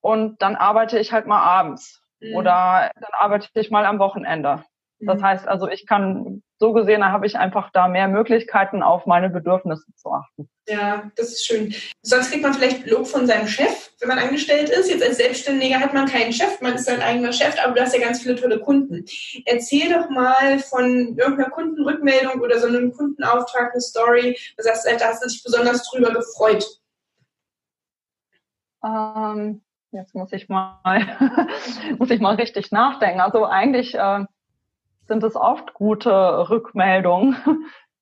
und 0.00 0.40
dann 0.42 0.56
arbeite 0.56 0.98
ich 0.98 1.12
halt 1.12 1.26
mal 1.26 1.42
abends 1.42 2.02
mhm. 2.20 2.34
oder 2.34 2.90
dann 2.94 3.10
arbeite 3.12 3.48
ich 3.54 3.70
mal 3.70 3.86
am 3.86 3.98
Wochenende. 3.98 4.64
Das 5.00 5.20
mhm. 5.20 5.24
heißt 5.24 5.48
also, 5.48 5.68
ich 5.68 5.86
kann 5.86 6.42
so 6.58 6.72
gesehen, 6.72 7.00
da 7.00 7.10
habe 7.10 7.26
ich 7.26 7.36
einfach 7.36 7.70
da 7.70 7.86
mehr 7.86 8.08
Möglichkeiten, 8.08 8.82
auf 8.82 9.04
meine 9.04 9.28
Bedürfnisse 9.28 9.84
zu 9.94 10.10
achten. 10.10 10.48
Ja, 10.66 11.10
das 11.16 11.28
ist 11.28 11.46
schön. 11.46 11.74
Sonst 12.02 12.30
kriegt 12.30 12.42
man 12.42 12.54
vielleicht 12.54 12.86
Lob 12.86 13.06
von 13.06 13.26
seinem 13.26 13.46
Chef, 13.46 13.90
wenn 14.00 14.08
man 14.08 14.18
angestellt 14.18 14.70
ist. 14.70 14.88
Jetzt 14.88 15.02
als 15.02 15.18
Selbstständiger 15.18 15.80
hat 15.80 15.92
man 15.92 16.06
keinen 16.06 16.32
Chef, 16.32 16.60
man 16.62 16.74
ist 16.74 16.86
sein 16.86 17.02
eigener 17.02 17.32
Chef, 17.32 17.56
aber 17.62 17.74
du 17.74 17.82
hast 17.82 17.94
ja 17.94 18.00
ganz 18.00 18.22
viele 18.22 18.36
tolle 18.36 18.58
Kunden. 18.58 19.04
Erzähl 19.44 19.92
doch 19.92 20.08
mal 20.08 20.58
von 20.60 21.16
irgendeiner 21.18 21.50
Kundenrückmeldung 21.50 22.40
oder 22.40 22.58
so 22.58 22.66
einem 22.66 22.92
Kundenauftrag, 22.92 23.72
eine 23.72 23.80
Story. 23.80 24.38
Du 24.56 24.62
sagst, 24.62 24.86
da 24.86 25.06
hast 25.06 25.22
du 25.22 25.28
dich 25.28 25.42
besonders 25.42 25.88
drüber 25.90 26.12
gefreut. 26.12 26.64
Ähm, 28.82 29.62
jetzt 29.92 30.14
muss 30.14 30.32
ich 30.32 30.48
mal, 30.48 30.78
muss 31.98 32.10
ich 32.10 32.20
mal 32.20 32.36
richtig 32.36 32.72
nachdenken. 32.72 33.20
Also 33.20 33.44
eigentlich 33.44 33.94
äh, 33.94 34.24
sind 35.06 35.22
es 35.22 35.36
oft 35.36 35.74
gute 35.74 36.48
Rückmeldungen. 36.50 37.36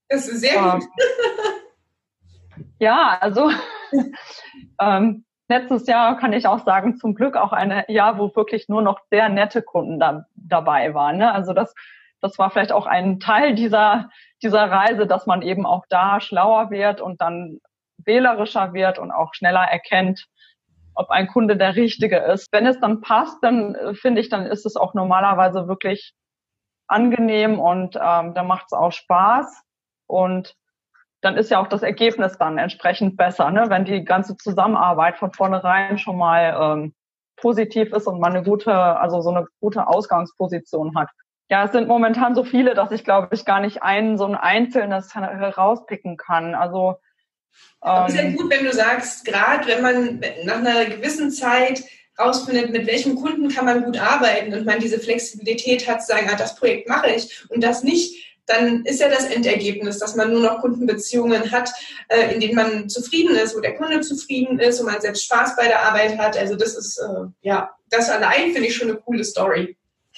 Das 0.09 0.29
ist 0.29 0.41
sehr 0.41 0.61
gut. 0.61 0.83
Ähm, 0.83 2.67
ja, 2.79 3.17
also 3.21 3.51
ähm, 4.81 5.25
letztes 5.49 5.87
Jahr 5.87 6.17
kann 6.19 6.33
ich 6.33 6.47
auch 6.47 6.65
sagen, 6.65 6.97
zum 6.97 7.15
Glück 7.15 7.37
auch 7.37 7.53
ein 7.53 7.85
Jahr, 7.89 8.19
wo 8.19 8.35
wirklich 8.35 8.69
nur 8.69 8.83
noch 8.83 9.01
sehr 9.11 9.29
nette 9.29 9.63
Kunden 9.63 9.99
da, 9.99 10.27
dabei 10.35 10.95
waren. 10.95 11.19
Ne? 11.19 11.33
Also 11.33 11.53
das, 11.53 11.75
das 12.21 12.39
war 12.39 12.51
vielleicht 12.51 12.73
auch 12.73 12.87
ein 12.87 13.21
Teil 13.21 13.55
dieser, 13.55 14.09
dieser 14.43 14.71
Reise, 14.71 15.07
dass 15.07 15.27
man 15.27 15.43
eben 15.43 15.67
auch 15.67 15.85
da 15.89 16.21
schlauer 16.21 16.71
wird 16.71 17.01
und 17.01 17.21
dann 17.21 17.61
wählerischer 17.99 18.73
wird 18.73 18.99
und 18.99 19.11
auch 19.11 19.35
schneller 19.35 19.63
erkennt, 19.63 20.27
ob 20.95 21.11
ein 21.11 21.27
Kunde 21.27 21.57
der 21.57 21.77
richtige 21.77 22.19
ist. 22.19 22.53
Wenn 22.53 22.67
es 22.67 22.79
dann 22.81 23.01
passt, 23.01 23.39
dann 23.43 23.75
äh, 23.75 23.95
finde 23.95 24.21
ich, 24.21 24.29
dann 24.29 24.47
ist 24.47 24.67
es 24.67 24.77
auch 24.77 24.95
normalerweise 24.95 25.67
wirklich 25.69 26.15
angenehm 26.95 27.59
und 27.59 27.97
ähm, 27.97 28.35
da 28.35 28.43
macht 28.43 28.67
es 28.67 28.73
auch 28.73 28.93
Spaß. 28.93 29.63
Und 30.07 30.57
dann 31.21 31.37
ist 31.37 31.51
ja 31.51 31.59
auch 31.59 31.67
das 31.67 31.83
Ergebnis 31.83 32.37
dann 32.39 32.59
entsprechend 32.59 33.17
besser, 33.17 33.51
ne? 33.51 33.67
wenn 33.69 33.85
die 33.85 34.05
ganze 34.05 34.37
Zusammenarbeit 34.37 35.17
von 35.17 35.33
vornherein 35.33 35.99
schon 35.99 36.19
mal 36.19 36.57
ähm, 36.61 36.95
positiv 37.37 37.93
ist 37.93 38.07
und 38.07 38.21
man 38.21 38.33
eine 38.35 38.45
gute, 38.45 38.73
also 38.75 39.21
so 39.21 39.31
eine 39.31 39.47
gute 39.61 39.87
Ausgangsposition 39.87 40.97
hat. 40.97 41.09
Ja, 41.51 41.65
es 41.65 41.73
sind 41.73 41.89
momentan 41.89 42.35
so 42.35 42.45
viele, 42.45 42.75
dass 42.75 42.91
ich 42.91 43.05
glaube 43.05 43.29
ich 43.33 43.45
gar 43.45 43.61
nicht 43.61 43.83
ein 43.83 44.17
so 44.17 44.25
ein 44.25 44.35
einzelnes 44.35 45.15
herauspicken 45.15 46.17
kann. 46.17 46.55
Also 46.55 46.97
ähm, 47.85 48.07
ist 48.07 48.17
ja 48.17 48.31
gut, 48.31 48.51
wenn 48.51 48.65
du 48.65 48.73
sagst, 48.73 49.25
gerade 49.25 49.67
wenn 49.67 49.83
man 49.83 50.21
nach 50.45 50.57
einer 50.57 50.85
gewissen 50.87 51.31
Zeit 51.31 51.85
rausfindet, 52.19 52.71
mit 52.71 52.87
welchem 52.87 53.17
Kunden 53.17 53.49
kann 53.49 53.65
man 53.65 53.85
gut 53.85 53.99
arbeiten 53.99 54.55
und 54.55 54.67
man 54.67 54.81
diese 54.81 54.99
Flexibilität 54.99 55.89
hat, 55.89 56.03
zu 56.03 56.09
sagen, 56.09 56.29
ah, 56.31 56.37
das 56.37 56.57
Projekt 56.57 56.89
mache 56.89 57.11
ich 57.11 57.45
und 57.49 57.63
das 57.63 57.83
nicht, 57.83 58.25
dann 58.47 58.85
ist 58.85 59.01
ja 59.01 59.09
das 59.09 59.25
Endergebnis, 59.25 59.99
dass 59.99 60.17
man 60.17 60.31
nur 60.31 60.43
noch 60.43 60.61
Kundenbeziehungen 60.61 61.51
hat, 61.51 61.71
äh, 62.09 62.35
in 62.35 62.41
denen 62.41 62.55
man 62.55 62.89
zufrieden 62.89 63.35
ist, 63.37 63.57
wo 63.57 63.61
der 63.61 63.77
Kunde 63.77 64.01
zufrieden 64.01 64.59
ist 64.59 64.81
und 64.81 64.87
man 64.87 65.01
selbst 65.01 65.25
Spaß 65.25 65.57
bei 65.57 65.67
der 65.67 65.83
Arbeit 65.83 66.19
hat. 66.19 66.37
Also 66.37 66.55
das 66.55 66.77
ist, 66.77 66.99
äh, 66.99 67.27
ja, 67.41 67.71
das 67.91 68.11
allein 68.11 68.53
finde 68.53 68.69
ich 68.69 68.77
schon 68.77 68.91
eine 68.91 68.99
coole 68.99 69.25
Story. 69.25 69.77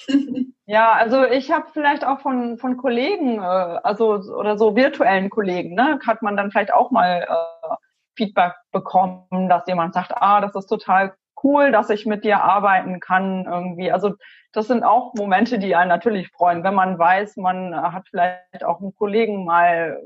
Ja, 0.69 0.95
also 0.95 1.23
ich 1.23 1.53
habe 1.53 1.67
vielleicht 1.73 2.05
auch 2.05 2.21
von, 2.23 2.59
von 2.59 2.77
Kollegen, 2.77 3.39
äh, 3.39 3.41
also 3.41 4.15
oder 4.15 4.59
so 4.59 4.75
virtuellen 4.75 5.31
Kollegen, 5.31 5.77
ne, 5.77 6.01
hat 6.05 6.23
man 6.23 6.37
dann 6.37 6.51
vielleicht 6.51 6.73
auch 6.73 6.91
mal 6.91 7.23
äh, 7.23 7.75
Feedback 8.17 8.55
bekommen, 8.73 9.49
dass 9.49 9.63
jemand 9.69 9.95
sagt, 9.95 10.11
ah, 10.17 10.41
das 10.41 10.57
ist 10.57 10.67
total 10.67 11.15
cool, 11.43 11.73
dass 11.73 11.91
ich 11.91 12.07
mit 12.07 12.25
dir 12.25 12.43
arbeiten 12.43 13.01
kann 13.01 13.45
irgendwie. 13.45 13.93
Also 13.93 14.15
das 14.53 14.69
sind 14.69 14.85
auch 14.85 15.15
Momente, 15.15 15.59
die 15.59 15.77
einen 15.77 15.89
natürlich 15.89 16.29
freuen, 16.31 16.65
wenn 16.65 16.75
man 16.75 16.99
weiß, 16.99 17.37
man 17.37 17.75
hat 17.75 18.09
vielleicht 18.09 18.65
auch 18.65 18.81
einen 18.81 18.95
Kollegen 18.95 19.45
mal 19.45 20.01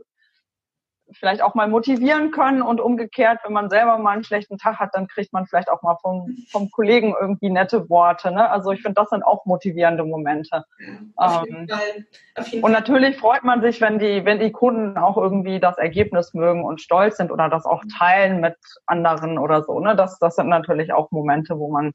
vielleicht 1.12 1.42
auch 1.42 1.54
mal 1.54 1.68
motivieren 1.68 2.30
können 2.30 2.62
und 2.62 2.80
umgekehrt, 2.80 3.40
wenn 3.44 3.52
man 3.52 3.70
selber 3.70 3.98
mal 3.98 4.12
einen 4.12 4.24
schlechten 4.24 4.58
Tag 4.58 4.78
hat, 4.78 4.90
dann 4.92 5.06
kriegt 5.08 5.32
man 5.32 5.46
vielleicht 5.46 5.70
auch 5.70 5.82
mal 5.82 5.96
vom, 6.00 6.36
vom 6.50 6.70
Kollegen 6.70 7.14
irgendwie 7.18 7.50
nette 7.50 7.88
Worte. 7.88 8.30
Ne? 8.30 8.48
Also 8.48 8.72
ich 8.72 8.82
finde, 8.82 9.00
das 9.00 9.10
sind 9.10 9.22
auch 9.22 9.44
motivierende 9.46 10.04
Momente. 10.04 10.64
Auf 11.16 11.44
jeden 11.44 11.62
ähm, 11.62 11.68
Fall. 11.68 12.06
Auf 12.36 12.48
jeden 12.48 12.64
und 12.64 12.72
natürlich 12.72 13.16
freut 13.16 13.44
man 13.44 13.60
sich, 13.62 13.80
wenn 13.80 13.98
die, 13.98 14.24
wenn 14.24 14.40
die 14.40 14.52
Kunden 14.52 14.96
auch 14.98 15.16
irgendwie 15.16 15.60
das 15.60 15.78
Ergebnis 15.78 16.34
mögen 16.34 16.64
und 16.64 16.80
stolz 16.80 17.16
sind 17.16 17.30
oder 17.30 17.48
das 17.48 17.64
auch 17.66 17.82
teilen 17.98 18.40
mit 18.40 18.56
anderen 18.86 19.38
oder 19.38 19.62
so. 19.62 19.80
Ne? 19.80 19.96
Das, 19.96 20.18
das 20.18 20.36
sind 20.36 20.48
natürlich 20.48 20.92
auch 20.92 21.10
Momente, 21.10 21.58
wo 21.58 21.70
man, 21.70 21.92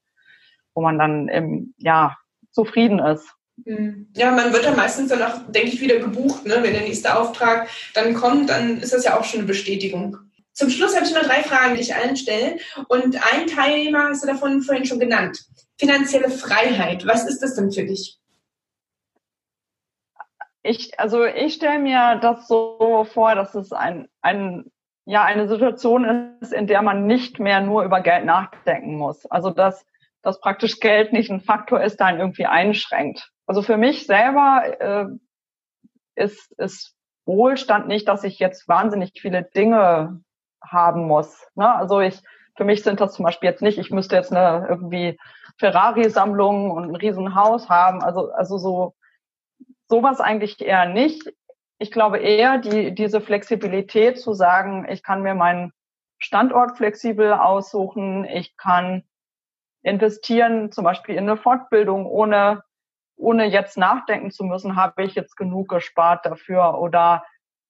wo 0.74 0.82
man 0.82 0.98
dann 1.00 1.28
im, 1.28 1.74
ja, 1.78 2.16
zufrieden 2.52 3.00
ist. 3.00 3.36
Hm. 3.64 4.10
Ja, 4.16 4.32
man 4.32 4.52
wird 4.52 4.66
dann 4.66 4.76
meistens 4.76 5.10
dann 5.10 5.24
auch, 5.24 5.40
denke 5.50 5.70
ich, 5.70 5.82
wieder 5.82 5.98
gebucht. 5.98 6.46
Ne? 6.46 6.56
Wenn 6.62 6.74
der 6.74 6.82
nächste 6.82 7.18
Auftrag 7.18 7.70
dann 7.94 8.14
kommt, 8.14 8.50
dann 8.50 8.80
ist 8.82 8.94
das 8.94 9.06
ja 9.06 9.18
auch 9.18 9.24
schon 9.24 9.40
eine 9.40 9.48
Bestätigung. 9.48 10.18
Zum 10.52 10.70
Schluss 10.70 10.96
habe 10.96 11.06
ich 11.06 11.14
noch 11.14 11.24
drei 11.24 11.44
Fragen, 11.44 11.76
die 11.76 11.82
ich 11.82 11.96
allen 11.96 12.16
stelle. 12.16 12.58
Und 12.88 13.16
ein 13.34 13.48
Teilnehmer 13.48 14.10
hast 14.10 14.24
du 14.24 14.28
davon 14.28 14.62
vorhin 14.62 14.86
schon 14.86 15.00
genannt. 15.00 15.46
Finanzielle 15.78 16.30
Freiheit. 16.30 17.06
Was 17.06 17.28
ist 17.28 17.42
das 17.42 17.56
denn 17.56 17.72
für 17.72 17.84
dich? 17.84 18.18
Ich, 20.64 21.00
also 21.00 21.26
ich 21.26 21.56
stelle 21.56 21.80
mir 21.80 22.20
das 22.22 22.48
so 22.48 23.06
vor, 23.14 23.36
dass 23.36 23.54
es 23.54 23.72
ein, 23.72 24.08
ein, 24.22 24.72
ja, 25.06 25.24
eine 25.24 25.48
Situation 25.48 26.38
ist, 26.42 26.54
in 26.54 26.68
der 26.68 26.82
man 26.82 27.06
nicht 27.06 27.40
mehr 27.40 27.62
nur 27.62 27.84
über 27.84 28.02
Geld 28.02 28.26
nachdenken 28.26 28.96
muss. 28.96 29.26
Also 29.28 29.52
dass, 29.52 29.86
dass 30.22 30.40
praktisch 30.40 30.80
Geld 30.80 31.14
nicht 31.14 31.30
ein 31.30 31.42
Faktor 31.42 31.84
ist, 31.84 32.00
der 32.00 32.08
einen 32.08 32.20
irgendwie 32.20 32.48
einschränkt. 32.48 33.32
Also 33.48 33.62
für 33.62 33.78
mich 33.78 34.06
selber 34.06 34.64
äh, 34.80 35.06
ist, 36.16 36.52
ist 36.54 36.96
Wohlstand 37.26 37.88
nicht, 37.88 38.08
dass 38.08 38.24
ich 38.24 38.40
jetzt 38.40 38.68
wahnsinnig 38.68 39.12
viele 39.20 39.44
Dinge 39.44 40.22
haben 40.64 41.08
muss. 41.08 41.48
Ne? 41.56 41.74
Also 41.74 42.00
ich, 42.00 42.22
für 42.56 42.64
mich 42.64 42.84
sind 42.84 43.02
das 43.02 43.14
zum 43.14 43.26
Beispiel 43.26 43.50
jetzt 43.50 43.62
nicht, 43.62 43.78
ich 43.78 43.92
müsste 43.92 44.16
jetzt 44.16 44.32
eine 44.32 44.68
irgendwie 44.68 45.20
Ferrari-Sammlung 45.58 46.72
und 46.72 46.90
ein 46.90 46.96
Riesenhaus 46.96 47.70
haben. 47.70 48.02
Also, 48.04 48.32
also 48.32 48.58
so, 48.58 48.96
sowas 49.88 50.20
eigentlich 50.20 50.62
eher 50.62 50.88
nicht. 50.88 51.32
Ich 51.78 51.92
glaube 51.92 52.20
eher 52.20 52.58
die, 52.58 52.94
diese 52.94 53.22
Flexibilität 53.22 54.20
zu 54.20 54.34
sagen, 54.34 54.88
ich 54.90 55.04
kann 55.04 55.22
mir 55.22 55.36
meinen 55.36 55.74
Standort 56.18 56.78
flexibel 56.78 57.34
aussuchen, 57.34 58.24
ich 58.26 58.56
kann 58.56 59.04
investieren, 59.84 60.72
zum 60.72 60.84
Beispiel 60.84 61.16
in 61.16 61.30
eine 61.30 61.38
Fortbildung, 61.38 62.06
ohne 62.06 62.64
ohne 63.18 63.46
jetzt 63.46 63.78
nachdenken 63.78 64.32
zu 64.32 64.44
müssen, 64.44 64.76
habe 64.76 65.04
ich 65.04 65.16
jetzt 65.16 65.36
genug 65.38 65.70
gespart 65.70 66.26
dafür 66.26 66.80
oder 66.80 67.24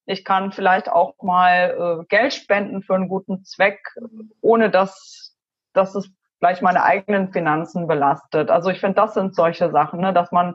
ich 0.05 0.23
kann 0.23 0.51
vielleicht 0.51 0.89
auch 0.89 1.15
mal 1.21 2.01
äh, 2.01 2.05
Geld 2.07 2.33
spenden 2.33 2.83
für 2.83 2.95
einen 2.95 3.07
guten 3.09 3.43
Zweck, 3.43 3.79
ohne 4.41 4.69
dass, 4.69 5.35
dass 5.73 5.95
es 5.95 6.11
gleich 6.39 6.61
meine 6.61 6.83
eigenen 6.83 7.31
Finanzen 7.31 7.87
belastet. 7.87 8.51
Also 8.51 8.69
ich 8.69 8.79
finde, 8.79 8.95
das 8.95 9.15
sind 9.15 9.35
solche 9.35 9.71
Sachen, 9.71 10.01
ne, 10.01 10.13
dass 10.13 10.31
man, 10.31 10.53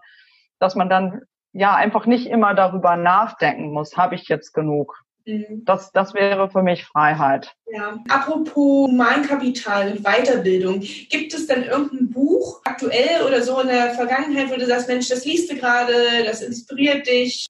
dass 0.61 0.77
man 0.77 0.89
dann 0.89 1.23
ja 1.53 1.75
einfach 1.75 2.07
nicht 2.07 2.29
immer 2.29 2.55
darüber 2.55 2.97
nachdenken 2.97 3.73
muss, 3.73 3.97
habe 3.97 4.15
ich 4.15 4.29
jetzt 4.29 4.53
genug. 4.53 5.03
Mhm. 5.31 5.65
Das, 5.65 5.93
das 5.93 6.15
wäre 6.15 6.51
für 6.51 6.63
mich 6.63 6.85
Freiheit. 6.85 7.55
Ja. 7.73 7.99
Apropos 8.09 8.89
Humankapital 8.89 9.93
und 9.93 10.03
Weiterbildung, 10.03 10.81
gibt 10.81 11.33
es 11.35 11.47
denn 11.47 11.63
irgendein 11.63 12.11
Buch, 12.11 12.61
aktuell 12.65 13.23
oder 13.27 13.43
so 13.43 13.61
in 13.61 13.69
der 13.69 13.91
Vergangenheit, 13.91 14.51
wo 14.51 14.57
du 14.57 14.67
sagst, 14.67 14.89
Mensch, 14.89 15.09
das 15.09 15.25
liest 15.25 15.51
du 15.53 15.57
gerade, 15.57 15.93
das 16.25 16.43
inspiriert 16.43 17.07
dich? 17.07 17.47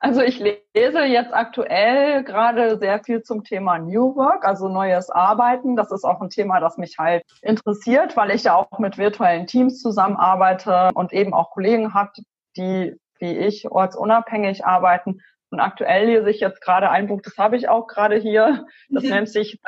Also 0.00 0.20
ich 0.20 0.40
lese 0.40 1.02
jetzt 1.04 1.32
aktuell 1.32 2.24
gerade 2.24 2.78
sehr 2.78 3.02
viel 3.04 3.22
zum 3.22 3.44
Thema 3.44 3.78
New 3.78 4.16
Work, 4.16 4.44
also 4.44 4.68
neues 4.68 5.10
Arbeiten. 5.10 5.76
Das 5.76 5.92
ist 5.92 6.04
auch 6.04 6.20
ein 6.20 6.30
Thema, 6.30 6.58
das 6.58 6.76
mich 6.76 6.96
halt 6.98 7.22
interessiert, 7.40 8.16
weil 8.16 8.32
ich 8.32 8.44
ja 8.44 8.56
auch 8.56 8.78
mit 8.78 8.98
virtuellen 8.98 9.46
Teams 9.46 9.80
zusammenarbeite 9.80 10.90
und 10.94 11.12
eben 11.12 11.34
auch 11.34 11.50
Kollegen 11.50 11.94
habe, 11.94 12.10
die 12.56 12.96
wie 13.22 13.38
ich 13.38 13.70
ortsunabhängig 13.70 14.66
arbeiten 14.66 15.20
Und 15.52 15.60
aktuell 15.60 16.06
lese 16.06 16.30
ich 16.30 16.40
jetzt 16.40 16.62
gerade 16.62 16.88
ein 16.88 17.08
Buch, 17.08 17.20
das 17.22 17.36
habe 17.36 17.58
ich 17.58 17.68
auch 17.68 17.86
gerade 17.86 18.16
hier. 18.16 18.66
Das 18.88 19.04
mhm. 19.04 19.10
nennt 19.10 19.28
sich 19.28 19.60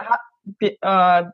The, 0.61 0.79
uh, 0.83 1.31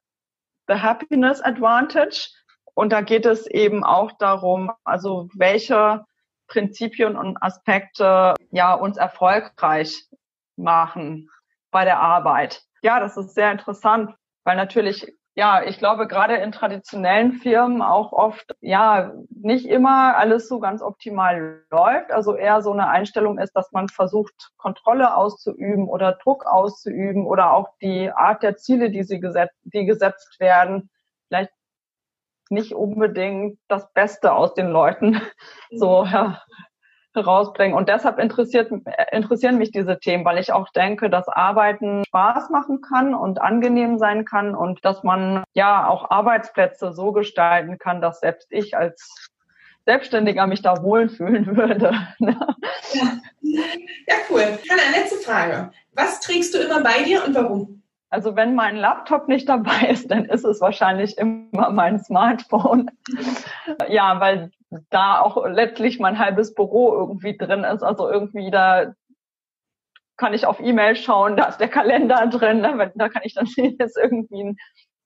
The 0.66 0.74
Happiness 0.74 1.40
Advantage. 1.40 2.30
Und 2.74 2.92
da 2.92 3.00
geht 3.00 3.26
es 3.26 3.46
eben 3.46 3.84
auch 3.84 4.10
darum, 4.18 4.72
also 4.82 5.28
welche 5.34 6.04
Prinzipien 6.48 7.16
und 7.16 7.40
Aspekte 7.40 8.34
ja 8.50 8.74
uns 8.74 8.96
erfolgreich 8.96 10.08
machen 10.56 11.30
bei 11.70 11.84
der 11.84 12.00
Arbeit. 12.00 12.62
Ja, 12.82 12.98
das 12.98 13.16
ist 13.16 13.34
sehr 13.34 13.52
interessant, 13.52 14.16
weil 14.42 14.56
natürlich 14.56 15.14
ja, 15.36 15.62
ich 15.62 15.78
glaube, 15.78 16.08
gerade 16.08 16.36
in 16.36 16.50
traditionellen 16.52 17.32
Firmen 17.34 17.82
auch 17.82 18.12
oft, 18.12 18.54
ja, 18.60 19.12
nicht 19.30 19.66
immer 19.66 20.16
alles 20.16 20.48
so 20.48 20.58
ganz 20.58 20.82
optimal 20.82 21.64
läuft. 21.70 22.10
Also 22.10 22.34
eher 22.34 22.62
so 22.62 22.72
eine 22.72 22.88
Einstellung 22.88 23.38
ist, 23.38 23.52
dass 23.52 23.70
man 23.72 23.88
versucht, 23.88 24.50
Kontrolle 24.56 25.16
auszuüben 25.16 25.88
oder 25.88 26.12
Druck 26.12 26.46
auszuüben 26.46 27.26
oder 27.26 27.52
auch 27.52 27.68
die 27.80 28.10
Art 28.10 28.42
der 28.42 28.56
Ziele, 28.56 28.90
die 28.90 29.04
sie 29.04 29.20
gesetzt, 29.20 29.56
die 29.62 29.86
gesetzt 29.86 30.40
werden, 30.40 30.90
vielleicht 31.28 31.52
nicht 32.50 32.74
unbedingt 32.74 33.58
das 33.68 33.92
Beste 33.92 34.32
aus 34.32 34.54
den 34.54 34.68
Leuten 34.68 35.20
so 35.70 36.04
ja, 36.04 36.42
herausbringen. 37.14 37.76
Und 37.76 37.88
deshalb 37.88 38.18
interessiert, 38.18 38.70
interessieren 39.12 39.58
mich 39.58 39.70
diese 39.70 39.98
Themen, 39.98 40.24
weil 40.24 40.38
ich 40.38 40.52
auch 40.52 40.68
denke, 40.70 41.10
dass 41.10 41.28
Arbeiten 41.28 42.04
Spaß 42.06 42.50
machen 42.50 42.80
kann 42.80 43.14
und 43.14 43.40
angenehm 43.40 43.98
sein 43.98 44.24
kann 44.24 44.54
und 44.54 44.84
dass 44.84 45.02
man 45.02 45.44
ja 45.54 45.88
auch 45.88 46.10
Arbeitsplätze 46.10 46.92
so 46.92 47.12
gestalten 47.12 47.78
kann, 47.78 48.00
dass 48.00 48.20
selbst 48.20 48.48
ich 48.50 48.76
als 48.76 49.30
Selbstständiger 49.86 50.46
mich 50.46 50.62
da 50.62 50.82
wohlfühlen 50.82 51.46
würde. 51.56 51.92
Ne? 52.18 52.38
ja. 52.92 53.02
ja, 53.42 54.14
cool. 54.30 54.42
Hanna, 54.42 54.82
letzte 54.96 55.18
Frage. 55.18 55.72
Was 55.94 56.20
trägst 56.20 56.54
du 56.54 56.58
immer 56.58 56.82
bei 56.82 57.02
dir 57.04 57.24
und 57.24 57.34
warum? 57.34 57.82
Also 58.10 58.34
wenn 58.34 58.56
mein 58.56 58.76
Laptop 58.76 59.28
nicht 59.28 59.48
dabei 59.48 59.88
ist, 59.90 60.10
dann 60.10 60.24
ist 60.24 60.44
es 60.44 60.60
wahrscheinlich 60.60 61.16
immer 61.16 61.70
mein 61.70 62.00
Smartphone. 62.00 62.90
ja, 63.88 64.18
weil 64.20 64.50
da 64.90 65.20
auch 65.20 65.44
letztlich 65.46 65.98
mein 65.98 66.18
halbes 66.18 66.54
Büro 66.54 66.94
irgendwie 66.94 67.36
drin 67.36 67.64
ist. 67.64 67.82
Also 67.82 68.08
irgendwie 68.08 68.50
da 68.50 68.92
kann 70.20 70.34
ich 70.34 70.46
auf 70.46 70.60
E-Mail 70.60 70.96
schauen, 70.96 71.36
da 71.36 71.46
ist 71.46 71.58
der 71.58 71.68
Kalender 71.68 72.26
drin, 72.26 72.60
ne? 72.60 72.92
da 72.94 73.08
kann 73.08 73.22
ich 73.24 73.34
dann 73.34 73.46
sehen, 73.46 73.76
jetzt 73.80 73.96
irgendwie 73.96 74.44
ein 74.44 74.56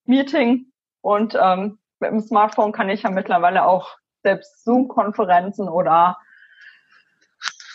Meeting. 0.05 0.73
Und 1.01 1.39
ähm, 1.41 1.79
mit 2.01 2.11
dem 2.11 2.21
Smartphone 2.21 2.73
kann 2.73 2.91
ich 2.91 3.03
ja 3.03 3.11
mittlerweile 3.11 3.65
auch 3.65 3.97
selbst 4.23 4.65
Zoom-Konferenzen 4.65 5.69
oder 5.69 6.19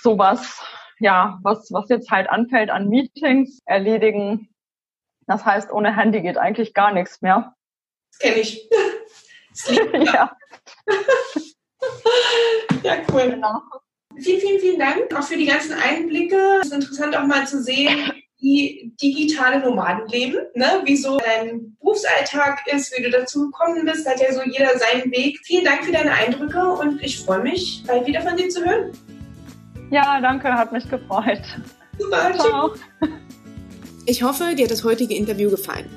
sowas, 0.02 0.62
ja, 1.00 1.40
was, 1.44 1.72
was 1.72 1.88
jetzt 1.90 2.12
halt 2.12 2.30
anfällt 2.30 2.70
an 2.70 2.90
Meetings 2.90 3.62
erledigen. 3.66 4.50
Das 5.28 5.46
heißt, 5.46 5.72
ohne 5.72 5.96
Handy 5.96 6.22
geht 6.22 6.38
eigentlich 6.38 6.74
gar 6.74 6.92
nichts 6.92 7.22
mehr. 7.22 7.54
Das 8.12 8.20
kenne 8.20 8.42
ich. 8.42 8.70
Ja. 10.14 10.36
Ja, 12.84 12.98
cool. 13.12 13.30
Genau. 13.30 13.62
Vielen, 14.18 14.42
vielen, 14.42 14.60
vielen 14.60 14.80
Dank 14.80 15.16
auch 15.16 15.24
für 15.24 15.38
die 15.38 15.46
ganzen 15.46 15.74
Einblicke. 15.74 16.60
Es 16.62 16.68
ist 16.68 16.74
interessant 16.74 17.16
auch 17.16 17.26
mal 17.26 17.48
zu 17.48 17.62
sehen, 17.62 18.12
wie 18.40 18.94
digitale 19.02 19.60
Nomaden 19.60 20.08
leben, 20.08 20.38
ne? 20.56 20.82
wie 20.86 20.96
so 20.96 21.18
dein 21.18 21.76
Berufsalltag 21.80 22.62
ist, 22.68 22.98
wie 22.98 23.04
du 23.04 23.10
dazu 23.10 23.50
gekommen 23.50 23.86
bist, 23.86 24.08
hat 24.08 24.20
ja 24.20 24.34
so 24.34 24.42
jeder 24.44 24.78
seinen 24.78 25.12
Weg. 25.12 25.40
Vielen 25.44 25.66
Dank 25.66 25.84
für 25.84 25.92
deine 25.92 26.12
Eindrücke 26.12 26.66
und 26.66 27.02
ich 27.02 27.20
freue 27.20 27.42
mich, 27.42 27.84
bald 27.86 28.08
wieder 28.08 28.22
von 28.22 28.38
dir 28.38 28.50
zu 28.50 28.64
hören. 28.66 28.92
Ja, 29.92 30.22
danke, 30.22 30.54
hat 30.54 30.72
mich 30.72 30.90
gefreut. 30.90 31.42
Super, 31.98 32.34
ciao. 32.34 32.74
Ich 34.06 34.24
hoffe, 34.24 34.56
dir 34.56 34.64
hat 34.64 34.72
das 34.72 34.84
heutige 34.84 35.14
Interview 35.14 35.52
gefallen. 35.52 35.88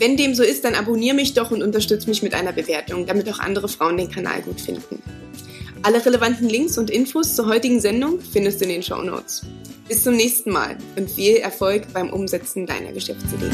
Wenn 0.00 0.16
dem 0.16 0.34
so 0.34 0.42
ist, 0.42 0.64
dann 0.64 0.74
abonniere 0.74 1.14
mich 1.14 1.34
doch 1.34 1.50
und 1.50 1.62
unterstütze 1.62 2.08
mich 2.08 2.22
mit 2.22 2.32
einer 2.32 2.52
Bewertung, 2.52 3.04
damit 3.04 3.28
auch 3.28 3.38
andere 3.38 3.68
Frauen 3.68 3.98
den 3.98 4.10
Kanal 4.10 4.40
gut 4.40 4.58
finden. 4.58 5.02
Alle 5.82 6.04
relevanten 6.04 6.48
Links 6.48 6.78
und 6.78 6.88
Infos 6.88 7.36
zur 7.36 7.46
heutigen 7.46 7.80
Sendung 7.80 8.18
findest 8.18 8.60
du 8.60 8.64
in 8.64 8.70
den 8.70 8.82
Show 8.82 9.02
Notes. 9.02 9.42
Bis 9.88 10.02
zum 10.02 10.16
nächsten 10.16 10.52
Mal 10.52 10.78
und 10.96 11.10
viel 11.10 11.36
Erfolg 11.36 11.92
beim 11.92 12.08
Umsetzen 12.08 12.64
deiner 12.64 12.92
Geschäftsidee. 12.92 13.50